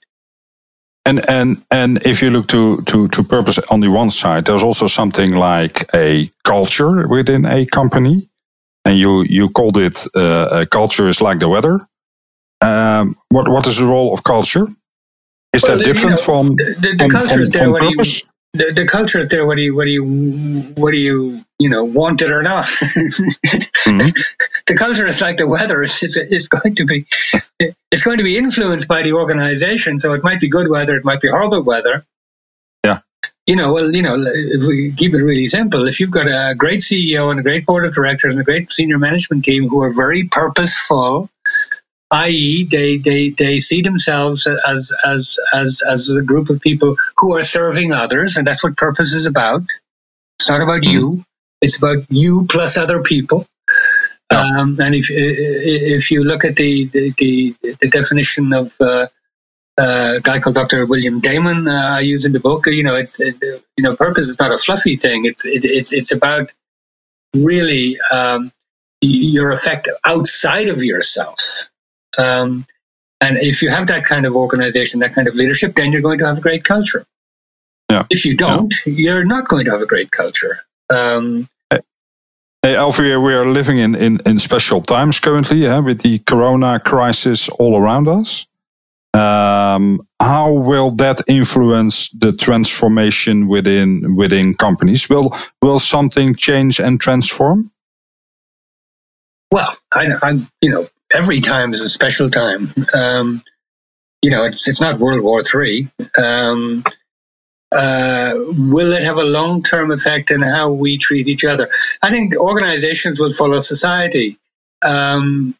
And 1.06 1.28
and 1.28 1.64
and 1.72 1.98
if 2.06 2.22
you 2.22 2.30
look 2.30 2.48
to, 2.48 2.82
to, 2.84 3.08
to 3.08 3.24
purpose 3.24 3.58
on 3.72 3.80
the 3.80 3.90
one 3.90 4.12
side, 4.12 4.46
there's 4.46 4.64
also 4.64 4.88
something 4.88 5.32
like 5.32 5.86
a 5.96 6.30
culture 6.44 7.08
within 7.08 7.46
a 7.46 7.66
company, 7.66 8.30
and 8.86 8.98
you 8.98 9.24
you 9.24 9.50
called 9.50 9.78
it 9.78 10.06
uh, 10.16 10.66
culture 10.70 11.08
is 11.08 11.20
like 11.20 11.40
the 11.40 11.50
weather. 11.50 11.80
Um, 12.62 13.16
what 13.30 13.48
what 13.50 13.66
is 13.66 13.78
the 13.78 13.86
role 13.86 14.14
of 14.14 14.24
culture? 14.24 14.68
Is 15.54 15.64
well, 15.64 15.78
that 15.78 15.84
different 15.84 16.20
you 16.20 16.34
know, 16.34 16.44
from 16.44 16.48
the, 16.56 16.96
the, 16.98 17.10
from, 17.10 17.52
from, 17.52 17.74
from 17.74 17.90
purpose? 17.90 18.24
The, 18.54 18.74
the 18.74 18.86
culture 18.86 19.20
is 19.20 19.30
there 19.30 19.46
whether 19.46 19.62
you 19.62 19.76
whether 19.76 19.90
you 19.90 20.74
whether 20.76 20.98
you 20.98 21.42
you 21.58 21.70
know 21.70 21.86
want 21.86 22.22
it 22.22 22.32
or 22.32 22.44
not. 22.44 22.66
mm-hmm. 22.66 24.10
The 24.68 24.78
culture 24.78 25.08
is 25.08 25.20
like 25.20 25.38
the 25.38 25.48
weather; 25.48 25.82
it's, 25.84 26.02
it's, 26.04 26.16
it's 26.16 26.48
going 26.48 26.76
to 26.76 26.86
be 26.86 27.06
it's 27.92 28.04
going 28.04 28.20
to 28.20 28.24
be 28.24 28.38
influenced 28.38 28.88
by 28.88 29.02
the 29.02 29.14
organization. 29.14 29.98
So 29.98 30.14
it 30.14 30.24
might 30.24 30.40
be 30.40 30.50
good 30.50 30.70
weather, 30.70 30.96
it 30.96 31.04
might 31.04 31.20
be 31.20 31.30
horrible 31.30 31.64
weather. 31.64 32.06
Yeah. 32.86 33.00
You 33.48 33.56
know, 33.56 33.74
well, 33.74 33.94
you 33.94 34.04
know, 34.04 34.16
if 34.24 34.66
we 34.66 34.94
keep 34.96 35.14
it 35.14 35.24
really 35.24 35.48
simple, 35.48 35.88
if 35.88 36.00
you've 36.00 36.12
got 36.12 36.28
a 36.28 36.54
great 36.56 36.80
CEO 36.80 37.32
and 37.32 37.40
a 37.40 37.44
great 37.44 37.66
board 37.66 37.86
of 37.86 37.94
directors 37.94 38.34
and 38.34 38.42
a 38.42 38.46
great 38.46 38.72
senior 38.72 39.00
management 39.00 39.44
team 39.44 39.68
who 39.68 39.82
are 39.84 39.94
very 39.94 40.26
purposeful 40.26 41.30
i.e., 42.12 42.66
they, 42.70 42.98
they, 42.98 43.30
they 43.30 43.60
see 43.60 43.82
themselves 43.82 44.48
as, 44.48 44.92
as, 45.04 45.40
as, 45.54 45.82
as 45.82 46.10
a 46.10 46.22
group 46.22 46.50
of 46.50 46.60
people 46.60 46.98
who 47.18 47.36
are 47.36 47.42
serving 47.42 47.94
others, 47.94 48.38
and 48.38 48.46
that's 48.46 48.64
what 48.64 48.78
purpose 48.78 49.14
is 49.14 49.26
about. 49.26 49.62
It's 50.40 50.50
not 50.50 50.62
about 50.62 50.84
you, 50.84 51.10
mm-hmm. 51.10 51.22
it's 51.62 51.78
about 51.78 52.06
you 52.10 52.48
plus 52.50 52.78
other 52.78 53.02
people. 53.04 53.48
Um, 54.32 54.80
and 54.80 54.96
if 54.96 55.08
if 55.12 56.10
you 56.10 56.24
look 56.24 56.46
at 56.46 56.56
the 56.56 56.86
the, 56.86 57.14
the, 57.18 57.56
the 57.82 57.90
definition 57.90 58.54
of 58.54 58.74
uh, 58.80 59.08
uh, 59.78 60.14
a 60.18 60.22
guy 60.22 60.40
called 60.40 60.56
Dr. 60.56 60.86
William 60.86 61.20
Damon, 61.20 61.68
uh, 61.68 61.98
I 61.98 62.00
use 62.00 62.26
in 62.26 62.32
the 62.32 62.40
book, 62.40 62.68
you 62.68 62.84
know, 62.84 62.96
it's 62.96 63.20
it, 63.20 63.36
you 63.42 63.84
know, 63.84 63.96
purpose 63.96 64.28
is 64.28 64.40
not 64.40 64.54
a 64.54 64.58
fluffy 64.58 64.96
thing. 64.96 65.26
It's 65.26 65.46
it, 65.46 65.66
it's 65.66 65.92
it's 65.92 66.12
about 66.12 66.52
really 67.36 67.98
um, 68.12 68.52
your 69.02 69.52
effect 69.52 69.90
outside 70.06 70.70
of 70.70 70.84
yourself. 70.84 71.71
Um, 72.18 72.66
and 73.20 73.38
if 73.38 73.62
you 73.62 73.70
have 73.70 73.88
that 73.88 74.06
kind 74.06 74.26
of 74.26 74.36
organization, 74.36 75.00
that 75.02 75.14
kind 75.14 75.28
of 75.28 75.36
leadership, 75.36 75.76
then 75.76 75.92
you're 75.92 76.02
going 76.02 76.20
to 76.20 76.26
have 76.26 76.38
a 76.38 76.42
great 76.42 76.64
culture. 76.64 77.06
Yeah. 77.90 78.04
If 78.10 78.26
you 78.26 78.36
don't, 78.36 78.74
yeah. 78.86 78.94
you're 78.94 79.26
not 79.26 79.48
going 79.48 79.66
to 79.66 79.72
have 79.72 79.82
a 79.82 79.86
great 79.86 80.12
culture. 80.12 80.58
Um, 80.90 81.48
Hey, 82.64 82.76
Alfie, 82.76 83.16
we 83.16 83.34
are 83.34 83.48
living 83.48 83.80
in, 83.80 83.96
in, 83.96 84.20
in 84.24 84.38
special 84.38 84.82
times 84.82 85.20
currently 85.20 85.58
yeah, 85.58 85.80
with 85.80 86.02
the 86.02 86.20
corona 86.20 86.80
crisis 86.80 87.50
all 87.50 87.76
around 87.76 88.08
us. 88.08 88.46
Um, 89.16 90.00
how 90.22 90.54
will 90.54 90.92
that 90.92 91.22
influence 91.28 92.12
the 92.12 92.32
transformation 92.34 93.48
within 93.48 94.16
within 94.16 94.54
companies? 94.54 95.10
Will 95.10 95.36
will 95.64 95.80
something 95.80 96.36
change 96.36 96.80
and 96.80 97.02
transform? 97.02 97.72
Well, 99.50 99.76
I, 99.92 100.06
am 100.22 100.48
you 100.62 100.70
know 100.70 100.88
every 101.14 101.42
time 101.42 101.74
is 101.74 101.82
a 101.82 101.90
special 101.90 102.30
time. 102.30 102.68
Um, 102.94 103.42
you 104.22 104.32
know, 104.32 104.46
it's 104.46 104.68
it's 104.68 104.82
not 104.82 105.00
World 105.00 105.22
War 105.22 105.44
Three. 105.44 105.90
Um, 106.18 106.84
uh, 107.72 108.34
will 108.36 108.92
it 108.92 109.04
have 109.04 109.18
a 109.18 109.24
long 109.24 109.64
term 109.64 109.92
effect 109.92 110.30
in 110.32 110.42
how 110.42 110.74
we 110.74 110.98
treat 110.98 111.28
each 111.28 111.46
other? 111.46 111.70
I 112.02 112.10
think 112.10 112.36
organizations 112.36 113.20
will 113.20 113.34
follow 113.34 113.60
society. 113.60 114.38
Um, 114.82 115.56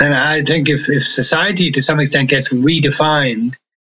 and 0.00 0.14
I 0.14 0.42
think 0.42 0.68
if, 0.68 0.88
if 0.88 1.02
society 1.04 1.70
to 1.72 1.82
some 1.82 2.00
extent 2.00 2.28
gets 2.28 2.48
redefined 2.52 3.54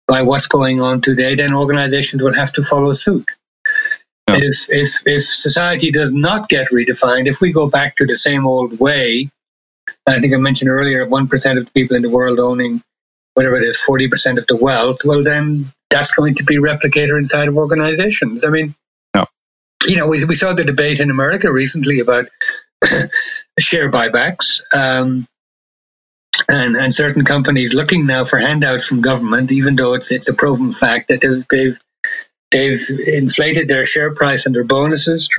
by 0.07 0.21
what's 0.21 0.47
going 0.47 0.79
on 0.79 1.01
today, 1.01 1.35
then 1.35 1.53
organizations 1.53 2.21
will 2.21 2.35
have 2.35 2.53
to 2.53 2.63
follow 2.63 2.93
suit. 2.93 3.29
Yeah. 4.29 4.37
If, 4.37 4.67
if, 4.69 5.07
if 5.07 5.23
society 5.25 5.91
does 5.91 6.13
not 6.13 6.47
get 6.47 6.69
redefined, 6.69 7.27
if 7.27 7.41
we 7.41 7.51
go 7.51 7.67
back 7.69 7.97
to 7.97 8.05
the 8.05 8.15
same 8.15 8.45
old 8.45 8.79
way, 8.79 9.29
I 10.07 10.19
think 10.19 10.33
I 10.33 10.37
mentioned 10.37 10.69
earlier, 10.69 11.05
1% 11.05 11.57
of 11.57 11.65
the 11.65 11.71
people 11.71 11.95
in 11.95 12.03
the 12.03 12.09
world 12.09 12.39
owning 12.39 12.81
whatever 13.33 13.57
it 13.57 13.63
is, 13.63 13.83
40% 13.87 14.37
of 14.37 14.47
the 14.47 14.55
wealth, 14.55 14.99
well, 15.03 15.23
then 15.23 15.65
that's 15.89 16.13
going 16.13 16.35
to 16.35 16.43
be 16.43 16.57
replicated 16.57 17.17
inside 17.17 17.47
of 17.47 17.57
organizations. 17.57 18.45
I 18.45 18.49
mean, 18.49 18.75
no. 19.13 19.25
you 19.85 19.97
know, 19.97 20.07
we, 20.07 20.23
we 20.25 20.35
saw 20.35 20.53
the 20.53 20.63
debate 20.63 20.99
in 20.99 21.09
America 21.09 21.51
recently 21.51 21.99
about 21.99 22.25
share 23.59 23.91
buybacks. 23.91 24.61
Um, 24.73 25.27
and, 26.49 26.75
and 26.75 26.93
certain 26.93 27.25
companies 27.25 27.73
looking 27.73 28.05
now 28.05 28.25
for 28.25 28.37
handouts 28.37 28.85
from 28.85 29.01
government, 29.01 29.51
even 29.51 29.75
though 29.75 29.93
it's 29.93 30.11
it's 30.11 30.27
a 30.27 30.33
proven 30.33 30.69
fact 30.69 31.07
that 31.07 31.21
they've 31.21 31.47
they've, 31.49 31.79
they've 32.51 33.07
inflated 33.07 33.67
their 33.67 33.85
share 33.85 34.13
price 34.13 34.45
and 34.45 34.53
their 34.53 34.65
bonuses 34.65 35.29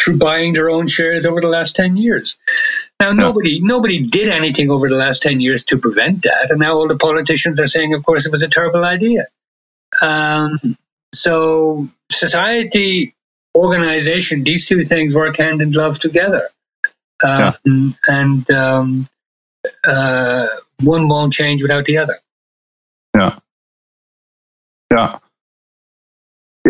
through 0.00 0.18
buying 0.18 0.52
their 0.52 0.70
own 0.70 0.86
shares 0.86 1.26
over 1.26 1.40
the 1.40 1.48
last 1.48 1.76
10 1.76 1.96
years. 1.96 2.36
Now, 3.00 3.12
nobody, 3.12 3.60
nobody 3.62 4.06
did 4.06 4.28
anything 4.28 4.70
over 4.70 4.88
the 4.88 4.96
last 4.96 5.22
10 5.22 5.40
years 5.40 5.64
to 5.64 5.78
prevent 5.78 6.22
that. 6.22 6.50
And 6.50 6.60
now 6.60 6.74
all 6.74 6.88
the 6.88 6.96
politicians 6.96 7.60
are 7.60 7.66
saying, 7.66 7.94
of 7.94 8.04
course, 8.04 8.26
it 8.26 8.32
was 8.32 8.42
a 8.42 8.48
terrible 8.48 8.84
idea. 8.84 9.26
Um, 10.02 10.58
so 11.12 11.88
society, 12.10 13.14
organization, 13.56 14.44
these 14.44 14.66
two 14.66 14.84
things 14.84 15.14
work 15.14 15.36
hand 15.36 15.62
in 15.62 15.72
glove 15.72 15.98
together. 15.98 16.48
Yeah. 17.22 17.52
And 18.06 18.50
um, 18.50 19.08
uh, 19.84 20.46
one 20.82 21.08
won't 21.08 21.32
change 21.32 21.62
without 21.62 21.84
the 21.84 21.98
other. 21.98 22.18
Yeah. 23.18 23.38
Yeah. 24.92 25.18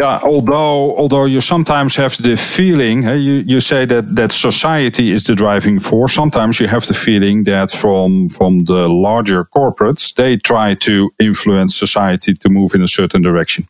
Yeah, 0.01 0.21
although 0.23 0.97
although 0.97 1.25
you 1.25 1.41
sometimes 1.41 1.97
have 1.97 2.17
the 2.23 2.37
feeling, 2.37 3.03
you, 3.03 3.43
you 3.47 3.61
say 3.61 3.85
that, 3.87 4.15
that 4.15 4.31
society 4.33 5.11
is 5.11 5.25
the 5.25 5.35
driving 5.35 5.81
force. 5.81 6.15
Sometimes 6.15 6.61
you 6.61 6.69
have 6.69 6.87
the 6.87 6.95
feeling 6.95 7.45
that 7.45 7.71
from 7.71 8.29
from 8.29 8.65
the 8.65 8.89
larger 8.89 9.45
corporates, 9.45 10.15
they 10.15 10.37
try 10.37 10.75
to 10.75 11.11
influence 11.19 11.75
society 11.75 12.35
to 12.35 12.49
move 12.49 12.75
in 12.75 12.83
a 12.83 12.89
certain 12.89 13.23
direction. 13.23 13.65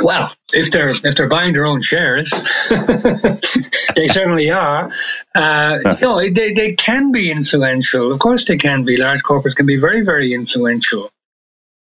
Well, 0.00 0.32
if 0.52 0.70
they're 0.70 0.90
if 0.90 1.16
they're 1.16 1.28
buying 1.28 1.52
their 1.54 1.66
own 1.66 1.82
shares, 1.82 2.30
they 3.96 4.06
certainly 4.06 4.52
are. 4.52 4.92
Uh, 5.34 5.78
you 6.00 6.06
know, 6.06 6.20
they 6.30 6.52
they 6.52 6.74
can 6.74 7.10
be 7.10 7.32
influential. 7.32 8.12
Of 8.12 8.20
course, 8.20 8.44
they 8.44 8.58
can 8.58 8.84
be. 8.84 8.96
Large 8.96 9.24
corporates 9.24 9.56
can 9.56 9.66
be 9.66 9.78
very 9.78 10.02
very 10.02 10.34
influential 10.34 11.10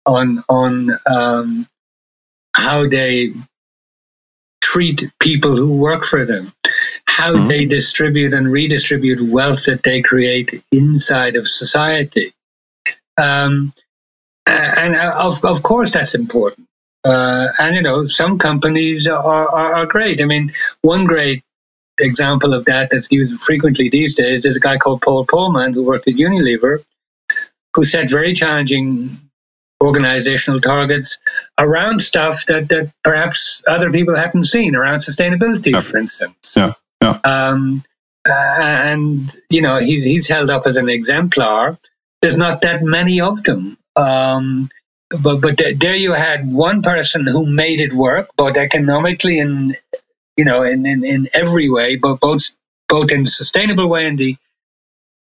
on 0.05 0.43
on 0.49 0.89
um, 1.05 1.67
how 2.61 2.87
they 2.87 3.33
treat 4.61 5.11
people 5.19 5.55
who 5.55 5.79
work 5.79 6.05
for 6.05 6.25
them, 6.25 6.53
how 7.05 7.33
mm-hmm. 7.33 7.47
they 7.47 7.65
distribute 7.65 8.33
and 8.33 8.51
redistribute 8.51 9.19
wealth 9.21 9.65
that 9.65 9.83
they 9.83 10.01
create 10.01 10.63
inside 10.71 11.35
of 11.35 11.47
society. 11.47 12.31
Um, 13.17 13.73
and 14.45 14.95
uh, 14.95 15.27
of, 15.27 15.43
of 15.43 15.63
course, 15.63 15.91
that's 15.91 16.15
important. 16.15 16.67
Uh, 17.03 17.47
and, 17.57 17.75
you 17.75 17.81
know, 17.81 18.05
some 18.05 18.37
companies 18.37 19.07
are, 19.07 19.49
are, 19.49 19.73
are, 19.73 19.85
great. 19.87 20.21
I 20.21 20.25
mean, 20.25 20.51
one 20.81 21.05
great 21.05 21.43
example 21.99 22.53
of 22.53 22.65
that 22.65 22.89
that's 22.91 23.11
used 23.11 23.41
frequently 23.41 23.89
these 23.89 24.13
days 24.13 24.45
is 24.45 24.55
a 24.55 24.59
guy 24.59 24.77
called 24.77 25.01
Paul 25.01 25.25
Polman 25.25 25.73
who 25.73 25.83
worked 25.83 26.07
at 26.07 26.13
Unilever, 26.13 26.83
who 27.73 27.83
set 27.83 28.11
very 28.11 28.33
challenging 28.33 29.17
organizational 29.81 30.61
targets 30.61 31.17
around 31.57 32.01
stuff 32.01 32.45
that, 32.45 32.69
that 32.69 32.93
perhaps 33.03 33.63
other 33.67 33.91
people 33.91 34.15
haven't 34.15 34.45
seen 34.45 34.75
around 34.75 34.99
sustainability, 34.99 35.71
yeah. 35.71 35.81
for 35.81 35.97
instance. 35.97 36.53
Yeah. 36.55 36.73
Yeah. 37.01 37.19
Um, 37.23 37.83
uh, 38.29 38.33
and 38.33 39.35
you 39.49 39.63
know 39.63 39.79
he's 39.79 40.03
he's 40.03 40.27
held 40.27 40.51
up 40.51 40.67
as 40.67 40.77
an 40.77 40.87
exemplar. 40.89 41.79
There's 42.21 42.37
not 42.37 42.61
that 42.61 42.83
many 42.83 43.19
of 43.21 43.43
them. 43.43 43.77
Um, 43.95 44.69
but 45.09 45.41
but 45.41 45.57
there 45.57 45.95
you 45.95 46.13
had 46.13 46.41
one 46.45 46.83
person 46.83 47.25
who 47.25 47.47
made 47.47 47.79
it 47.79 47.93
work, 47.93 48.29
both 48.37 48.57
economically 48.57 49.39
and 49.39 49.75
you 50.37 50.45
know 50.45 50.61
in, 50.61 50.85
in, 50.85 51.03
in 51.03 51.29
every 51.33 51.71
way, 51.71 51.95
but 51.95 52.19
both 52.19 52.51
both 52.87 53.11
in 53.11 53.23
the 53.23 53.29
sustainable 53.29 53.89
way 53.89 54.05
and 54.05 54.19
the 54.19 54.37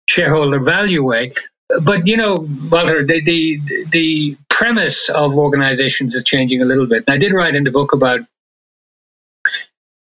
shareholder 0.06 0.60
value 0.60 1.02
way 1.02 1.32
but 1.80 2.06
you 2.06 2.16
know, 2.16 2.46
Walter, 2.70 3.04
the, 3.04 3.20
the 3.20 3.60
the 3.90 4.36
premise 4.52 5.08
of 5.08 5.36
organizations 5.36 6.14
is 6.14 6.24
changing 6.24 6.60
a 6.62 6.64
little 6.64 6.86
bit. 6.86 7.04
And 7.06 7.14
I 7.14 7.18
did 7.18 7.32
write 7.32 7.54
in 7.54 7.64
the 7.64 7.70
book 7.70 7.92
about 7.92 8.20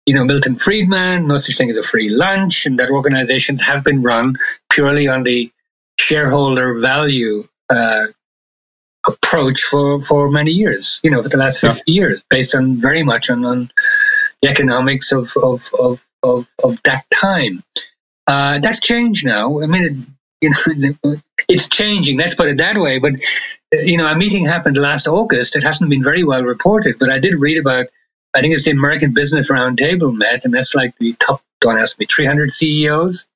you 0.06 0.14
know 0.14 0.24
Milton 0.24 0.56
Friedman, 0.56 1.28
no 1.28 1.36
such 1.36 1.56
thing 1.56 1.70
as 1.70 1.78
a 1.78 1.82
free 1.82 2.10
lunch, 2.10 2.66
and 2.66 2.78
that 2.80 2.90
organizations 2.90 3.62
have 3.62 3.84
been 3.84 4.02
run 4.02 4.36
purely 4.68 5.08
on 5.08 5.22
the 5.22 5.50
shareholder 5.98 6.80
value 6.80 7.44
uh, 7.68 8.06
approach 9.06 9.62
for 9.62 10.02
for 10.02 10.30
many 10.30 10.50
years. 10.50 11.00
You 11.02 11.10
know, 11.10 11.22
for 11.22 11.28
the 11.28 11.38
last 11.38 11.60
fifty 11.60 11.92
yeah. 11.92 12.00
years, 12.00 12.24
based 12.28 12.54
on 12.54 12.74
very 12.80 13.04
much 13.04 13.30
on, 13.30 13.44
on 13.44 13.70
the 14.42 14.48
economics 14.48 15.12
of 15.12 15.30
of 15.36 15.70
of 15.78 16.04
of, 16.22 16.46
of 16.62 16.82
that 16.82 17.04
time. 17.14 17.62
Uh, 18.26 18.58
that's 18.58 18.80
changed 18.80 19.24
now. 19.24 19.60
I 19.62 19.66
mean, 19.66 20.06
you 20.40 20.50
know, 20.50 21.16
it's 21.50 21.68
changing. 21.68 22.18
Let's 22.18 22.34
put 22.34 22.48
it 22.48 22.58
that 22.58 22.76
way. 22.78 22.98
But 22.98 23.14
you 23.72 23.98
know, 23.98 24.06
a 24.06 24.16
meeting 24.16 24.46
happened 24.46 24.76
last 24.76 25.08
August. 25.08 25.56
It 25.56 25.62
hasn't 25.62 25.90
been 25.90 26.02
very 26.02 26.24
well 26.24 26.44
reported, 26.44 26.98
but 26.98 27.10
I 27.10 27.18
did 27.18 27.38
read 27.38 27.58
about. 27.58 27.86
I 28.32 28.40
think 28.40 28.54
it's 28.54 28.64
the 28.64 28.70
American 28.70 29.12
Business 29.12 29.50
Roundtable 29.50 30.16
met, 30.16 30.44
and 30.44 30.54
that's 30.54 30.74
like 30.74 30.96
the 30.98 31.14
top. 31.14 31.42
Don't 31.60 31.78
ask 31.78 31.98
me. 31.98 32.06
Three 32.06 32.26
hundred 32.26 32.50
CEOs, 32.50 33.26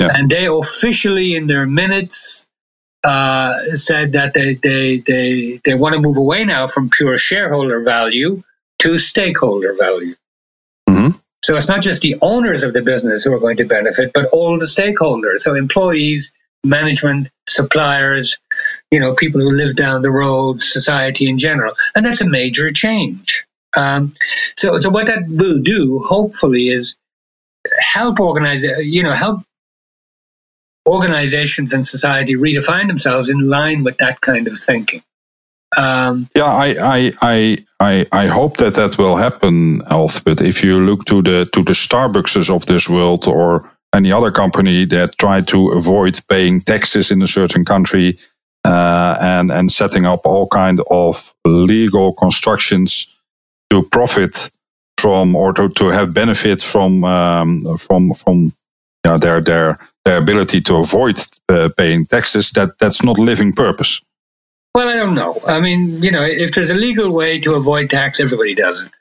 yeah. 0.00 0.10
and 0.14 0.30
they 0.30 0.46
officially 0.46 1.34
in 1.34 1.46
their 1.46 1.66
minutes 1.66 2.46
uh, 3.02 3.54
said 3.74 4.12
that 4.12 4.34
they 4.34 4.54
they 4.54 4.98
they 4.98 5.60
they 5.64 5.74
want 5.74 5.94
to 5.94 6.00
move 6.00 6.18
away 6.18 6.44
now 6.44 6.68
from 6.68 6.90
pure 6.90 7.16
shareholder 7.16 7.82
value 7.82 8.42
to 8.80 8.98
stakeholder 8.98 9.74
value. 9.74 10.14
Mm-hmm. 10.88 11.16
So 11.42 11.56
it's 11.56 11.68
not 11.68 11.82
just 11.82 12.02
the 12.02 12.16
owners 12.20 12.62
of 12.62 12.74
the 12.74 12.82
business 12.82 13.24
who 13.24 13.32
are 13.32 13.40
going 13.40 13.56
to 13.56 13.64
benefit, 13.64 14.12
but 14.12 14.26
all 14.26 14.58
the 14.58 14.66
stakeholders. 14.66 15.40
So 15.40 15.54
employees, 15.54 16.32
management, 16.64 17.28
suppliers, 17.48 18.38
you 18.90 19.00
know, 19.00 19.14
people 19.14 19.40
who 19.40 19.50
live 19.50 19.76
down 19.76 20.02
the 20.02 20.10
road, 20.10 20.60
society 20.60 21.28
in 21.28 21.38
general. 21.38 21.74
And 21.94 22.04
that's 22.04 22.20
a 22.20 22.28
major 22.28 22.70
change. 22.70 23.46
Um, 23.76 24.14
so, 24.56 24.78
so 24.80 24.90
what 24.90 25.06
that 25.06 25.24
will 25.28 25.60
do, 25.60 26.02
hopefully, 26.04 26.68
is 26.68 26.96
help 27.78 28.20
organize, 28.20 28.64
you 28.64 29.02
know, 29.02 29.12
help 29.12 29.42
organizations 30.88 31.72
and 31.72 31.86
society 31.86 32.34
redefine 32.34 32.88
themselves 32.88 33.28
in 33.28 33.38
line 33.38 33.84
with 33.84 33.98
that 33.98 34.20
kind 34.20 34.48
of 34.48 34.58
thinking. 34.58 35.02
Um, 35.76 36.28
yeah, 36.34 36.46
I, 36.46 37.12
I, 37.22 37.58
I, 37.78 38.06
I, 38.10 38.26
hope 38.26 38.56
that 38.56 38.74
that 38.74 38.98
will 38.98 39.14
happen, 39.14 39.82
Alph. 39.88 40.24
But 40.24 40.40
if 40.40 40.64
you 40.64 40.80
look 40.80 41.04
to 41.04 41.22
the 41.22 41.48
to 41.52 41.62
the 41.62 41.74
Starbuckses 41.74 42.50
of 42.50 42.66
this 42.66 42.88
world 42.88 43.28
or 43.28 43.70
any 43.94 44.12
other 44.12 44.30
company 44.30 44.84
that 44.86 45.18
try 45.18 45.40
to 45.40 45.70
avoid 45.70 46.18
paying 46.28 46.60
taxes 46.60 47.10
in 47.10 47.22
a 47.22 47.26
certain 47.26 47.64
country 47.64 48.18
uh, 48.64 49.16
and 49.20 49.50
and 49.50 49.72
setting 49.72 50.04
up 50.04 50.26
all 50.26 50.46
kind 50.48 50.80
of 50.90 51.34
legal 51.44 52.12
constructions 52.12 53.20
to 53.70 53.82
profit 53.82 54.50
from 54.98 55.34
or 55.34 55.52
to, 55.52 55.68
to 55.70 55.88
have 55.88 56.14
benefit 56.14 56.60
from 56.60 57.04
um, 57.04 57.76
from 57.78 58.12
from 58.12 58.36
you 58.42 58.52
know, 59.04 59.18
their 59.18 59.40
their 59.40 59.78
their 60.04 60.18
ability 60.18 60.60
to 60.60 60.76
avoid 60.76 61.18
uh, 61.48 61.68
paying 61.76 62.06
taxes 62.06 62.50
that 62.50 62.78
that's 62.78 63.02
not 63.02 63.18
living 63.18 63.52
purpose 63.52 64.02
well, 64.74 64.88
I 64.88 64.96
don't 64.96 65.14
know. 65.14 65.40
I 65.46 65.60
mean, 65.60 66.02
you 66.02 66.12
know, 66.12 66.22
if 66.22 66.52
there's 66.52 66.70
a 66.70 66.74
legal 66.74 67.10
way 67.12 67.40
to 67.40 67.54
avoid 67.54 67.90
tax, 67.90 68.20
everybody 68.20 68.54
does 68.54 68.82
it. 68.84 68.92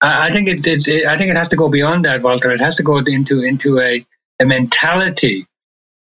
I, 0.00 0.28
I 0.28 0.30
think 0.30 0.48
it, 0.48 0.66
it's. 0.66 0.86
It, 0.86 1.06
I 1.06 1.18
think 1.18 1.30
it 1.30 1.36
has 1.36 1.48
to 1.48 1.56
go 1.56 1.68
beyond 1.68 2.04
that, 2.04 2.22
Walter. 2.22 2.52
It 2.52 2.60
has 2.60 2.76
to 2.76 2.84
go 2.84 2.98
into 2.98 3.42
into 3.42 3.80
a, 3.80 4.04
a 4.40 4.44
mentality 4.44 5.46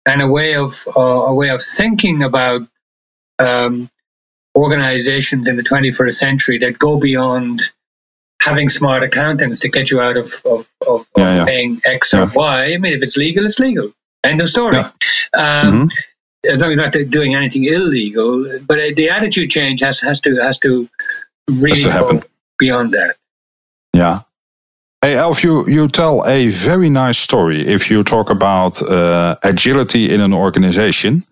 and 0.06 0.22
a 0.22 0.28
way 0.28 0.56
of 0.56 0.88
uh, 0.96 1.00
a 1.02 1.36
way 1.36 1.50
of 1.50 1.62
thinking 1.62 2.24
about 2.24 2.62
um, 3.38 3.90
organizations 4.58 5.48
in 5.48 5.56
the 5.56 5.64
21st 5.64 6.14
century 6.14 6.58
that 6.60 6.80
go 6.80 7.00
beyond 7.00 7.62
having 8.42 8.70
smart 8.70 9.04
accountants 9.04 9.60
to 9.60 9.70
get 9.70 9.92
you 9.92 10.00
out 10.00 10.18
of 10.18 10.42
of, 10.46 10.68
of, 10.88 11.06
yeah, 11.18 11.32
of 11.32 11.38
yeah. 11.38 11.46
paying 11.46 11.82
X 11.84 12.14
or. 12.14 12.28
Y. 12.28 12.74
I 12.74 12.78
mean, 12.78 12.94
if 12.94 13.04
it's 13.04 13.18
legal, 13.18 13.46
it's 13.46 13.60
legal. 13.60 13.92
End 14.24 14.42
of 14.42 14.50
story. 14.50 14.78
Um, 14.78 14.94
mm-hmm 15.34 15.88
as 16.48 16.60
long 16.60 16.72
as 16.72 16.78
not 16.78 16.94
doing 17.10 17.36
anything 17.36 17.66
illegal, 17.66 18.60
but 18.66 18.78
the 18.96 19.10
attitude 19.10 19.50
change 19.50 19.82
has 19.82 20.00
has 20.02 20.22
to 20.22 20.36
has 20.38 20.60
to 20.60 20.90
really 21.50 21.82
has 21.82 21.84
to 21.84 21.92
happen. 21.92 22.24
beyond 22.58 22.94
that. 22.94 23.16
Yeah. 23.94 24.22
Hey, 25.02 25.16
Alph, 25.16 25.46
you, 25.46 25.66
you 25.66 25.88
tell 25.88 26.28
a 26.28 26.50
very 26.50 26.90
nice 26.90 27.18
story 27.18 27.66
if 27.66 27.90
you 27.90 28.04
talk 28.04 28.30
about 28.30 28.82
uh, 28.82 29.38
agility 29.44 30.14
in 30.14 30.20
an 30.20 30.34
organization 30.34 31.24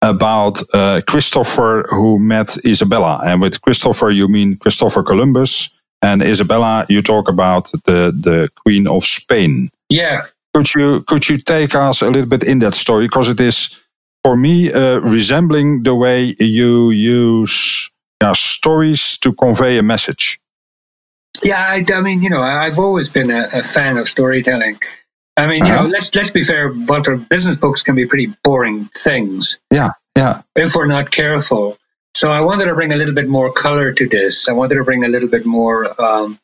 about 0.00 0.62
uh, 0.72 1.02
Christopher 1.06 1.84
who 1.90 2.18
met 2.18 2.56
Isabella. 2.64 3.20
And 3.22 3.42
with 3.42 3.60
Christopher, 3.60 4.10
you 4.10 4.28
mean 4.28 4.56
Christopher 4.56 5.02
Columbus. 5.02 5.74
And 6.00 6.22
Isabella, 6.22 6.86
you 6.88 7.02
talk 7.02 7.28
about 7.28 7.70
the, 7.84 8.12
the 8.18 8.48
Queen 8.56 8.88
of 8.88 9.04
Spain. 9.04 9.68
Yeah. 9.90 10.22
Could 10.54 10.74
you, 10.74 11.02
could 11.02 11.28
you 11.28 11.36
take 11.36 11.74
us 11.74 12.00
a 12.00 12.08
little 12.08 12.28
bit 12.28 12.42
in 12.42 12.60
that 12.60 12.72
story? 12.72 13.04
Because 13.04 13.28
it 13.28 13.40
is, 13.40 13.78
for 14.24 14.38
me 14.38 14.72
uh, 14.72 15.00
resembling 15.00 15.82
the 15.82 15.94
way 15.94 16.34
you 16.38 16.90
use 16.90 17.90
yeah, 18.22 18.32
stories 18.32 19.18
to 19.18 19.34
convey 19.34 19.76
a 19.76 19.82
message. 19.82 20.40
Yeah, 21.42 21.58
I, 21.58 21.84
I 21.92 22.00
mean, 22.00 22.22
you 22.22 22.30
know, 22.30 22.40
I've 22.40 22.78
always 22.78 23.08
been 23.08 23.30
a, 23.30 23.48
a 23.52 23.62
fan 23.62 23.98
of 23.98 24.08
storytelling. 24.08 24.78
I 25.36 25.46
mean, 25.46 25.66
you 25.66 25.72
uh-huh. 25.72 25.84
know, 25.84 25.88
let's 25.88 26.14
let's 26.14 26.30
be 26.30 26.44
fair, 26.44 26.72
Walter. 26.72 27.16
Business 27.16 27.56
books 27.56 27.82
can 27.82 27.96
be 27.96 28.06
pretty 28.06 28.28
boring 28.44 28.84
things. 28.84 29.58
Yeah, 29.72 29.90
yeah. 30.16 30.42
If 30.54 30.74
we're 30.74 30.86
not 30.86 31.10
careful. 31.10 31.76
So 32.14 32.30
I 32.30 32.42
wanted 32.42 32.66
to 32.66 32.74
bring 32.74 32.92
a 32.92 32.96
little 32.96 33.14
bit 33.14 33.28
more 33.28 33.52
color 33.52 33.92
to 33.92 34.08
this. 34.08 34.48
I 34.48 34.52
wanted 34.52 34.76
to 34.76 34.84
bring 34.84 35.04
a 35.04 35.08
little 35.08 35.30
bit 35.30 35.46
more 35.46 36.00
um, 36.00 36.38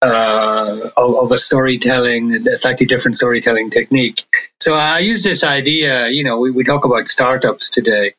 uh, 0.00 0.90
of, 0.96 1.14
of, 1.16 1.32
a 1.32 1.38
storytelling, 1.38 2.48
a 2.48 2.56
slightly 2.56 2.86
different 2.86 3.16
storytelling 3.16 3.70
technique. 3.70 4.24
So 4.60 4.74
I 4.74 5.00
use 5.00 5.22
this 5.22 5.44
idea, 5.44 6.08
you 6.08 6.24
know, 6.24 6.40
we, 6.40 6.50
we 6.50 6.64
talk 6.64 6.84
about 6.84 7.06
startups 7.06 7.70
today. 7.70 8.14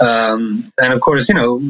Um, 0.00 0.72
and 0.80 0.92
of 0.92 1.00
course, 1.00 1.28
you 1.28 1.34
know, 1.34 1.62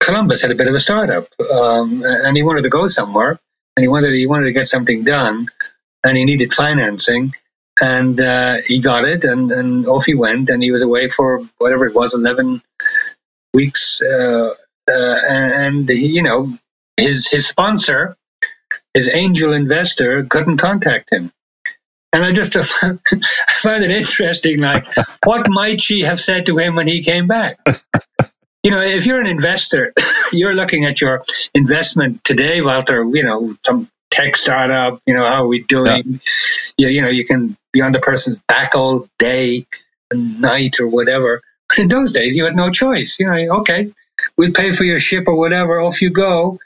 Columbus 0.00 0.42
had 0.42 0.50
a 0.50 0.54
bit 0.54 0.66
of 0.66 0.74
a 0.74 0.78
startup, 0.78 1.26
um, 1.52 2.02
and 2.04 2.36
he 2.36 2.42
wanted 2.42 2.62
to 2.62 2.70
go 2.70 2.86
somewhere, 2.86 3.38
and 3.76 3.84
he 3.84 3.88
wanted 3.88 4.14
he 4.14 4.26
wanted 4.26 4.46
to 4.46 4.52
get 4.52 4.66
something 4.66 5.04
done, 5.04 5.46
and 6.02 6.16
he 6.16 6.24
needed 6.24 6.52
financing, 6.54 7.32
and 7.80 8.18
uh, 8.18 8.56
he 8.66 8.80
got 8.80 9.04
it, 9.04 9.24
and, 9.24 9.52
and 9.52 9.86
off 9.86 10.06
he 10.06 10.14
went, 10.14 10.48
and 10.48 10.62
he 10.62 10.70
was 10.70 10.82
away 10.82 11.10
for 11.10 11.42
whatever 11.58 11.86
it 11.86 11.94
was, 11.94 12.14
eleven 12.14 12.62
weeks 13.52 14.00
uh, 14.00 14.54
uh, 14.88 15.20
and, 15.28 15.88
and 15.88 15.90
you 15.90 16.22
know 16.22 16.52
his 16.96 17.28
his 17.28 17.46
sponsor, 17.46 18.16
his 18.94 19.08
angel 19.12 19.52
investor, 19.52 20.24
couldn't 20.24 20.56
contact 20.56 21.12
him. 21.12 21.30
And 22.12 22.24
I 22.24 22.32
just 22.32 22.56
I 22.82 23.52
found 23.52 23.84
it 23.84 23.90
interesting. 23.90 24.60
Like, 24.60 24.86
what 25.24 25.46
might 25.48 25.80
she 25.80 26.00
have 26.00 26.18
said 26.18 26.46
to 26.46 26.56
him 26.56 26.74
when 26.74 26.88
he 26.88 27.04
came 27.04 27.26
back? 27.26 27.58
You 28.62 28.70
know, 28.70 28.80
if 28.80 29.06
you're 29.06 29.20
an 29.20 29.26
investor, 29.26 29.92
you're 30.32 30.54
looking 30.54 30.84
at 30.84 31.00
your 31.00 31.24
investment 31.54 32.22
today, 32.24 32.60
Walter. 32.60 33.04
You 33.04 33.24
know, 33.24 33.54
some 33.64 33.88
tech 34.10 34.36
startup. 34.36 35.00
You 35.06 35.14
know, 35.14 35.24
how 35.24 35.44
are 35.44 35.48
we 35.48 35.62
doing? 35.62 36.02
Yeah. 36.06 36.18
You, 36.76 36.88
you 36.88 37.02
know, 37.02 37.08
you 37.08 37.24
can 37.24 37.56
be 37.72 37.80
on 37.80 37.92
the 37.92 38.00
person's 38.00 38.38
back 38.38 38.74
all 38.74 39.08
day 39.18 39.64
and 40.10 40.40
night 40.40 40.80
or 40.80 40.88
whatever. 40.88 41.40
But 41.68 41.78
in 41.78 41.88
those 41.88 42.12
days, 42.12 42.36
you 42.36 42.44
had 42.44 42.56
no 42.56 42.70
choice. 42.70 43.18
You 43.18 43.26
know, 43.26 43.60
okay, 43.60 43.92
we'll 44.36 44.52
pay 44.52 44.72
for 44.72 44.84
your 44.84 45.00
ship 45.00 45.24
or 45.26 45.36
whatever. 45.36 45.80
Off 45.80 46.02
you 46.02 46.10
go. 46.10 46.58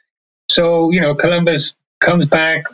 So 0.48 0.90
you 0.90 1.00
know, 1.00 1.14
Columbus 1.14 1.76
comes 2.00 2.26
back. 2.26 2.64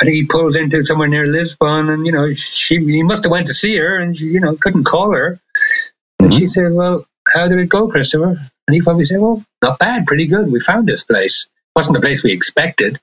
I 0.00 0.06
think 0.06 0.14
he 0.14 0.26
pulls 0.26 0.56
into 0.56 0.82
somewhere 0.84 1.08
near 1.08 1.26
Lisbon, 1.26 1.90
and 1.90 2.06
you 2.06 2.12
know, 2.12 2.32
she 2.32 2.78
he 2.78 3.02
must 3.02 3.24
have 3.24 3.30
went 3.30 3.48
to 3.48 3.54
see 3.54 3.76
her, 3.76 3.98
and 3.98 4.16
she, 4.16 4.26
you 4.26 4.40
know, 4.40 4.56
couldn't 4.56 4.84
call 4.84 5.12
her. 5.12 5.32
Mm-hmm. 5.34 6.24
And 6.24 6.34
she 6.34 6.46
said, 6.46 6.72
"Well, 6.72 7.04
how 7.28 7.48
did 7.48 7.58
it 7.58 7.68
go, 7.68 7.88
Christopher?" 7.88 8.38
And 8.70 8.74
he 8.76 8.82
probably 8.82 9.02
said, 9.02 9.20
"Well, 9.20 9.42
not 9.60 9.80
bad, 9.80 10.06
pretty 10.06 10.28
good. 10.28 10.48
We 10.48 10.60
found 10.60 10.86
this 10.86 11.02
place. 11.02 11.48
wasn't 11.74 11.96
the 11.96 12.00
place 12.00 12.22
we 12.22 12.32
expected." 12.32 13.00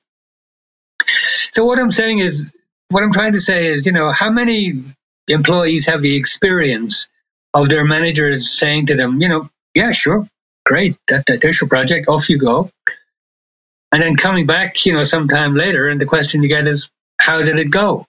So 1.52 1.66
what 1.66 1.78
I'm 1.78 1.92
saying 1.92 2.20
is, 2.20 2.50
what 2.88 3.04
I'm 3.04 3.12
trying 3.12 3.34
to 3.34 3.40
say 3.42 3.68
is, 3.74 3.86
you 3.86 3.92
know, 3.92 4.10
how 4.10 4.32
many 4.32 4.82
employees 5.28 5.88
have 5.88 6.02
the 6.02 6.16
experience 6.16 7.10
of 7.54 7.68
their 7.68 7.84
managers 7.84 8.50
saying 8.50 8.86
to 8.86 8.96
them, 8.96 9.22
you 9.22 9.28
know, 9.28 9.50
yeah, 9.76 9.92
sure, 9.92 10.26
great, 10.66 10.96
that, 11.10 11.26
that 11.26 11.42
there's 11.42 11.60
your 11.60 11.68
project, 11.68 12.08
off 12.08 12.30
you 12.30 12.38
go. 12.38 12.70
And 13.92 14.02
then 14.02 14.16
coming 14.16 14.48
back, 14.48 14.86
you 14.86 14.94
know, 14.94 15.04
sometime 15.04 15.54
later, 15.54 15.90
and 15.90 16.00
the 16.00 16.06
question 16.06 16.44
you 16.44 16.48
get 16.48 16.66
is, 16.66 16.90
how 17.20 17.42
did 17.44 17.60
it 17.60 17.70
go? 17.70 18.06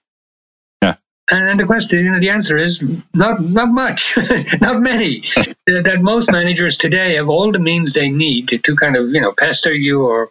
And, 1.31 1.61
the 1.61 1.67
question, 1.67 2.05
you 2.05 2.13
know, 2.13 2.21
the 2.21 2.31
answer 2.31 2.57
is 2.57 2.83
not 3.15 3.41
not 3.41 3.69
much, 3.69 4.17
not 4.61 4.81
many. 4.81 5.21
that 5.67 5.99
most 6.01 6.33
managers 6.33 6.79
today 6.79 7.17
have 7.17 7.29
all 7.29 7.53
the 7.53 7.59
means 7.59 7.93
they 7.93 8.11
need 8.11 8.49
to, 8.49 8.59
to 8.59 8.77
kind 8.77 8.97
of, 8.97 9.11
you 9.11 9.21
know, 9.21 9.33
pester 9.37 9.73
you 9.73 10.07
or 10.07 10.31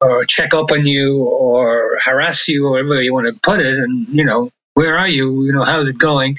or 0.00 0.24
check 0.24 0.54
up 0.54 0.70
on 0.70 0.86
you 0.86 1.24
or 1.24 1.98
harass 2.04 2.48
you, 2.48 2.66
or 2.66 2.72
whatever 2.72 3.02
you 3.02 3.12
want 3.12 3.26
to 3.26 3.40
put 3.40 3.60
it, 3.60 3.78
and 3.78 4.08
you 4.08 4.24
know, 4.24 4.50
where 4.74 4.96
are 4.96 5.08
you? 5.08 5.44
You 5.44 5.52
know, 5.52 5.64
how's 5.64 5.88
it 5.88 5.98
going? 5.98 6.36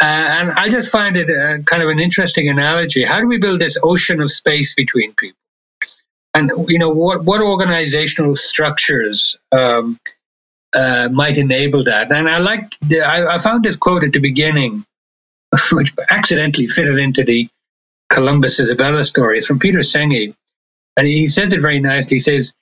Uh, 0.00 0.04
and 0.04 0.50
I 0.50 0.68
just 0.70 0.92
find 0.92 1.16
it 1.16 1.28
uh, 1.28 1.62
kind 1.64 1.82
of 1.82 1.88
an 1.88 1.98
interesting 1.98 2.48
analogy. 2.48 3.04
How 3.04 3.20
do 3.20 3.26
we 3.26 3.38
build 3.38 3.60
this 3.60 3.76
ocean 3.82 4.20
of 4.20 4.30
space 4.30 4.74
between 4.74 5.14
people? 5.14 5.36
And 6.32 6.50
you 6.68 6.78
know, 6.78 6.90
what 6.90 7.24
what 7.24 7.42
organizational 7.42 8.34
structures 8.34 9.36
um, 9.50 9.98
uh, 10.74 11.08
might 11.12 11.38
enable 11.38 11.84
that? 11.84 12.10
And 12.10 12.28
I 12.28 12.38
like 12.38 12.72
I, 12.92 13.26
I 13.26 13.38
found 13.38 13.64
this 13.64 13.76
quote 13.76 14.04
at 14.04 14.12
the 14.12 14.20
beginning, 14.20 14.84
which 15.72 15.94
accidentally 16.10 16.68
fitted 16.68 16.98
into 16.98 17.24
the 17.24 17.48
Columbus 18.08 18.60
Isabella 18.60 19.04
story. 19.04 19.38
It's 19.38 19.46
from 19.46 19.58
Peter 19.58 19.80
Senge, 19.80 20.34
and 20.96 21.06
he 21.06 21.28
says 21.28 21.52
it 21.52 21.60
very 21.60 21.80
nicely. 21.80 22.16
He 22.16 22.20
says, 22.20 22.52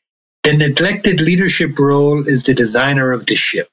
"The 0.44 0.56
neglected 0.56 1.20
leadership 1.20 1.78
role 1.78 2.26
is 2.26 2.42
the 2.42 2.54
designer 2.54 3.12
of 3.12 3.26
the 3.26 3.34
ship." 3.34 3.68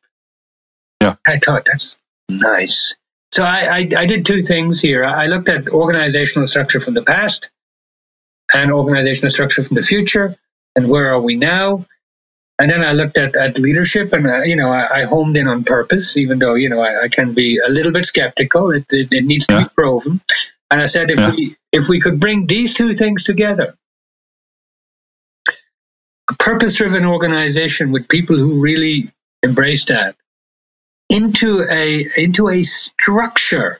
Yeah, 1.02 1.16
I 1.26 1.40
thought 1.40 1.66
that's 1.66 1.98
nice. 2.30 2.96
So 3.32 3.44
I, 3.44 3.68
I, 3.70 3.90
I 3.98 4.06
did 4.06 4.26
two 4.26 4.44
things 4.44 4.80
here. 4.80 5.04
I 5.04 5.28
looked 5.28 5.50
at 5.50 5.68
organizational 5.68 6.48
structure 6.48 6.80
from 6.80 6.94
the 6.94 7.02
past 7.02 7.52
and 8.54 8.72
organizational 8.72 9.30
structure 9.30 9.62
from 9.62 9.76
the 9.76 9.82
future 9.82 10.36
and 10.76 10.90
where 10.90 11.12
are 11.12 11.22
we 11.22 11.36
now. 11.36 11.86
And 12.58 12.72
then 12.72 12.82
I 12.84 12.94
looked 12.94 13.18
at, 13.18 13.36
at 13.36 13.60
leadership 13.60 14.14
and, 14.14 14.26
uh, 14.26 14.42
you 14.44 14.56
know, 14.56 14.70
I, 14.70 15.02
I, 15.02 15.04
homed 15.04 15.36
in 15.36 15.48
on 15.48 15.66
purpose, 15.66 16.16
even 16.16 16.40
though, 16.40 16.54
you 16.56 16.70
know, 16.70 16.80
I, 16.80 17.04
I 17.04 17.08
can 17.10 17.34
be 17.34 17.58
a 17.58 17.70
little 17.70 17.92
bit 17.92 18.06
skeptical. 18.06 18.72
It, 18.72 18.86
it, 18.92 19.10
it 19.12 19.26
needs 19.26 19.48
to 19.48 19.60
be 19.60 19.66
proven. 19.76 20.22
And 20.72 20.80
I 20.82 20.86
said, 20.86 21.12
if 21.12 21.20
yeah. 21.20 21.32
we, 21.32 21.56
if 21.74 21.90
we 21.90 22.00
could 22.00 22.20
bring 22.20 22.48
these 22.48 22.74
two 22.74 22.94
things 22.94 23.26
together, 23.26 23.76
a 26.30 26.34
purpose 26.36 26.76
driven 26.76 27.06
organization 27.06 27.92
with 27.92 28.08
people 28.08 28.38
who 28.38 28.62
really 28.62 29.12
embrace 29.44 29.86
that 29.86 30.16
into 31.10 31.64
a 31.70 32.08
into 32.18 32.50
a 32.50 32.64
structure 32.64 33.80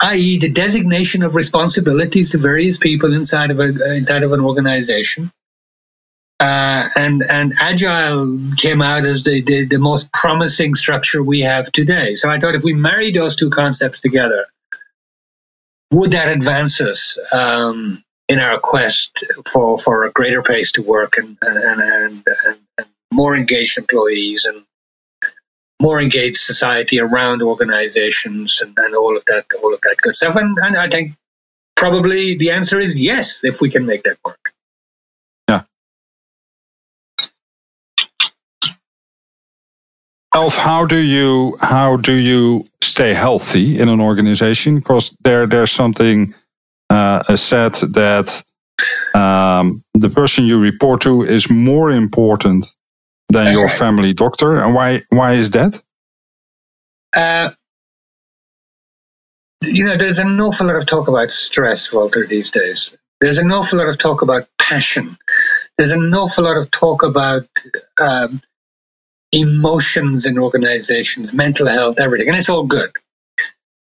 i.e., 0.00 0.38
the 0.38 0.50
designation 0.50 1.22
of 1.22 1.34
responsibilities 1.34 2.30
to 2.30 2.38
various 2.38 2.78
people 2.78 3.12
inside 3.12 3.50
of 3.50 3.58
a 3.58 3.96
inside 3.96 4.22
of 4.22 4.32
an 4.32 4.40
organization. 4.40 5.30
Uh, 6.40 6.88
and 6.94 7.22
and 7.28 7.54
agile 7.58 8.38
came 8.56 8.80
out 8.80 9.04
as 9.04 9.24
the, 9.24 9.42
the, 9.42 9.64
the 9.64 9.78
most 9.78 10.12
promising 10.12 10.76
structure 10.76 11.22
we 11.22 11.40
have 11.40 11.70
today. 11.72 12.14
So 12.14 12.30
I 12.30 12.38
thought 12.38 12.54
if 12.54 12.62
we 12.62 12.74
marry 12.74 13.10
those 13.10 13.34
two 13.34 13.50
concepts 13.50 14.00
together, 14.00 14.46
would 15.90 16.12
that 16.12 16.36
advance 16.36 16.80
us 16.80 17.18
um, 17.32 18.04
in 18.28 18.38
our 18.38 18.60
quest 18.60 19.24
for 19.50 19.78
for 19.78 20.04
a 20.04 20.12
greater 20.12 20.42
place 20.42 20.72
to 20.72 20.82
work 20.82 21.18
and 21.18 21.36
and, 21.42 21.80
and, 21.80 22.24
and, 22.46 22.58
and 22.78 22.88
more 23.12 23.36
engaged 23.36 23.78
employees 23.78 24.44
and 24.44 24.64
more 25.80 26.00
engaged 26.00 26.38
society 26.38 27.00
around 27.00 27.42
organizations 27.42 28.60
and, 28.62 28.76
and 28.78 28.94
all 28.94 29.16
of 29.16 29.24
that, 29.26 29.46
all 29.62 29.72
of 29.72 29.80
that 29.82 29.96
good 29.98 30.14
stuff. 30.14 30.36
And, 30.36 30.58
and 30.58 30.76
I 30.76 30.88
think 30.88 31.12
probably 31.76 32.36
the 32.36 32.50
answer 32.50 32.80
is 32.80 32.98
yes, 32.98 33.44
if 33.44 33.60
we 33.60 33.70
can 33.70 33.86
make 33.86 34.02
that 34.02 34.18
work. 34.24 34.52
Alph, 40.38 40.56
how 40.56 40.86
do 40.86 40.96
you 40.96 41.56
how 41.60 41.96
do 41.96 42.12
you 42.12 42.64
stay 42.80 43.12
healthy 43.12 43.80
in 43.80 43.88
an 43.88 44.00
organization? 44.00 44.78
Because 44.78 45.16
there 45.24 45.48
there's 45.48 45.72
something 45.72 46.32
uh, 46.90 47.34
said 47.34 47.72
that 47.98 48.44
um, 49.14 49.82
the 49.94 50.08
person 50.08 50.44
you 50.44 50.60
report 50.60 51.00
to 51.00 51.24
is 51.24 51.50
more 51.50 51.90
important 51.90 52.66
than 53.30 53.52
your 53.52 53.68
family 53.68 54.12
doctor. 54.14 54.62
And 54.62 54.76
why 54.76 55.02
why 55.08 55.32
is 55.32 55.50
that? 55.50 55.82
Uh, 57.16 57.50
you 59.64 59.86
know, 59.86 59.96
there's 59.96 60.20
an 60.20 60.40
awful 60.40 60.68
lot 60.68 60.76
of 60.76 60.86
talk 60.86 61.08
about 61.08 61.32
stress, 61.32 61.92
Walter, 61.92 62.24
these 62.28 62.52
days. 62.52 62.96
There's 63.20 63.38
an 63.38 63.50
awful 63.50 63.80
lot 63.80 63.88
of 63.88 63.98
talk 63.98 64.22
about 64.22 64.46
passion. 64.56 65.16
There's 65.76 65.90
an 65.90 66.14
awful 66.14 66.44
lot 66.44 66.58
of 66.58 66.70
talk 66.70 67.02
about 67.02 67.48
um, 68.00 68.40
emotions 69.32 70.26
in 70.26 70.38
organizations, 70.38 71.32
mental 71.32 71.68
health, 71.68 72.00
everything, 72.00 72.28
and 72.28 72.36
it's 72.36 72.48
all 72.48 72.64
good. 72.64 72.90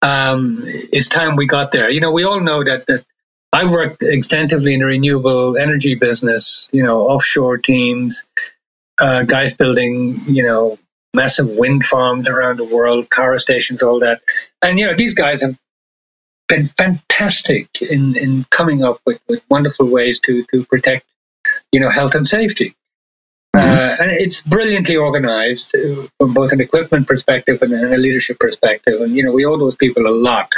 Um, 0.01 0.59
it's 0.63 1.09
time 1.09 1.35
we 1.35 1.47
got 1.47 1.71
there. 1.71 1.89
You 1.89 2.01
know, 2.01 2.11
we 2.11 2.23
all 2.23 2.39
know 2.39 2.63
that, 2.63 2.85
that 2.87 3.05
I've 3.51 3.71
worked 3.71 4.03
extensively 4.03 4.73
in 4.73 4.79
the 4.79 4.85
renewable 4.85 5.57
energy 5.57 5.95
business, 5.95 6.69
you 6.71 6.83
know, 6.83 7.07
offshore 7.07 7.57
teams, 7.57 8.25
uh, 8.99 9.23
guys 9.23 9.53
building, 9.53 10.19
you 10.27 10.43
know, 10.43 10.77
massive 11.15 11.49
wind 11.49 11.85
farms 11.85 12.29
around 12.29 12.57
the 12.57 12.65
world, 12.65 13.09
power 13.09 13.37
stations, 13.39 13.81
all 13.81 14.01
that. 14.01 14.21
And, 14.61 14.77
you 14.77 14.85
know, 14.85 14.95
these 14.95 15.15
guys 15.15 15.41
have 15.41 15.57
been 16.47 16.67
fantastic 16.67 17.81
in, 17.81 18.15
in 18.15 18.45
coming 18.49 18.83
up 18.83 18.99
with, 19.05 19.19
with 19.27 19.43
wonderful 19.49 19.89
ways 19.89 20.19
to, 20.21 20.43
to 20.51 20.63
protect, 20.63 21.05
you 21.71 21.79
know, 21.79 21.89
health 21.89 22.15
and 22.15 22.27
safety. 22.27 22.75
Uh, 23.57 23.95
and 23.99 24.11
it's 24.11 24.41
brilliantly 24.41 24.95
organized 24.95 25.75
uh, 25.75 26.07
from 26.19 26.33
both 26.33 26.51
an 26.51 26.61
equipment 26.61 27.07
perspective 27.07 27.61
and 27.61 27.73
a 27.73 27.97
leadership 27.97 28.39
perspective. 28.39 29.01
And, 29.01 29.15
you 29.15 29.23
know, 29.23 29.33
we 29.33 29.45
owe 29.45 29.57
those 29.57 29.75
people 29.75 30.07
a 30.07 30.13
lot. 30.13 30.49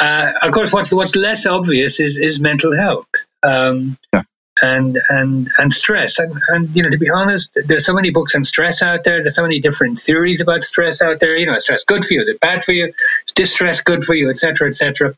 Uh, 0.00 0.32
of 0.42 0.52
course, 0.52 0.72
what's, 0.72 0.92
what's 0.92 1.14
less 1.14 1.46
obvious 1.46 2.00
is, 2.00 2.18
is 2.18 2.40
mental 2.40 2.74
health. 2.74 3.08
Um, 3.42 3.98
yeah. 4.12 4.22
and 4.62 4.98
and 5.08 5.48
and 5.58 5.74
stress. 5.74 6.18
And, 6.20 6.32
and 6.48 6.76
you 6.76 6.82
know 6.84 6.90
to 6.90 6.98
be 6.98 7.10
honest 7.10 7.58
there's 7.66 7.84
so 7.84 7.94
many 7.94 8.10
books 8.10 8.34
on 8.36 8.44
stress 8.44 8.82
out 8.82 9.02
there. 9.02 9.20
There's 9.20 9.34
so 9.34 9.42
many 9.42 9.60
different 9.60 9.98
theories 9.98 10.40
about 10.40 10.62
stress 10.62 11.02
out 11.02 11.18
there. 11.18 11.36
You 11.36 11.46
know 11.46 11.54
is 11.54 11.62
stress 11.62 11.84
good 11.84 12.04
for 12.04 12.14
you? 12.14 12.22
Is 12.22 12.28
it 12.28 12.38
bad 12.38 12.62
for 12.62 12.70
you? 12.72 12.86
Is 12.86 13.32
distress 13.34 13.80
good 13.80 14.04
for 14.04 14.14
you? 14.14 14.30
Etc 14.30 14.68
etc 14.68 15.14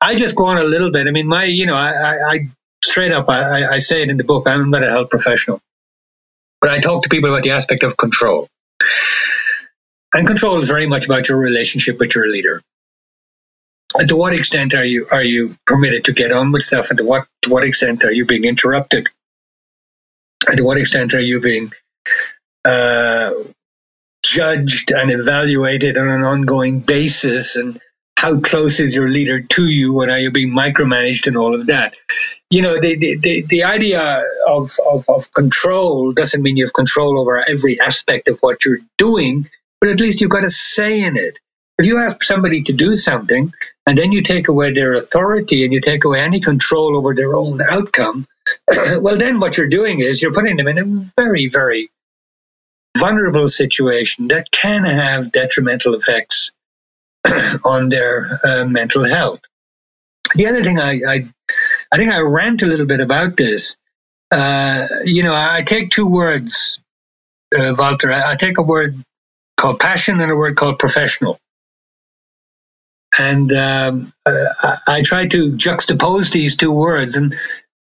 i 0.00 0.16
just 0.16 0.36
go 0.36 0.46
on 0.46 0.58
a 0.58 0.64
little 0.64 0.90
bit. 0.90 1.06
I 1.06 1.10
mean 1.10 1.26
my 1.26 1.44
you 1.44 1.66
know 1.66 1.76
i, 1.76 1.90
I, 1.90 2.14
I 2.32 2.48
straight 2.84 3.12
up 3.12 3.28
I, 3.28 3.66
I 3.66 3.78
say 3.78 4.02
it 4.02 4.10
in 4.10 4.16
the 4.16 4.24
book 4.24 4.46
i'm 4.46 4.70
not 4.70 4.82
a 4.82 4.90
health 4.90 5.10
professional 5.10 5.60
but 6.64 6.72
i 6.72 6.80
talk 6.80 7.02
to 7.02 7.10
people 7.10 7.28
about 7.28 7.42
the 7.42 7.50
aspect 7.50 7.82
of 7.82 7.94
control. 7.94 8.48
And 10.14 10.26
control 10.26 10.58
is 10.60 10.66
very 10.66 10.86
much 10.86 11.04
about 11.04 11.28
your 11.28 11.36
relationship 11.36 11.98
with 11.98 12.14
your 12.14 12.26
leader. 12.26 12.62
And 13.94 14.08
to 14.08 14.16
what 14.16 14.32
extent 14.32 14.72
are 14.72 14.84
you 14.84 15.06
are 15.10 15.22
you 15.22 15.56
permitted 15.66 16.06
to 16.06 16.14
get 16.14 16.32
on 16.32 16.52
with 16.52 16.62
stuff? 16.62 16.88
And 16.88 16.98
to 17.00 17.04
what 17.04 17.26
to 17.42 17.50
what 17.50 17.64
extent 17.64 18.02
are 18.04 18.10
you 18.10 18.24
being 18.24 18.46
interrupted? 18.46 19.08
And 20.48 20.56
to 20.56 20.64
what 20.64 20.78
extent 20.78 21.12
are 21.12 21.20
you 21.20 21.42
being 21.42 21.70
uh, 22.64 23.32
judged 24.22 24.90
and 24.90 25.10
evaluated 25.10 25.98
on 25.98 26.08
an 26.08 26.24
ongoing 26.24 26.80
basis? 26.80 27.56
And 27.56 27.78
how 28.24 28.40
close 28.40 28.80
is 28.80 28.96
your 28.96 29.08
leader 29.08 29.40
to 29.40 29.62
you 29.62 30.00
and 30.00 30.10
are 30.10 30.18
you 30.18 30.30
being 30.30 30.54
micromanaged 30.54 31.26
and 31.26 31.36
all 31.36 31.54
of 31.54 31.66
that 31.66 31.94
you 32.54 32.62
know, 32.62 32.78
the, 32.80 33.18
the, 33.20 33.42
the 33.48 33.64
idea 33.64 34.22
of, 34.46 34.70
of, 34.88 35.08
of 35.08 35.32
control 35.32 36.12
doesn't 36.12 36.40
mean 36.40 36.56
you 36.56 36.64
have 36.64 36.72
control 36.72 37.18
over 37.18 37.44
every 37.44 37.80
aspect 37.80 38.28
of 38.28 38.38
what 38.38 38.64
you're 38.64 38.78
doing, 38.96 39.48
but 39.80 39.90
at 39.90 39.98
least 39.98 40.20
you've 40.20 40.30
got 40.30 40.44
a 40.44 40.50
say 40.50 41.02
in 41.02 41.16
it. 41.16 41.40
If 41.78 41.86
you 41.86 41.98
ask 41.98 42.22
somebody 42.22 42.62
to 42.62 42.72
do 42.72 42.94
something 42.94 43.52
and 43.86 43.98
then 43.98 44.12
you 44.12 44.22
take 44.22 44.46
away 44.46 44.72
their 44.72 44.94
authority 44.94 45.64
and 45.64 45.72
you 45.72 45.80
take 45.80 46.04
away 46.04 46.20
any 46.20 46.38
control 46.38 46.96
over 46.96 47.12
their 47.12 47.34
own 47.34 47.60
outcome, 47.60 48.24
well, 49.00 49.18
then 49.18 49.40
what 49.40 49.58
you're 49.58 49.68
doing 49.68 49.98
is 49.98 50.22
you're 50.22 50.32
putting 50.32 50.56
them 50.56 50.68
in 50.68 50.78
a 50.78 50.84
very, 51.20 51.48
very 51.48 51.90
vulnerable 52.96 53.48
situation 53.48 54.28
that 54.28 54.52
can 54.52 54.84
have 54.84 55.32
detrimental 55.32 55.94
effects 55.94 56.52
on 57.64 57.88
their 57.88 58.40
uh, 58.44 58.64
mental 58.66 59.04
health. 59.04 59.40
The 60.34 60.46
other 60.46 60.62
thing 60.62 60.78
I, 60.78 61.00
I, 61.06 61.26
I 61.92 61.96
think 61.96 62.12
I 62.12 62.20
rant 62.20 62.62
a 62.62 62.66
little 62.66 62.86
bit 62.86 63.00
about 63.00 63.36
this. 63.36 63.76
Uh, 64.30 64.86
you 65.04 65.22
know, 65.22 65.34
I 65.34 65.62
take 65.64 65.90
two 65.90 66.10
words, 66.10 66.80
uh, 67.56 67.74
Walter. 67.78 68.10
I, 68.10 68.32
I 68.32 68.36
take 68.36 68.58
a 68.58 68.62
word 68.62 68.96
called 69.56 69.78
passion 69.78 70.20
and 70.20 70.30
a 70.30 70.36
word 70.36 70.56
called 70.56 70.78
professional. 70.78 71.38
And 73.16 73.52
um, 73.52 74.12
uh, 74.26 74.44
I, 74.60 74.78
I 74.88 75.02
try 75.02 75.28
to 75.28 75.52
juxtapose 75.52 76.32
these 76.32 76.56
two 76.56 76.72
words. 76.72 77.16
And, 77.16 77.36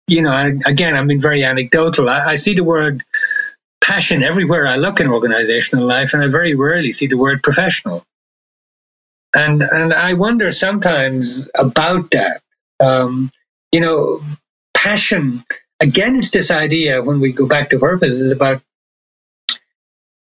you 0.07 0.23
know, 0.23 0.31
I, 0.31 0.53
again, 0.67 0.95
I'm 0.95 1.07
being 1.07 1.23
very 1.23 1.43
anecdotal. 1.43 2.09
I, 2.09 2.25
I 2.25 2.35
see 2.37 2.55
the 2.55 2.65
word 2.65 3.03
passion 3.81 4.23
everywhere 4.23 4.67
I 4.67 4.77
look 4.77 5.01
in 5.01 5.09
organizational 5.09 5.87
life, 5.87 6.13
and 6.13 6.23
I 6.23 6.29
very 6.29 6.55
rarely 6.55 6.93
see 6.93 7.07
the 7.07 7.17
word 7.17 7.43
professional. 7.43 8.05
And 9.35 9.63
and 9.63 9.93
I 9.95 10.15
wonder 10.15 10.53
sometimes 10.53 11.49
about 11.55 12.11
that. 12.11 12.43
Um, 12.81 13.31
you 13.71 13.81
know, 13.81 14.21
passion. 14.75 15.43
Again, 15.81 16.17
it's 16.17 16.31
this 16.31 16.51
idea 16.51 17.03
when 17.03 17.21
we 17.21 17.33
go 17.33 17.47
back 17.47 17.71
to 17.71 17.79
purpose 17.79 18.15
is 18.15 18.31
about 18.31 18.63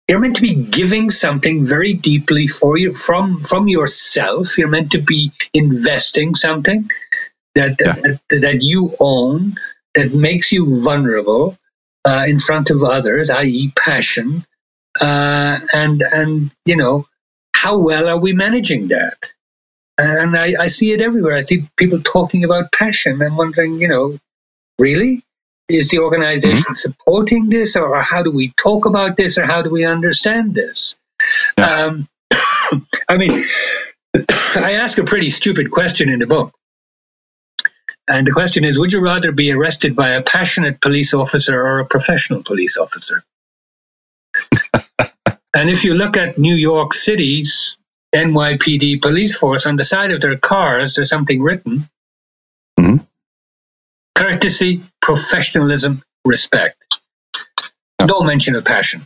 you're 0.08 0.20
meant 0.20 0.36
to 0.36 0.42
be 0.42 0.64
giving 0.64 1.10
something 1.10 1.64
very 1.64 1.94
deeply 1.94 2.48
for 2.48 2.76
you 2.76 2.94
from 2.94 3.44
from 3.44 3.68
yourself. 3.68 4.58
You're 4.58 4.68
meant 4.68 4.92
to 4.92 5.00
be 5.00 5.32
investing 5.54 6.34
something 6.34 6.90
that 7.54 7.76
yeah. 7.80 7.92
that, 7.92 8.40
that 8.40 8.58
you 8.62 8.90
own 8.98 9.54
that 9.94 10.12
makes 10.12 10.52
you 10.52 10.82
vulnerable 10.84 11.56
uh, 12.04 12.24
in 12.26 12.40
front 12.40 12.70
of 12.70 12.82
others, 12.82 13.30
i.e., 13.30 13.72
passion, 13.76 14.44
uh, 15.00 15.60
and 15.72 16.02
and 16.02 16.50
you 16.64 16.76
know 16.76 17.06
how 17.62 17.78
well 17.80 18.08
are 18.08 18.20
we 18.20 18.32
managing 18.32 18.88
that? 18.88 19.30
And 19.96 20.36
I, 20.36 20.54
I 20.58 20.66
see 20.66 20.90
it 20.92 21.00
everywhere. 21.00 21.36
I 21.36 21.42
see 21.42 21.64
people 21.76 22.00
talking 22.00 22.42
about 22.42 22.72
passion. 22.72 23.22
I'm 23.22 23.36
wondering, 23.36 23.80
you 23.80 23.86
know, 23.86 24.18
really? 24.80 25.22
Is 25.68 25.90
the 25.90 26.00
organization 26.00 26.72
mm-hmm. 26.72 26.86
supporting 26.88 27.50
this, 27.50 27.76
or 27.76 28.02
how 28.02 28.24
do 28.24 28.32
we 28.32 28.48
talk 28.56 28.86
about 28.86 29.16
this, 29.16 29.38
or 29.38 29.46
how 29.46 29.62
do 29.62 29.70
we 29.70 29.84
understand 29.84 30.54
this? 30.54 30.96
Yeah. 31.56 31.86
Um, 31.86 32.08
I 33.08 33.16
mean, 33.16 33.44
I 34.56 34.72
ask 34.82 34.98
a 34.98 35.04
pretty 35.04 35.30
stupid 35.30 35.70
question 35.70 36.08
in 36.08 36.18
the 36.18 36.26
book. 36.26 36.52
And 38.08 38.26
the 38.26 38.32
question 38.32 38.64
is 38.64 38.76
Would 38.76 38.92
you 38.92 39.04
rather 39.04 39.30
be 39.30 39.52
arrested 39.52 39.94
by 39.94 40.10
a 40.10 40.22
passionate 40.22 40.80
police 40.80 41.14
officer 41.14 41.54
or 41.54 41.78
a 41.78 41.86
professional 41.86 42.42
police 42.42 42.76
officer? 42.76 43.22
and 45.54 45.70
if 45.70 45.84
you 45.84 45.94
look 45.94 46.16
at 46.16 46.38
New 46.38 46.54
York 46.54 46.92
City's 46.92 47.76
NYPD 48.14 49.00
police 49.00 49.38
force, 49.38 49.66
on 49.66 49.76
the 49.76 49.84
side 49.84 50.12
of 50.12 50.20
their 50.20 50.36
cars, 50.36 50.94
there's 50.94 51.10
something 51.10 51.42
written 51.42 51.84
mm-hmm. 52.78 52.96
courtesy, 54.14 54.82
professionalism, 55.00 56.02
respect. 56.24 56.76
No 58.00 58.22
mention 58.22 58.56
of 58.56 58.64
passion. 58.64 59.02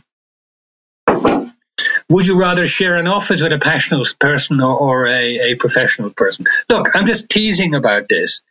Would 2.09 2.25
you 2.25 2.39
rather 2.39 2.67
share 2.67 2.95
an 2.95 3.07
office 3.07 3.41
with 3.41 3.51
a 3.51 3.59
passionate 3.59 4.15
person 4.19 4.61
or, 4.61 4.77
or 4.77 5.07
a, 5.07 5.51
a, 5.51 5.55
professional 5.55 6.09
person? 6.09 6.45
Look, 6.69 6.95
I'm 6.95 7.05
just 7.05 7.29
teasing 7.29 7.75
about 7.75 8.07
this 8.07 8.41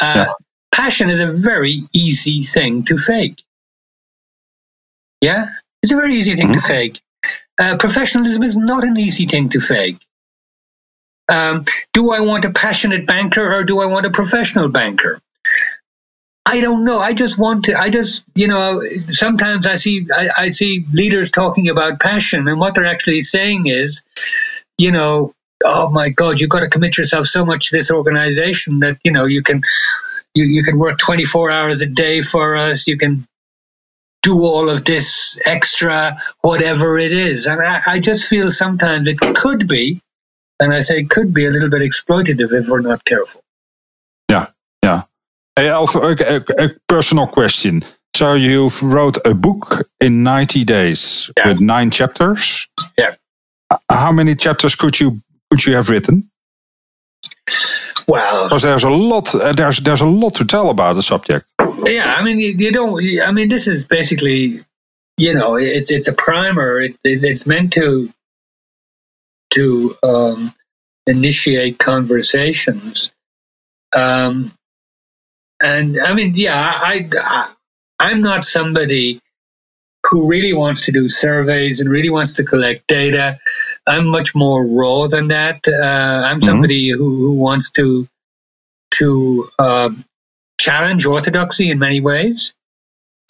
uh, 0.00 0.12
yeah. 0.26 0.32
Passion 0.72 1.08
is 1.08 1.20
a 1.20 1.26
very 1.26 1.80
easy 1.94 2.42
thing 2.42 2.84
to 2.84 2.98
fake. 2.98 3.42
Yeah, 5.22 5.46
it's 5.82 5.92
a 5.92 5.96
very 5.96 6.14
easy 6.14 6.34
thing 6.34 6.48
mm-hmm. 6.48 6.60
to 6.60 6.66
fake. 6.66 7.00
Uh, 7.58 7.76
professionalism 7.78 8.42
is 8.42 8.56
not 8.56 8.84
an 8.84 8.98
easy 8.98 9.26
thing 9.26 9.48
to 9.50 9.60
fake. 9.60 9.98
Um, 11.28 11.64
do 11.92 12.12
I 12.12 12.20
want 12.20 12.44
a 12.44 12.50
passionate 12.50 13.06
banker 13.06 13.52
or 13.52 13.64
do 13.64 13.80
I 13.80 13.86
want 13.86 14.06
a 14.06 14.10
professional 14.10 14.68
banker? 14.68 15.20
I 16.48 16.60
don't 16.60 16.84
know. 16.84 17.00
I 17.00 17.12
just 17.12 17.38
want 17.38 17.64
to. 17.64 17.74
I 17.74 17.90
just, 17.90 18.24
you 18.36 18.46
know, 18.46 18.80
sometimes 19.10 19.66
I 19.66 19.74
see 19.74 20.06
I, 20.14 20.28
I 20.38 20.50
see 20.50 20.84
leaders 20.92 21.32
talking 21.32 21.68
about 21.68 21.98
passion, 21.98 22.46
and 22.46 22.60
what 22.60 22.76
they're 22.76 22.86
actually 22.86 23.22
saying 23.22 23.66
is, 23.66 24.04
you 24.78 24.92
know, 24.92 25.32
oh 25.64 25.90
my 25.90 26.10
God, 26.10 26.40
you've 26.40 26.50
got 26.50 26.60
to 26.60 26.68
commit 26.68 26.98
yourself 26.98 27.26
so 27.26 27.44
much 27.44 27.70
to 27.70 27.76
this 27.76 27.90
organization 27.90 28.80
that, 28.80 28.98
you 29.02 29.10
know, 29.10 29.24
you 29.24 29.42
can, 29.42 29.62
you, 30.34 30.44
you 30.44 30.62
can 30.62 30.78
work 30.78 30.98
24 30.98 31.50
hours 31.50 31.82
a 31.82 31.86
day 31.86 32.22
for 32.22 32.56
us. 32.56 32.86
You 32.86 32.96
can 32.96 33.26
do 34.26 34.42
all 34.42 34.68
of 34.68 34.84
this 34.84 35.38
extra, 35.46 36.20
whatever 36.40 36.98
it 36.98 37.12
is. 37.12 37.46
And 37.46 37.62
I, 37.62 37.80
I 37.86 38.00
just 38.00 38.26
feel 38.26 38.50
sometimes 38.50 39.06
it 39.06 39.18
could 39.18 39.68
be, 39.68 40.00
and 40.58 40.74
I 40.74 40.80
say 40.80 41.04
could 41.04 41.32
be 41.32 41.46
a 41.46 41.50
little 41.50 41.70
bit 41.70 41.82
exploitative 41.82 42.52
if 42.52 42.68
we're 42.68 42.80
not 42.80 43.04
careful. 43.04 43.40
Yeah, 44.28 44.48
yeah. 44.82 45.02
Hey, 45.54 45.68
Alph, 45.68 45.94
a, 45.94 46.16
a, 46.58 46.64
a 46.64 46.70
personal 46.88 47.28
question. 47.28 47.82
So 48.16 48.34
you 48.34 48.70
wrote 48.82 49.18
a 49.24 49.32
book 49.32 49.88
in 50.00 50.24
90 50.24 50.64
days 50.64 51.30
yeah. 51.36 51.48
with 51.48 51.60
nine 51.60 51.92
chapters. 51.92 52.66
Yeah. 52.98 53.14
How 53.88 54.10
many 54.10 54.34
chapters 54.34 54.74
could 54.74 54.98
you 54.98 55.12
could 55.50 55.64
you 55.64 55.74
have 55.74 55.88
written? 55.88 56.28
Well, 58.08 58.44
because 58.44 58.62
there's 58.62 58.84
a 58.84 58.90
lot 58.90 59.34
uh, 59.34 59.52
there's 59.52 59.78
there's 59.78 60.00
a 60.00 60.06
lot 60.06 60.36
to 60.36 60.44
tell 60.44 60.70
about 60.70 60.94
the 60.94 61.02
subject. 61.02 61.50
Yeah, 61.82 62.14
I 62.16 62.22
mean, 62.22 62.38
you, 62.38 62.54
you 62.56 62.72
don't. 62.72 63.02
I 63.22 63.32
mean, 63.32 63.48
this 63.48 63.66
is 63.66 63.84
basically, 63.84 64.60
you 65.16 65.34
know, 65.34 65.56
it's 65.56 65.90
it's 65.90 66.08
a 66.08 66.12
primer. 66.12 66.80
It, 66.80 66.96
it, 67.04 67.24
it's 67.24 67.46
meant 67.46 67.72
to 67.74 68.08
to 69.54 69.94
um, 70.02 70.52
initiate 71.06 71.78
conversations. 71.78 73.12
Um, 73.94 74.52
and 75.60 75.98
I 76.00 76.14
mean, 76.14 76.34
yeah, 76.34 76.54
I, 76.54 77.08
I 77.18 77.52
I'm 77.98 78.20
not 78.20 78.44
somebody 78.44 79.20
who 80.04 80.28
really 80.28 80.52
wants 80.52 80.86
to 80.86 80.92
do 80.92 81.08
surveys 81.08 81.80
and 81.80 81.90
really 81.90 82.10
wants 82.10 82.34
to 82.34 82.44
collect 82.44 82.86
data. 82.86 83.38
I'm 83.86 84.06
much 84.06 84.34
more 84.34 84.64
raw 84.64 85.06
than 85.06 85.28
that. 85.28 85.66
Uh, 85.68 85.72
I'm 85.72 86.40
mm-hmm. 86.40 86.42
somebody 86.42 86.90
mm-hmm. 86.90 86.98
who, 86.98 87.16
who 87.16 87.34
wants 87.34 87.70
to 87.72 88.06
to 88.92 89.48
uh, 89.58 89.90
challenge 90.58 91.06
orthodoxy 91.06 91.70
in 91.70 91.78
many 91.78 92.00
ways. 92.00 92.54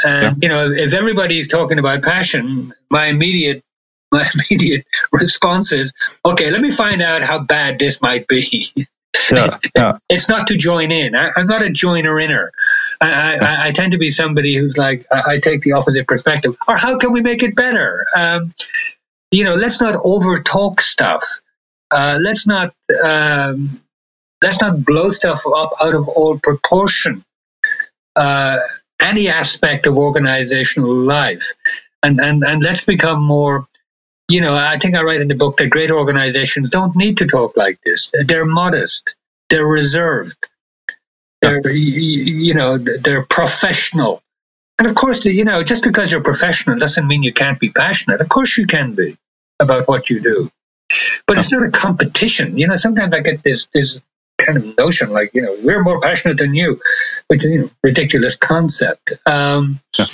And 0.05 0.43
yeah. 0.43 0.49
you 0.49 0.49
know, 0.49 0.71
if 0.73 0.93
everybody's 0.93 1.49
talking 1.49 1.79
about 1.79 2.03
passion, 2.03 2.73
my 2.91 3.07
immediate 3.07 3.63
my 4.13 4.29
immediate 4.35 4.87
response 5.13 5.73
is, 5.73 5.93
okay, 6.25 6.51
let 6.51 6.61
me 6.61 6.71
find 6.71 7.03
out 7.03 7.23
how 7.23 7.43
bad 7.43 7.79
this 7.79 8.01
might 8.01 8.27
be. 8.29 8.71
Yeah, 9.33 9.57
yeah. 9.75 9.99
it's 10.09 10.29
not 10.29 10.49
to 10.49 10.57
join 10.57 10.93
in. 10.93 11.17
I, 11.17 11.31
am 11.37 11.47
not 11.47 11.63
a 11.63 11.71
joiner 11.71 12.21
inner. 12.21 12.53
I, 13.01 13.39
I, 13.39 13.69
I, 13.69 13.73
tend 13.73 13.93
to 13.93 13.99
be 13.99 14.11
somebody 14.11 14.57
who's 14.57 14.77
like, 14.77 15.07
I, 15.11 15.23
I, 15.27 15.41
take 15.41 15.63
the 15.63 15.73
opposite 15.73 16.07
perspective. 16.07 16.55
Or 16.69 16.77
how 16.77 16.99
can 16.99 17.13
we 17.13 17.23
make 17.23 17.43
it 17.43 17.57
better? 17.57 18.07
Um, 18.15 18.55
you 19.31 19.45
know, 19.45 19.55
let's 19.55 19.81
not 19.81 20.01
over 20.03 20.41
talk 20.43 20.81
stuff. 20.81 21.41
Uh, 21.91 22.19
let's 22.21 22.47
not 22.47 22.75
um, 23.05 23.81
let's 24.43 24.61
not 24.61 24.85
blow 24.85 25.09
stuff 25.09 25.43
up 25.47 25.73
out 25.81 25.95
of 25.95 26.09
all 26.09 26.39
proportion. 26.39 27.25
Uh, 28.15 28.59
any 29.01 29.29
aspect 29.29 29.87
of 29.87 29.97
organizational 29.97 30.95
life, 30.95 31.55
and 32.03 32.21
and 32.21 32.43
and 32.43 32.63
let's 32.63 32.85
become 32.85 33.23
more. 33.23 33.67
You 34.29 34.41
know, 34.41 34.55
I 34.57 34.77
think 34.79 34.97
I 34.97 35.03
write 35.03 35.21
in 35.21 35.29
the 35.29 35.37
book 35.37 35.59
that 35.59 35.71
great 35.71 35.93
organizations 35.93 36.71
don't 36.71 36.97
need 36.97 37.19
to 37.19 37.27
talk 37.27 37.57
like 37.57 37.79
this. 37.85 38.11
They're 38.27 38.47
modest. 38.47 39.15
They're 39.51 39.67
reserved. 39.67 40.37
They're 41.41 41.69
you 41.71 42.55
know 42.55 42.79
they're 42.79 43.25
professional. 43.25 44.23
And 44.79 44.89
of 44.89 44.95
course, 44.95 45.25
you 45.25 45.45
know, 45.45 45.63
just 45.63 45.85
because 45.85 46.13
you're 46.13 46.23
professional 46.23 46.79
doesn't 46.79 47.07
mean 47.07 47.23
you 47.23 47.33
can't 47.33 47.59
be 47.59 47.71
passionate. 47.71 48.21
Of 48.21 48.29
course, 48.29 48.59
you 48.59 48.67
can 48.67 48.95
be 48.95 49.17
about 49.59 49.89
what 49.89 50.11
you 50.11 50.21
do, 50.21 50.51
but 51.27 51.39
it's 51.39 51.51
not 51.51 51.67
a 51.67 51.71
competition. 51.71 52.59
You 52.59 52.69
know, 52.69 52.77
sometimes 52.77 53.15
I 53.15 53.21
get 53.21 53.43
this 53.43 53.67
this 53.73 54.01
kind 54.39 54.59
of 54.59 54.77
notion 54.77 55.11
like, 55.11 55.31
you 55.33 55.43
know, 55.43 55.57
we're 55.63 55.83
more 55.83 56.01
passionate 56.01 56.37
than 56.37 56.55
you, 56.55 56.81
which 57.29 57.45
is 57.45 57.51
you 57.51 57.61
know 57.63 57.71
ridiculous 57.83 58.37
concept. 58.37 59.13
Um, 59.25 59.81
yeah. 59.99 60.05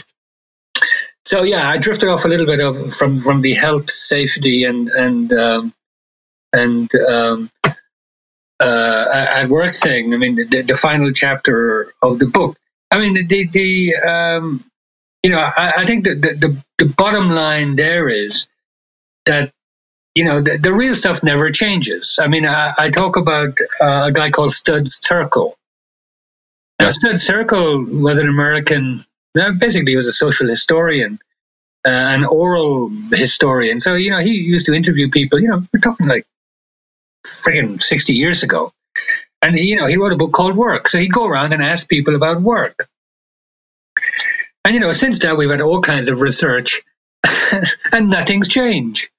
So 1.24 1.42
yeah, 1.44 1.66
I 1.66 1.78
drifted 1.78 2.08
off 2.08 2.24
a 2.24 2.28
little 2.28 2.46
bit 2.46 2.60
of 2.60 2.94
from 2.94 3.20
from 3.20 3.40
the 3.40 3.54
health, 3.54 3.90
safety, 3.90 4.64
and 4.64 4.88
and 4.88 5.32
um, 5.32 5.72
and 6.52 6.94
um, 6.94 7.50
uh, 8.60 9.06
at 9.10 9.48
work 9.48 9.74
thing. 9.74 10.14
I 10.14 10.16
mean, 10.16 10.36
the, 10.36 10.62
the 10.62 10.76
final 10.76 11.12
chapter 11.12 11.92
of 12.02 12.18
the 12.18 12.26
book 12.26 12.56
I 12.92 12.98
mean, 12.98 13.26
the 13.26 13.44
the 13.46 13.96
um, 13.96 14.64
you 15.22 15.30
know, 15.30 15.38
I, 15.38 15.72
I 15.78 15.86
think 15.86 16.04
that 16.04 16.20
the, 16.20 16.34
the 16.34 16.64
the 16.78 16.94
bottom 16.94 17.30
line 17.30 17.74
there 17.74 18.08
is 18.08 18.46
that 19.24 19.50
you 20.14 20.24
know 20.24 20.42
the, 20.42 20.58
the 20.58 20.74
real 20.74 20.94
stuff 20.94 21.22
never 21.22 21.50
changes. 21.50 22.18
I 22.20 22.28
mean, 22.28 22.44
I, 22.44 22.74
I 22.76 22.90
talk 22.90 23.16
about 23.16 23.56
uh, 23.80 24.04
a 24.08 24.12
guy 24.12 24.30
called 24.30 24.52
Studs 24.52 25.00
Terkel. 25.00 25.54
Now, 26.78 26.90
Studs 26.90 27.26
Terkel 27.26 28.02
was 28.02 28.18
an 28.18 28.28
American. 28.28 29.00
Basically, 29.34 29.92
he 29.92 29.96
was 29.96 30.08
a 30.08 30.12
social 30.12 30.48
historian, 30.48 31.18
uh, 31.86 31.90
an 31.90 32.26
oral 32.26 32.90
historian. 33.10 33.78
So 33.78 33.94
you 33.94 34.10
know, 34.10 34.20
he 34.20 34.32
used 34.32 34.66
to 34.66 34.74
interview 34.74 35.08
people. 35.08 35.40
You 35.40 35.48
know, 35.48 35.62
we're 35.72 35.80
talking 35.80 36.08
like 36.08 36.26
friggin' 37.26 37.82
sixty 37.82 38.12
years 38.12 38.42
ago. 38.42 38.70
And 39.42 39.56
he, 39.56 39.64
you 39.64 39.76
know, 39.76 39.88
he 39.88 39.96
wrote 39.96 40.12
a 40.12 40.16
book 40.16 40.32
called 40.32 40.56
Work. 40.56 40.88
So 40.88 40.98
he'd 40.98 41.12
go 41.12 41.26
around 41.26 41.52
and 41.52 41.62
ask 41.62 41.88
people 41.88 42.14
about 42.14 42.40
work. 42.40 42.88
And 44.64 44.74
you 44.74 44.80
know, 44.80 44.92
since 44.92 45.18
then 45.18 45.36
we've 45.36 45.50
had 45.50 45.60
all 45.60 45.80
kinds 45.80 46.08
of 46.08 46.20
research, 46.20 46.82
and 47.92 48.10
nothing's 48.10 48.48
changed. 48.48 49.10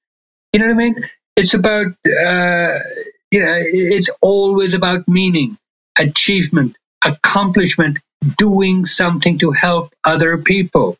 You 0.52 0.60
know 0.60 0.66
what 0.66 0.74
I 0.74 0.76
mean? 0.76 0.96
It's 1.36 1.54
about, 1.54 1.86
uh, 2.06 2.78
you 3.30 3.40
know, 3.40 3.56
it's 3.58 4.10
always 4.22 4.72
about 4.72 5.06
meaning, 5.06 5.58
achievement, 5.98 6.76
accomplishment, 7.04 7.98
doing 8.38 8.84
something 8.86 9.38
to 9.38 9.50
help 9.50 9.92
other 10.02 10.38
people. 10.38 10.96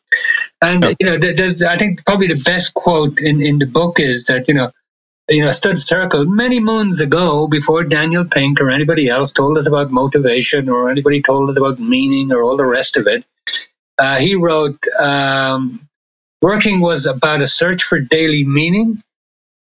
And 0.61 0.95
you 0.99 1.05
know, 1.05 1.17
I 1.67 1.77
think 1.77 2.05
probably 2.05 2.27
the 2.27 2.41
best 2.43 2.73
quote 2.73 3.19
in 3.19 3.41
in 3.41 3.57
the 3.59 3.65
book 3.65 3.99
is 3.99 4.25
that 4.25 4.47
you 4.47 4.53
know 4.53 4.71
you 5.27 5.43
know, 5.43 5.51
Studs 5.51 5.85
Terkel 5.85 6.27
many 6.27 6.59
moons 6.59 7.01
ago, 7.01 7.47
before 7.47 7.83
Daniel 7.83 8.25
Pink 8.25 8.61
or 8.61 8.69
anybody 8.69 9.09
else 9.09 9.31
told 9.31 9.57
us 9.57 9.67
about 9.67 9.91
motivation 9.91 10.69
or 10.69 10.89
anybody 10.89 11.21
told 11.21 11.49
us 11.49 11.57
about 11.57 11.79
meaning 11.79 12.31
or 12.31 12.43
all 12.43 12.57
the 12.57 12.65
rest 12.65 12.97
of 12.97 13.07
it. 13.07 13.25
Uh, 13.97 14.17
he 14.17 14.35
wrote, 14.35 14.77
um, 14.99 15.79
working 16.41 16.79
was 16.79 17.05
about 17.07 17.41
a 17.41 17.47
search 17.47 17.83
for 17.83 17.99
daily 17.99 18.45
meaning 18.45 19.01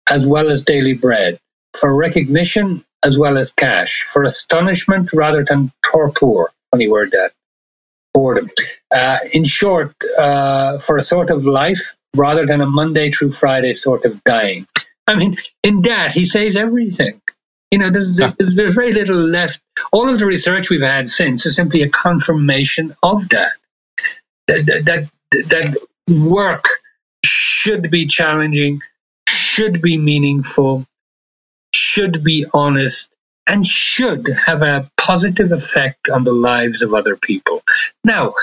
as 0.10 0.28
well 0.28 0.50
as 0.50 0.62
daily 0.62 0.94
bread, 0.94 1.40
for 1.78 1.94
recognition 1.96 2.84
as 3.04 3.18
well 3.18 3.38
as 3.38 3.52
cash, 3.52 4.04
for 4.04 4.24
astonishment 4.24 5.14
rather 5.14 5.44
than 5.44 5.72
torpor. 5.86 6.52
Funny 6.72 6.90
word 6.90 7.12
that. 7.12 7.32
Boredom. 8.14 8.50
Uh, 8.94 9.20
in 9.34 9.44
short, 9.44 9.94
uh, 10.18 10.80
for 10.80 10.98
a 10.98 11.02
sort 11.02 11.30
of 11.30 11.46
life 11.46 11.96
rather 12.16 12.46
than 12.46 12.62
a 12.62 12.66
Monday 12.66 13.12
through 13.12 13.32
Friday 13.32 13.74
sort 13.74 14.06
of 14.06 14.24
dying. 14.24 14.66
I 15.08 15.16
mean, 15.16 15.38
in 15.64 15.82
that, 15.84 16.12
he 16.12 16.26
says 16.26 16.56
everything. 16.56 17.22
You 17.72 17.80
know, 17.80 17.90
there's, 17.90 18.16
there's, 18.16 18.56
there's, 18.56 18.76
very 18.76 18.94
little 18.94 19.18
left. 19.18 19.60
All 19.92 20.10
of 20.10 20.18
the 20.20 20.26
research 20.26 20.70
we've 20.70 20.82
had 20.82 21.10
since 21.10 21.46
is 21.46 21.56
simply 21.56 21.82
a 21.82 21.90
confirmation 21.90 22.96
of 23.04 23.30
that. 23.30 23.54
That, 24.48 24.66
that, 24.86 25.10
that 25.50 25.78
work 26.08 26.66
should 27.26 27.90
be 27.90 28.06
challenging, 28.08 28.82
should 29.28 29.82
be 29.82 29.98
meaningful, 29.98 30.86
should 31.74 32.24
be 32.24 32.46
honest, 32.54 33.12
and 33.48 33.66
should 33.66 34.28
have 34.28 34.62
a 34.62 34.90
positive 34.98 35.52
effect 35.52 36.10
on 36.10 36.24
the 36.24 36.34
lives 36.34 36.82
of 36.82 36.94
other 36.94 37.16
people. 37.16 37.62
Now, 38.04 38.34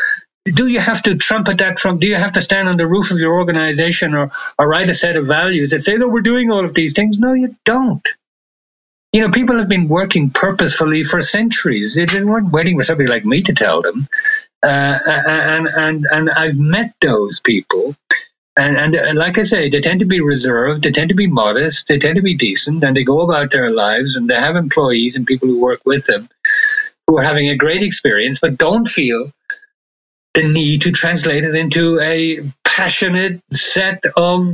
do 0.44 0.66
you 0.66 0.80
have 0.80 1.02
to 1.02 1.16
trumpet 1.16 1.58
that 1.58 1.78
from 1.78 1.98
do 1.98 2.06
you 2.06 2.16
have 2.16 2.32
to 2.32 2.40
stand 2.40 2.68
on 2.68 2.76
the 2.76 2.86
roof 2.86 3.10
of 3.10 3.18
your 3.18 3.34
organization 3.34 4.14
or, 4.14 4.30
or 4.58 4.68
write 4.68 4.90
a 4.90 4.94
set 4.94 5.16
of 5.16 5.26
values 5.26 5.70
that 5.70 5.80
say 5.80 5.96
no 5.96 6.08
we're 6.08 6.20
doing 6.20 6.50
all 6.50 6.64
of 6.64 6.74
these 6.74 6.94
things 6.94 7.18
no 7.18 7.32
you 7.32 7.56
don't. 7.64 8.06
You 9.12 9.20
know 9.20 9.30
people 9.30 9.58
have 9.58 9.68
been 9.68 9.88
working 9.88 10.30
purposefully 10.30 11.04
for 11.04 11.20
centuries. 11.20 11.94
They 11.94 12.06
weren't 12.24 12.50
waiting 12.50 12.78
for 12.78 12.84
somebody 12.84 13.08
like 13.08 13.24
me 13.24 13.42
to 13.42 13.54
tell 13.54 13.82
them. 13.82 14.08
Uh, 14.64 14.98
and 15.06 15.68
and 15.68 16.06
and 16.10 16.30
i've 16.30 16.56
met 16.56 16.94
those 17.00 17.40
people. 17.40 17.94
And, 18.54 18.76
and 18.76 18.94
uh, 18.94 19.18
like 19.18 19.38
I 19.38 19.42
say, 19.42 19.70
they 19.70 19.80
tend 19.80 20.00
to 20.00 20.06
be 20.06 20.20
reserved, 20.20 20.82
they 20.82 20.90
tend 20.90 21.08
to 21.08 21.14
be 21.14 21.26
modest, 21.26 21.88
they 21.88 21.98
tend 21.98 22.16
to 22.16 22.22
be 22.22 22.36
decent, 22.36 22.84
and 22.84 22.94
they 22.94 23.02
go 23.02 23.22
about 23.22 23.50
their 23.50 23.70
lives 23.70 24.16
and 24.16 24.28
they 24.28 24.34
have 24.34 24.56
employees 24.56 25.16
and 25.16 25.26
people 25.26 25.48
who 25.48 25.62
work 25.62 25.80
with 25.86 26.04
them 26.04 26.28
who 27.06 27.18
are 27.18 27.24
having 27.24 27.48
a 27.48 27.56
great 27.56 27.82
experience, 27.82 28.40
but 28.40 28.58
don't 28.58 28.86
feel 28.86 29.30
the 30.34 30.48
need 30.48 30.82
to 30.82 30.92
translate 30.92 31.44
it 31.44 31.54
into 31.54 32.00
a 32.00 32.40
passionate 32.64 33.40
set 33.52 34.02
of 34.16 34.46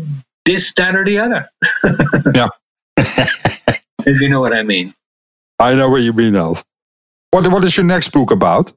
this, 0.44 0.72
that, 0.74 0.96
or 0.96 1.04
the 1.04 1.18
other. 1.18 1.48
yeah. 2.34 2.48
if 4.06 4.20
you 4.20 4.28
know 4.28 4.40
what 4.40 4.52
I 4.52 4.62
mean. 4.62 4.94
I 5.58 5.74
know 5.74 5.90
what 5.90 6.02
you 6.02 6.12
mean, 6.12 6.36
Alph. 6.36 6.64
What, 7.30 7.46
what 7.52 7.64
is 7.64 7.76
your 7.76 7.86
next 7.86 8.10
book 8.10 8.30
about? 8.30 8.72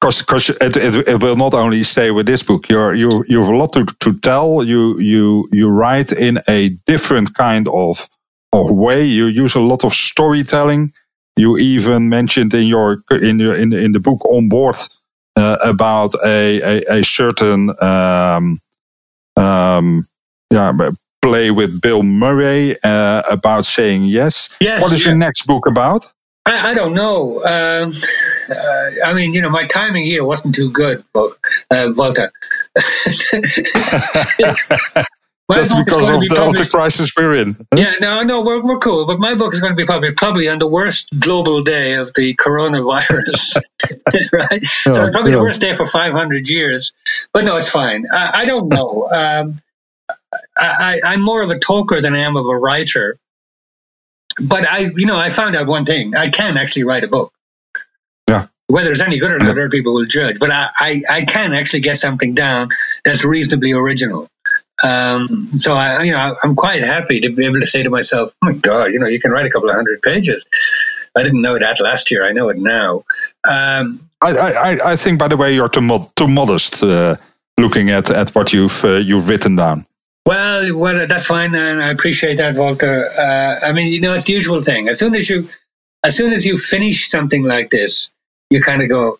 Because 0.00 0.48
it, 0.48 0.76
it, 0.76 1.08
it 1.08 1.22
will 1.22 1.36
not 1.36 1.52
only 1.52 1.82
stay 1.82 2.10
with 2.10 2.26
this 2.26 2.42
book. 2.42 2.70
You're, 2.70 2.94
you 2.94 3.22
you 3.28 3.38
have 3.42 3.52
a 3.52 3.56
lot 3.56 3.74
to, 3.74 3.84
to 3.84 4.18
tell. 4.20 4.64
You 4.64 4.98
you 4.98 5.46
you 5.52 5.68
write 5.68 6.10
in 6.10 6.38
a 6.48 6.70
different 6.86 7.34
kind 7.34 7.68
of 7.68 8.08
of 8.50 8.70
way. 8.70 9.04
You 9.04 9.26
use 9.26 9.54
a 9.54 9.60
lot 9.60 9.84
of 9.84 9.92
storytelling. 9.92 10.94
You 11.36 11.58
even 11.58 12.08
mentioned 12.08 12.54
in 12.54 12.64
your 12.64 13.02
in 13.10 13.38
your 13.38 13.54
in, 13.54 13.74
in 13.74 13.92
the 13.92 14.00
book 14.00 14.24
Onboard 14.24 14.76
about 15.36 16.14
a, 16.24 16.60
a, 16.60 16.98
a 16.98 17.04
certain 17.04 17.70
um, 17.82 18.60
um, 19.36 20.06
yeah, 20.50 20.90
play 21.22 21.50
with 21.50 21.80
Bill 21.80 22.02
Murray 22.02 22.76
uh, 22.82 23.22
about 23.30 23.64
saying 23.64 24.04
yes. 24.04 24.56
Yes. 24.60 24.82
What 24.82 24.92
is 24.92 25.04
yeah. 25.04 25.10
your 25.10 25.18
next 25.18 25.46
book 25.46 25.66
about? 25.66 26.12
I, 26.46 26.70
I 26.70 26.74
don't 26.74 26.94
know. 26.94 27.44
Um, 27.44 27.92
uh, 28.50 28.90
I 29.04 29.14
mean, 29.14 29.34
you 29.34 29.42
know, 29.42 29.50
my 29.50 29.66
timing 29.66 30.04
here 30.04 30.24
wasn't 30.24 30.54
too 30.54 30.70
good, 30.70 31.04
uh, 31.14 31.92
Walter. 31.96 32.32
That's 35.56 35.74
because 35.74 36.08
of, 36.08 36.20
be 36.20 36.28
the, 36.28 36.42
of 36.42 36.52
the 36.52 36.68
crisis 36.70 37.12
we're 37.16 37.34
in. 37.34 37.54
Huh? 37.54 37.64
Yeah, 37.74 37.92
no, 38.00 38.22
no, 38.22 38.42
we're, 38.42 38.64
we're 38.64 38.78
cool. 38.78 39.06
But 39.06 39.18
my 39.18 39.34
book 39.34 39.52
is 39.54 39.60
going 39.60 39.72
to 39.72 39.76
be 39.76 39.86
published 39.86 40.16
probably 40.16 40.48
on 40.48 40.58
the 40.58 40.68
worst 40.68 41.08
global 41.18 41.62
day 41.62 41.94
of 41.94 42.12
the 42.14 42.34
coronavirus, 42.36 43.56
right? 44.32 44.62
Oh, 44.86 44.92
so 44.92 45.10
probably 45.10 45.32
yeah. 45.32 45.38
the 45.38 45.42
worst 45.42 45.60
day 45.60 45.74
for 45.74 45.86
500 45.86 46.48
years. 46.48 46.92
But 47.32 47.44
no, 47.44 47.56
it's 47.56 47.68
fine. 47.68 48.06
I, 48.12 48.42
I 48.42 48.44
don't 48.44 48.68
know. 48.68 49.08
Um, 49.10 49.62
I, 50.56 51.00
I'm 51.04 51.22
more 51.22 51.42
of 51.42 51.50
a 51.50 51.58
talker 51.58 52.00
than 52.00 52.14
I 52.14 52.20
am 52.20 52.36
of 52.36 52.46
a 52.46 52.56
writer. 52.56 53.18
But 54.40 54.66
I, 54.68 54.90
you 54.94 55.06
know, 55.06 55.16
I 55.16 55.30
found 55.30 55.56
out 55.56 55.66
one 55.66 55.84
thing. 55.84 56.14
I 56.14 56.28
can 56.28 56.56
actually 56.56 56.84
write 56.84 57.04
a 57.04 57.08
book. 57.08 57.32
Yeah. 58.28 58.46
Whether 58.68 58.92
it's 58.92 59.00
any 59.00 59.18
good 59.18 59.32
or 59.32 59.38
not, 59.38 59.48
other 59.48 59.68
people 59.68 59.94
will 59.94 60.06
judge. 60.06 60.38
But 60.38 60.50
I, 60.50 60.68
I, 60.78 61.02
I 61.10 61.24
can 61.24 61.52
actually 61.52 61.80
get 61.80 61.98
something 61.98 62.34
down 62.34 62.70
that's 63.04 63.24
reasonably 63.24 63.72
original. 63.72 64.28
Um, 64.82 65.58
so 65.58 65.74
I, 65.74 66.02
you 66.02 66.12
know, 66.12 66.36
I'm 66.42 66.56
quite 66.56 66.82
happy 66.82 67.20
to 67.20 67.30
be 67.30 67.46
able 67.46 67.60
to 67.60 67.66
say 67.66 67.82
to 67.82 67.90
myself, 67.90 68.34
"Oh 68.42 68.46
my 68.46 68.52
God, 68.52 68.92
you 68.92 68.98
know, 68.98 69.06
you 69.06 69.20
can 69.20 69.30
write 69.30 69.46
a 69.46 69.50
couple 69.50 69.68
of 69.68 69.74
hundred 69.74 70.02
pages." 70.02 70.46
I 71.16 71.22
didn't 71.22 71.42
know 71.42 71.58
that 71.58 71.80
last 71.80 72.10
year. 72.10 72.24
I 72.24 72.32
know 72.32 72.48
it 72.50 72.56
now. 72.56 73.02
Um, 73.44 74.08
I, 74.22 74.30
I, 74.30 74.92
I 74.92 74.96
think, 74.96 75.18
by 75.18 75.28
the 75.28 75.36
way, 75.36 75.54
you're 75.54 75.68
too 75.68 75.80
mod- 75.80 76.14
too 76.14 76.28
modest 76.28 76.82
uh, 76.82 77.16
looking 77.58 77.90
at, 77.90 78.10
at 78.10 78.30
what 78.30 78.52
you've 78.52 78.84
uh, 78.84 78.96
you've 78.96 79.28
written 79.28 79.56
down. 79.56 79.86
Well, 80.26 80.76
well, 80.76 81.06
that's 81.06 81.26
fine, 81.26 81.54
and 81.54 81.82
I 81.82 81.90
appreciate 81.90 82.36
that, 82.36 82.56
Walter. 82.56 83.06
Uh, 83.10 83.60
I 83.66 83.72
mean, 83.72 83.92
you 83.92 84.00
know, 84.00 84.14
it's 84.14 84.24
the 84.24 84.34
usual 84.34 84.60
thing. 84.60 84.88
As 84.88 84.98
soon 84.98 85.14
as 85.14 85.28
you, 85.28 85.48
as 86.04 86.16
soon 86.16 86.32
as 86.32 86.44
you 86.44 86.58
finish 86.58 87.08
something 87.08 87.42
like 87.42 87.70
this, 87.70 88.10
you 88.50 88.62
kind 88.62 88.82
of 88.82 88.88
go, 88.88 89.18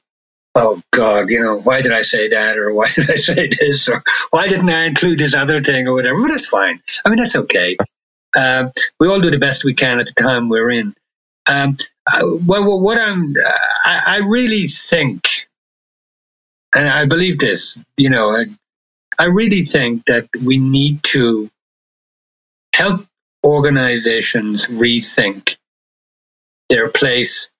oh 0.55 0.81
God, 0.93 1.29
you 1.29 1.41
know, 1.41 1.61
why 1.61 1.83
did 1.83 1.93
I 1.93 2.03
say 2.03 2.29
that? 2.29 2.59
Or 2.59 2.75
why 2.75 2.89
did 2.95 3.11
I 3.11 3.15
say 3.15 3.49
this? 3.49 3.89
Or 3.89 4.03
why 4.31 4.49
didn't 4.49 4.71
I 4.71 4.87
include 4.87 5.19
this 5.19 5.35
other 5.35 5.61
thing 5.61 5.89
or 5.89 5.95
whatever? 5.95 6.21
But 6.21 6.29
that's 6.29 6.49
fine. 6.49 6.81
I 7.05 7.09
mean, 7.09 7.19
that's 7.19 7.37
okay. 7.37 7.77
Um, 8.37 8.73
we 8.99 9.09
all 9.09 9.21
do 9.21 9.31
the 9.31 9.39
best 9.39 9.65
we 9.65 9.75
can 9.75 9.99
at 10.01 10.07
the 10.07 10.23
time 10.23 10.49
we're 10.49 10.71
in. 10.71 10.95
Um, 11.49 11.79
I, 12.07 12.23
well, 12.47 12.81
what 12.81 12.99
I'm, 12.99 13.35
I, 13.85 14.03
I, 14.07 14.19
really 14.19 14.67
think, 14.69 15.27
and 16.75 16.89
I 16.89 17.07
believe 17.07 17.39
this, 17.39 17.77
you 17.97 18.11
know, 18.11 18.31
I, 18.31 18.45
I 19.19 19.25
really 19.27 19.63
think 19.63 20.05
that 20.07 20.29
we 20.45 20.59
need 20.59 21.03
to 21.05 21.51
help 22.73 23.05
organizations 23.45 24.69
rethink 24.69 25.57
their 26.69 26.89
place 26.89 27.51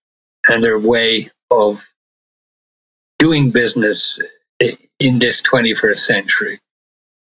and 0.49 0.63
their 0.63 0.79
way 0.79 1.31
of 1.51 1.85
doing 3.21 3.51
business 3.51 4.19
in 4.59 5.19
this 5.19 5.43
21st 5.43 5.99
century. 5.99 6.59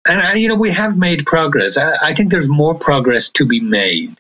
And 0.08 0.20
I, 0.20 0.34
you 0.34 0.50
know, 0.50 0.58
we 0.58 0.72
have 0.72 0.98
made 0.98 1.26
progress. 1.26 1.78
I, 1.78 1.96
I, 2.02 2.14
think 2.14 2.32
there's 2.32 2.50
more 2.50 2.76
progress 2.76 3.30
to 3.32 3.48
be 3.48 3.60
made. 3.60 4.16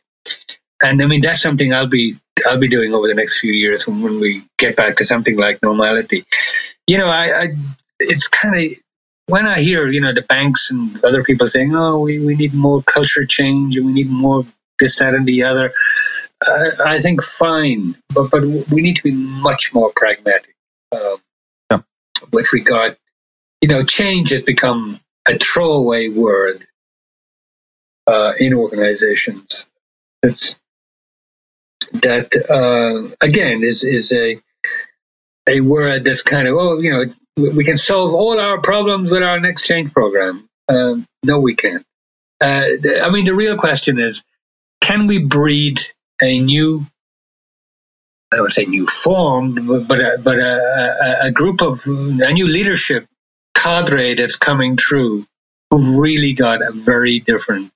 And 0.81 1.01
I 1.01 1.07
mean, 1.07 1.21
that's 1.21 1.41
something 1.41 1.73
I'll 1.73 1.87
be, 1.87 2.15
I'll 2.45 2.59
be 2.59 2.69
doing 2.69 2.93
over 2.93 3.07
the 3.07 3.13
next 3.13 3.39
few 3.39 3.51
years 3.51 3.87
when, 3.87 4.01
when 4.01 4.19
we 4.19 4.43
get 4.57 4.75
back 4.75 4.97
to 4.97 5.05
something 5.05 5.37
like 5.37 5.61
normality. 5.61 6.23
You 6.87 6.99
know, 6.99 7.07
I, 7.07 7.41
I 7.41 7.47
it's 7.99 8.27
kind 8.27 8.55
of, 8.55 8.77
when 9.27 9.45
I 9.47 9.59
hear, 9.59 9.87
you 9.87 10.01
know, 10.01 10.13
the 10.13 10.21
banks 10.21 10.71
and 10.71 11.03
other 11.03 11.23
people 11.23 11.47
saying, 11.47 11.75
oh, 11.75 11.99
we, 11.99 12.23
we 12.23 12.35
need 12.35 12.53
more 12.53 12.81
culture 12.81 13.25
change 13.25 13.77
and 13.77 13.85
we 13.85 13.93
need 13.93 14.09
more 14.09 14.45
this, 14.79 14.99
that, 14.99 15.13
and 15.13 15.25
the 15.25 15.43
other, 15.43 15.71
I 16.43 16.97
think 16.99 17.23
fine, 17.23 17.95
but, 18.13 18.29
but 18.29 18.43
we 18.43 18.81
need 18.81 18.97
to 18.97 19.03
be 19.03 19.13
much 19.13 19.73
more 19.73 19.91
pragmatic. 19.95 20.55
Um, 20.91 21.17
with 22.31 22.53
regard, 22.53 22.97
you 23.61 23.69
know, 23.69 23.83
change 23.83 24.29
has 24.29 24.41
become 24.41 24.99
a 25.27 25.33
throwaway 25.33 26.09
word 26.09 26.65
uh, 28.07 28.33
in 28.39 28.53
organizations. 28.53 29.67
It's, 30.23 30.57
that 31.93 32.29
uh, 32.49 33.15
again 33.23 33.63
is 33.63 33.83
is 33.83 34.11
a 34.11 34.37
a 35.47 35.61
word 35.61 36.03
that's 36.03 36.23
kind 36.23 36.47
of 36.47 36.55
oh 36.57 36.79
you 36.79 36.91
know 36.91 37.05
we 37.37 37.63
can 37.63 37.77
solve 37.77 38.13
all 38.13 38.39
our 38.39 38.61
problems 38.61 39.11
with 39.11 39.21
our 39.21 39.39
next 39.39 39.63
change 39.63 39.93
program. 39.93 40.47
Um, 40.69 41.05
no, 41.23 41.39
we 41.39 41.55
can't. 41.55 41.85
Uh, 42.41 42.63
I 43.03 43.09
mean, 43.11 43.25
the 43.25 43.35
real 43.35 43.57
question 43.57 43.99
is, 43.99 44.23
can 44.81 45.07
we 45.07 45.23
breed 45.23 45.81
a 46.21 46.39
new 46.39 46.85
I 48.35 48.37
don't 48.37 48.51
say 48.51 48.65
new 48.65 48.85
form, 48.85 49.53
but 49.87 49.99
a, 50.01 50.19
but 50.21 50.37
uh, 50.37 50.43
a, 50.43 50.45
uh, 50.45 51.05
uh, 51.05 51.15
a, 51.27 51.31
group 51.31 51.61
of 51.61 51.81
a 51.87 52.33
new 52.33 52.45
leadership 52.45 53.07
cadre 53.53 54.15
that's 54.15 54.35
coming 54.35 54.75
through 54.75 55.25
who've 55.71 55.97
really 55.97 56.33
got 56.33 56.61
a 56.61 56.73
very 56.73 57.19
different 57.19 57.71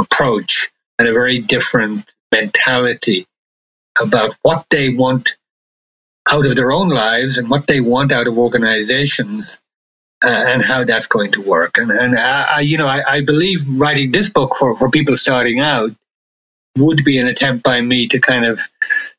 approach 0.00 0.70
and 0.98 1.06
a 1.06 1.12
very 1.12 1.38
different 1.38 2.12
mentality 2.32 3.24
about 4.02 4.34
what 4.42 4.66
they 4.68 4.92
want 4.92 5.36
out 6.28 6.44
of 6.44 6.56
their 6.56 6.72
own 6.72 6.88
lives 6.88 7.38
and 7.38 7.48
what 7.48 7.68
they 7.68 7.80
want 7.80 8.10
out 8.10 8.26
of 8.26 8.36
organizations 8.36 9.60
uh, 10.24 10.28
and 10.28 10.60
how 10.60 10.82
that's 10.82 11.06
going 11.06 11.30
to 11.32 11.40
work. 11.40 11.78
And, 11.78 11.92
and 11.92 12.18
I, 12.18 12.56
I 12.56 12.60
you 12.62 12.78
know, 12.78 12.88
I, 12.88 13.00
I, 13.06 13.20
believe 13.24 13.78
writing 13.78 14.10
this 14.10 14.28
book 14.28 14.56
for, 14.56 14.76
for 14.76 14.90
people 14.90 15.14
starting 15.14 15.60
out 15.60 15.90
would 16.76 17.04
be 17.04 17.18
an 17.18 17.28
attempt 17.28 17.62
by 17.62 17.80
me 17.80 18.08
to 18.08 18.18
kind 18.18 18.44
of, 18.44 18.60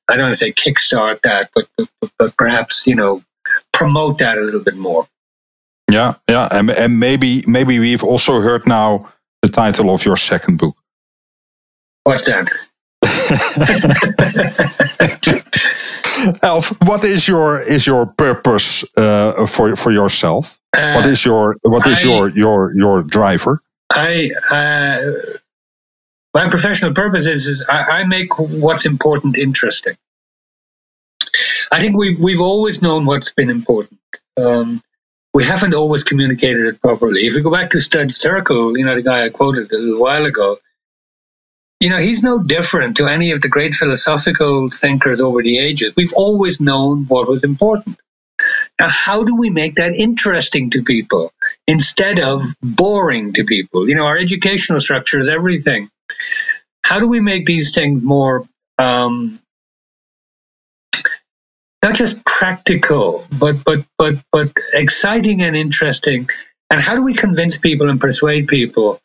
I 0.09 0.15
don't 0.15 0.25
want 0.25 0.35
to 0.35 0.39
say 0.39 0.51
kickstart 0.51 1.21
that, 1.21 1.49
but, 1.53 1.67
but, 1.77 1.89
but 2.17 2.37
perhaps, 2.37 2.87
you 2.87 2.95
know, 2.95 3.21
promote 3.73 4.19
that 4.19 4.37
a 4.37 4.41
little 4.41 4.63
bit 4.63 4.77
more. 4.77 5.05
Yeah, 5.89 6.15
yeah, 6.29 6.47
and, 6.51 6.69
and 6.69 6.99
maybe 6.99 7.43
maybe 7.47 7.79
we've 7.79 8.03
also 8.03 8.41
heard 8.41 8.67
now 8.67 9.09
the 9.41 9.47
title 9.47 9.89
of 9.89 10.03
your 10.03 10.17
second 10.17 10.59
book. 10.59 10.75
What's 12.03 12.25
that? 12.25 12.49
Elf, 16.41 16.73
what 16.81 17.05
is 17.05 17.27
your 17.27 17.61
is 17.61 17.87
your 17.87 18.05
purpose 18.05 18.83
uh, 18.97 19.45
for 19.45 19.75
for 19.75 19.91
yourself? 19.91 20.59
Uh, 20.75 20.93
what 20.93 21.05
is 21.05 21.25
your 21.25 21.55
what 21.61 21.87
is 21.87 22.03
I, 22.03 22.07
your 22.07 22.29
your 22.29 22.73
your 22.75 23.03
driver? 23.03 23.61
I 23.91 24.31
uh, 24.51 25.01
my 26.37 26.49
professional 26.49 26.93
purpose 26.93 27.25
is, 27.25 27.47
is 27.47 27.65
I, 27.67 28.01
I, 28.01 28.05
make 28.05 28.37
what's 28.37 28.85
important 28.85 29.39
interesting. 29.39 29.95
I 31.71 31.79
think 31.79 31.97
we've 31.97 32.19
we've 32.19 32.41
always 32.41 32.79
known 32.79 33.07
what's 33.07 33.31
been 33.31 33.49
important. 33.49 33.99
Um, 34.37 34.79
we 35.33 35.45
haven't 35.45 35.73
always 35.73 36.03
communicated 36.03 36.67
it 36.67 36.79
properly. 36.79 37.25
If 37.25 37.33
we 37.33 37.41
go 37.41 37.51
back 37.51 37.71
to 37.71 37.79
Studs 37.79 38.19
Terkel, 38.19 38.77
you 38.77 38.85
know 38.85 38.93
the 38.93 39.01
guy 39.01 39.25
I 39.25 39.29
quoted 39.29 39.71
a 39.71 39.77
little 39.79 39.99
while 39.99 40.25
ago, 40.25 40.57
you 41.79 41.89
know, 41.89 41.97
he's 41.97 42.21
no 42.21 42.43
different 42.43 42.97
to 42.97 43.07
any 43.07 43.31
of 43.31 43.41
the 43.41 43.49
great 43.49 43.73
philosophical 43.73 44.69
thinkers 44.69 45.19
over 45.19 45.41
the 45.41 45.57
ages. 45.57 45.95
We've 45.97 46.13
always 46.13 46.61
known 46.61 47.05
what 47.05 47.27
was 47.27 47.43
important. 47.43 47.99
Now, 48.79 48.89
how 48.89 49.25
do 49.25 49.35
we 49.35 49.49
make 49.49 49.75
that 49.75 49.93
interesting 49.95 50.69
to 50.71 50.83
people 50.83 51.33
instead 51.67 52.19
of 52.19 52.43
boring 52.61 53.33
to 53.33 53.43
people? 53.43 53.89
You 53.89 53.95
know, 53.95 54.05
our 54.05 54.19
educational 54.19 54.79
structure 54.79 55.17
is 55.17 55.29
everything. 55.29 55.89
How 56.83 56.99
do 56.99 57.09
we 57.09 57.19
make 57.19 57.45
these 57.45 57.73
things 57.73 58.01
more, 58.01 58.45
um, 58.77 59.39
not 61.83 61.95
just 61.95 62.23
practical, 62.25 63.25
but, 63.37 63.63
but, 63.63 63.85
but, 63.97 64.15
but 64.31 64.51
exciting 64.73 65.41
and 65.41 65.55
interesting? 65.55 66.29
And 66.69 66.81
how 66.81 66.95
do 66.95 67.03
we 67.03 67.13
convince 67.13 67.57
people 67.57 67.89
and 67.89 67.99
persuade 67.99 68.47
people 68.47 69.01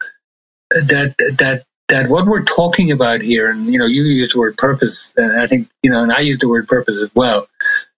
that, 0.71 1.15
that 1.39 1.65
that 1.93 2.09
what 2.09 2.27
we're 2.27 2.45
talking 2.45 2.91
about 2.91 3.21
here, 3.21 3.51
and 3.51 3.67
you 3.67 3.79
know, 3.79 3.87
you 3.87 4.05
use 4.05 4.33
the 4.33 4.39
word 4.39 4.57
purpose, 4.57 5.13
and 5.17 5.39
I 5.39 5.47
think 5.47 5.69
you 5.83 5.91
know, 5.91 6.03
and 6.03 6.11
I 6.11 6.21
use 6.21 6.39
the 6.39 6.49
word 6.49 6.67
purpose 6.67 6.97
as 6.97 7.11
well 7.15 7.47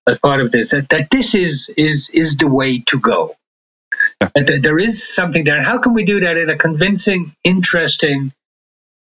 as 0.07 0.19
part 0.19 0.41
of 0.41 0.51
this. 0.51 0.73
That, 0.73 0.89
that 0.89 1.11
this 1.11 1.35
is 1.35 1.71
is 1.77 2.11
is 2.11 2.37
the 2.37 2.49
way 2.49 2.81
to 2.87 2.99
go. 2.99 3.37
Yeah. 4.21 4.31
That 4.35 4.61
there 4.63 4.79
is 4.79 5.07
something 5.07 5.45
there. 5.45 5.63
How 5.63 5.79
can 5.79 5.95
we 5.95 6.05
do 6.05 6.21
that 6.21 6.37
in 6.37 6.51
a 6.51 6.57
convincing, 6.57 7.33
interesting 7.45 8.33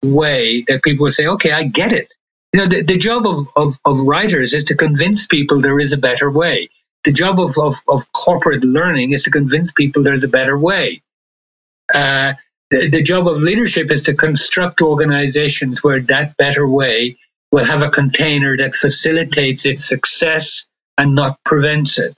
way 0.03 0.63
that 0.67 0.83
people 0.83 1.05
will 1.05 1.11
say, 1.11 1.27
"Okay, 1.27 1.51
I 1.51 1.63
get 1.63 1.93
it." 1.93 2.13
You 2.53 2.59
know, 2.59 2.67
the, 2.67 2.83
the 2.83 2.97
job 2.97 3.25
of, 3.25 3.47
of, 3.55 3.79
of 3.83 4.01
writers 4.01 4.53
is 4.53 4.65
to 4.65 4.75
convince 4.75 5.25
people 5.25 5.61
there 5.61 5.79
is 5.79 5.91
a 5.91 5.97
better 5.97 6.29
way. 6.29 6.69
The 7.03 7.11
job 7.11 7.39
of, 7.39 7.57
of, 7.57 7.75
of 7.87 8.11
corporate 8.11 8.63
learning 8.63 9.11
is 9.11 9.23
to 9.23 9.31
convince 9.31 9.71
people 9.71 10.03
there's 10.03 10.23
a 10.23 10.29
better 10.29 10.57
way. 10.57 11.01
Uh, 11.93 12.33
the, 12.69 12.89
the 12.89 13.03
job 13.03 13.27
of 13.27 13.41
leadership 13.41 13.91
is 13.91 14.03
to 14.03 14.13
construct 14.13 14.81
organizations 14.81 15.83
where 15.83 16.01
that 16.01 16.37
better 16.37 16.67
way 16.67 17.17
will 17.51 17.65
have 17.65 17.81
a 17.81 17.89
container 17.89 18.55
that 18.57 18.75
facilitates 18.75 19.65
its 19.65 19.83
success 19.83 20.65
and 20.97 21.15
not 21.15 21.39
prevents 21.43 21.99
it. 21.99 22.15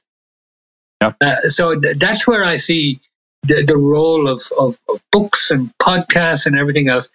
Yep. 1.02 1.16
Uh, 1.22 1.42
so 1.50 1.80
th- 1.80 1.98
that's 1.98 2.28
where 2.28 2.44
I 2.44 2.56
see 2.56 3.00
the, 3.44 3.64
the 3.64 3.78
role 3.78 4.28
of, 4.28 4.44
of, 4.58 4.78
of, 4.88 5.02
books 5.12 5.52
and 5.52 5.72
podcasts 5.78 6.46
and 6.46 6.58
everything 6.58 6.90
else 6.90 7.10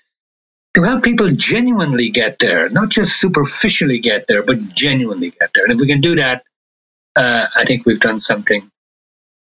to 0.75 0.83
help 0.83 1.03
people 1.03 1.31
genuinely 1.31 2.11
get 2.11 2.39
there, 2.39 2.69
not 2.69 2.91
just 2.91 3.19
superficially 3.21 3.99
get 4.01 4.27
there, 4.29 4.43
but 4.43 4.59
genuinely 4.75 5.31
get 5.31 5.51
there. 5.55 5.65
And 5.65 5.73
if 5.73 5.81
we 5.81 5.87
can 5.87 6.01
do 6.01 6.17
that, 6.17 6.45
uh, 7.17 7.47
I 7.57 7.65
think 7.65 7.87
we've 7.87 8.01
done 8.01 8.19
something 8.19 8.71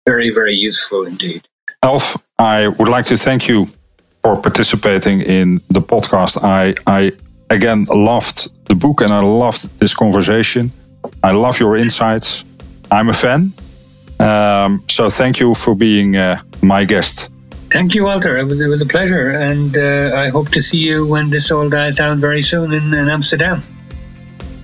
very, 0.05 0.29
very 0.29 0.53
useful 0.53 1.05
indeed. 1.05 1.47
Alph, 1.83 2.17
I 2.39 2.69
would 2.69 2.87
like 2.87 3.05
to 3.05 3.17
thank 3.17 3.47
you 3.47 3.67
for 4.23 4.41
participating 4.41 5.21
in 5.21 5.61
the 5.69 5.81
podcast. 5.81 6.43
I, 6.43 6.75
I 6.87 7.11
again 7.49 7.85
loved 7.85 8.65
the 8.65 8.75
book 8.75 9.01
and 9.01 9.11
I 9.11 9.19
loved 9.19 9.79
this 9.79 9.93
conversation. 9.93 10.71
I 11.23 11.31
love 11.31 11.59
your 11.59 11.75
insights. 11.75 12.45
I'm 12.89 13.09
a 13.09 13.13
fan. 13.13 13.51
Um, 14.19 14.83
so 14.89 15.09
thank 15.09 15.39
you 15.39 15.53
for 15.53 15.75
being 15.75 16.15
uh, 16.15 16.37
my 16.61 16.85
guest. 16.85 17.31
Thank 17.69 17.95
you, 17.95 18.05
Walter. 18.05 18.37
It 18.37 18.45
was, 18.45 18.61
it 18.61 18.67
was 18.67 18.81
a 18.81 18.85
pleasure. 18.85 19.31
And 19.31 19.77
uh, 19.77 20.15
I 20.15 20.29
hope 20.29 20.49
to 20.49 20.61
see 20.61 20.77
you 20.77 21.05
when 21.05 21.29
this 21.29 21.51
all 21.51 21.69
dies 21.69 21.95
down 21.95 22.19
very 22.19 22.41
soon 22.41 22.73
in, 22.73 22.93
in 22.93 23.09
Amsterdam. 23.09 23.61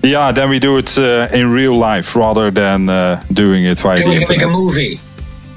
Yeah, 0.02 0.32
then 0.32 0.50
we 0.50 0.58
do 0.58 0.76
it 0.76 0.98
uh, 0.98 1.28
in 1.32 1.50
real 1.52 1.74
life 1.74 2.14
rather 2.14 2.50
than 2.50 2.88
uh, 2.88 3.22
doing 3.32 3.64
it 3.64 3.78
via 3.78 3.96
then 3.96 4.08
the 4.08 4.18
we 4.18 4.24
can 4.24 4.36
make 4.36 4.46
a 4.46 4.50
movie. 4.50 5.00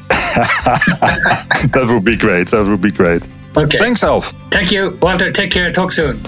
that 0.10 1.88
would 1.90 2.06
be 2.06 2.18
great. 2.18 2.48
That 2.48 2.66
would 2.66 2.82
be 2.82 2.92
great. 2.92 3.28
Okay. 3.58 3.78
Thanks, 3.78 4.04
Alph. 4.04 4.34
Thank 4.52 4.72
you, 4.72 4.98
Walter. 5.02 5.32
Take 5.32 5.52
care. 5.52 5.72
Talk 5.74 5.92
soon. 5.92 6.22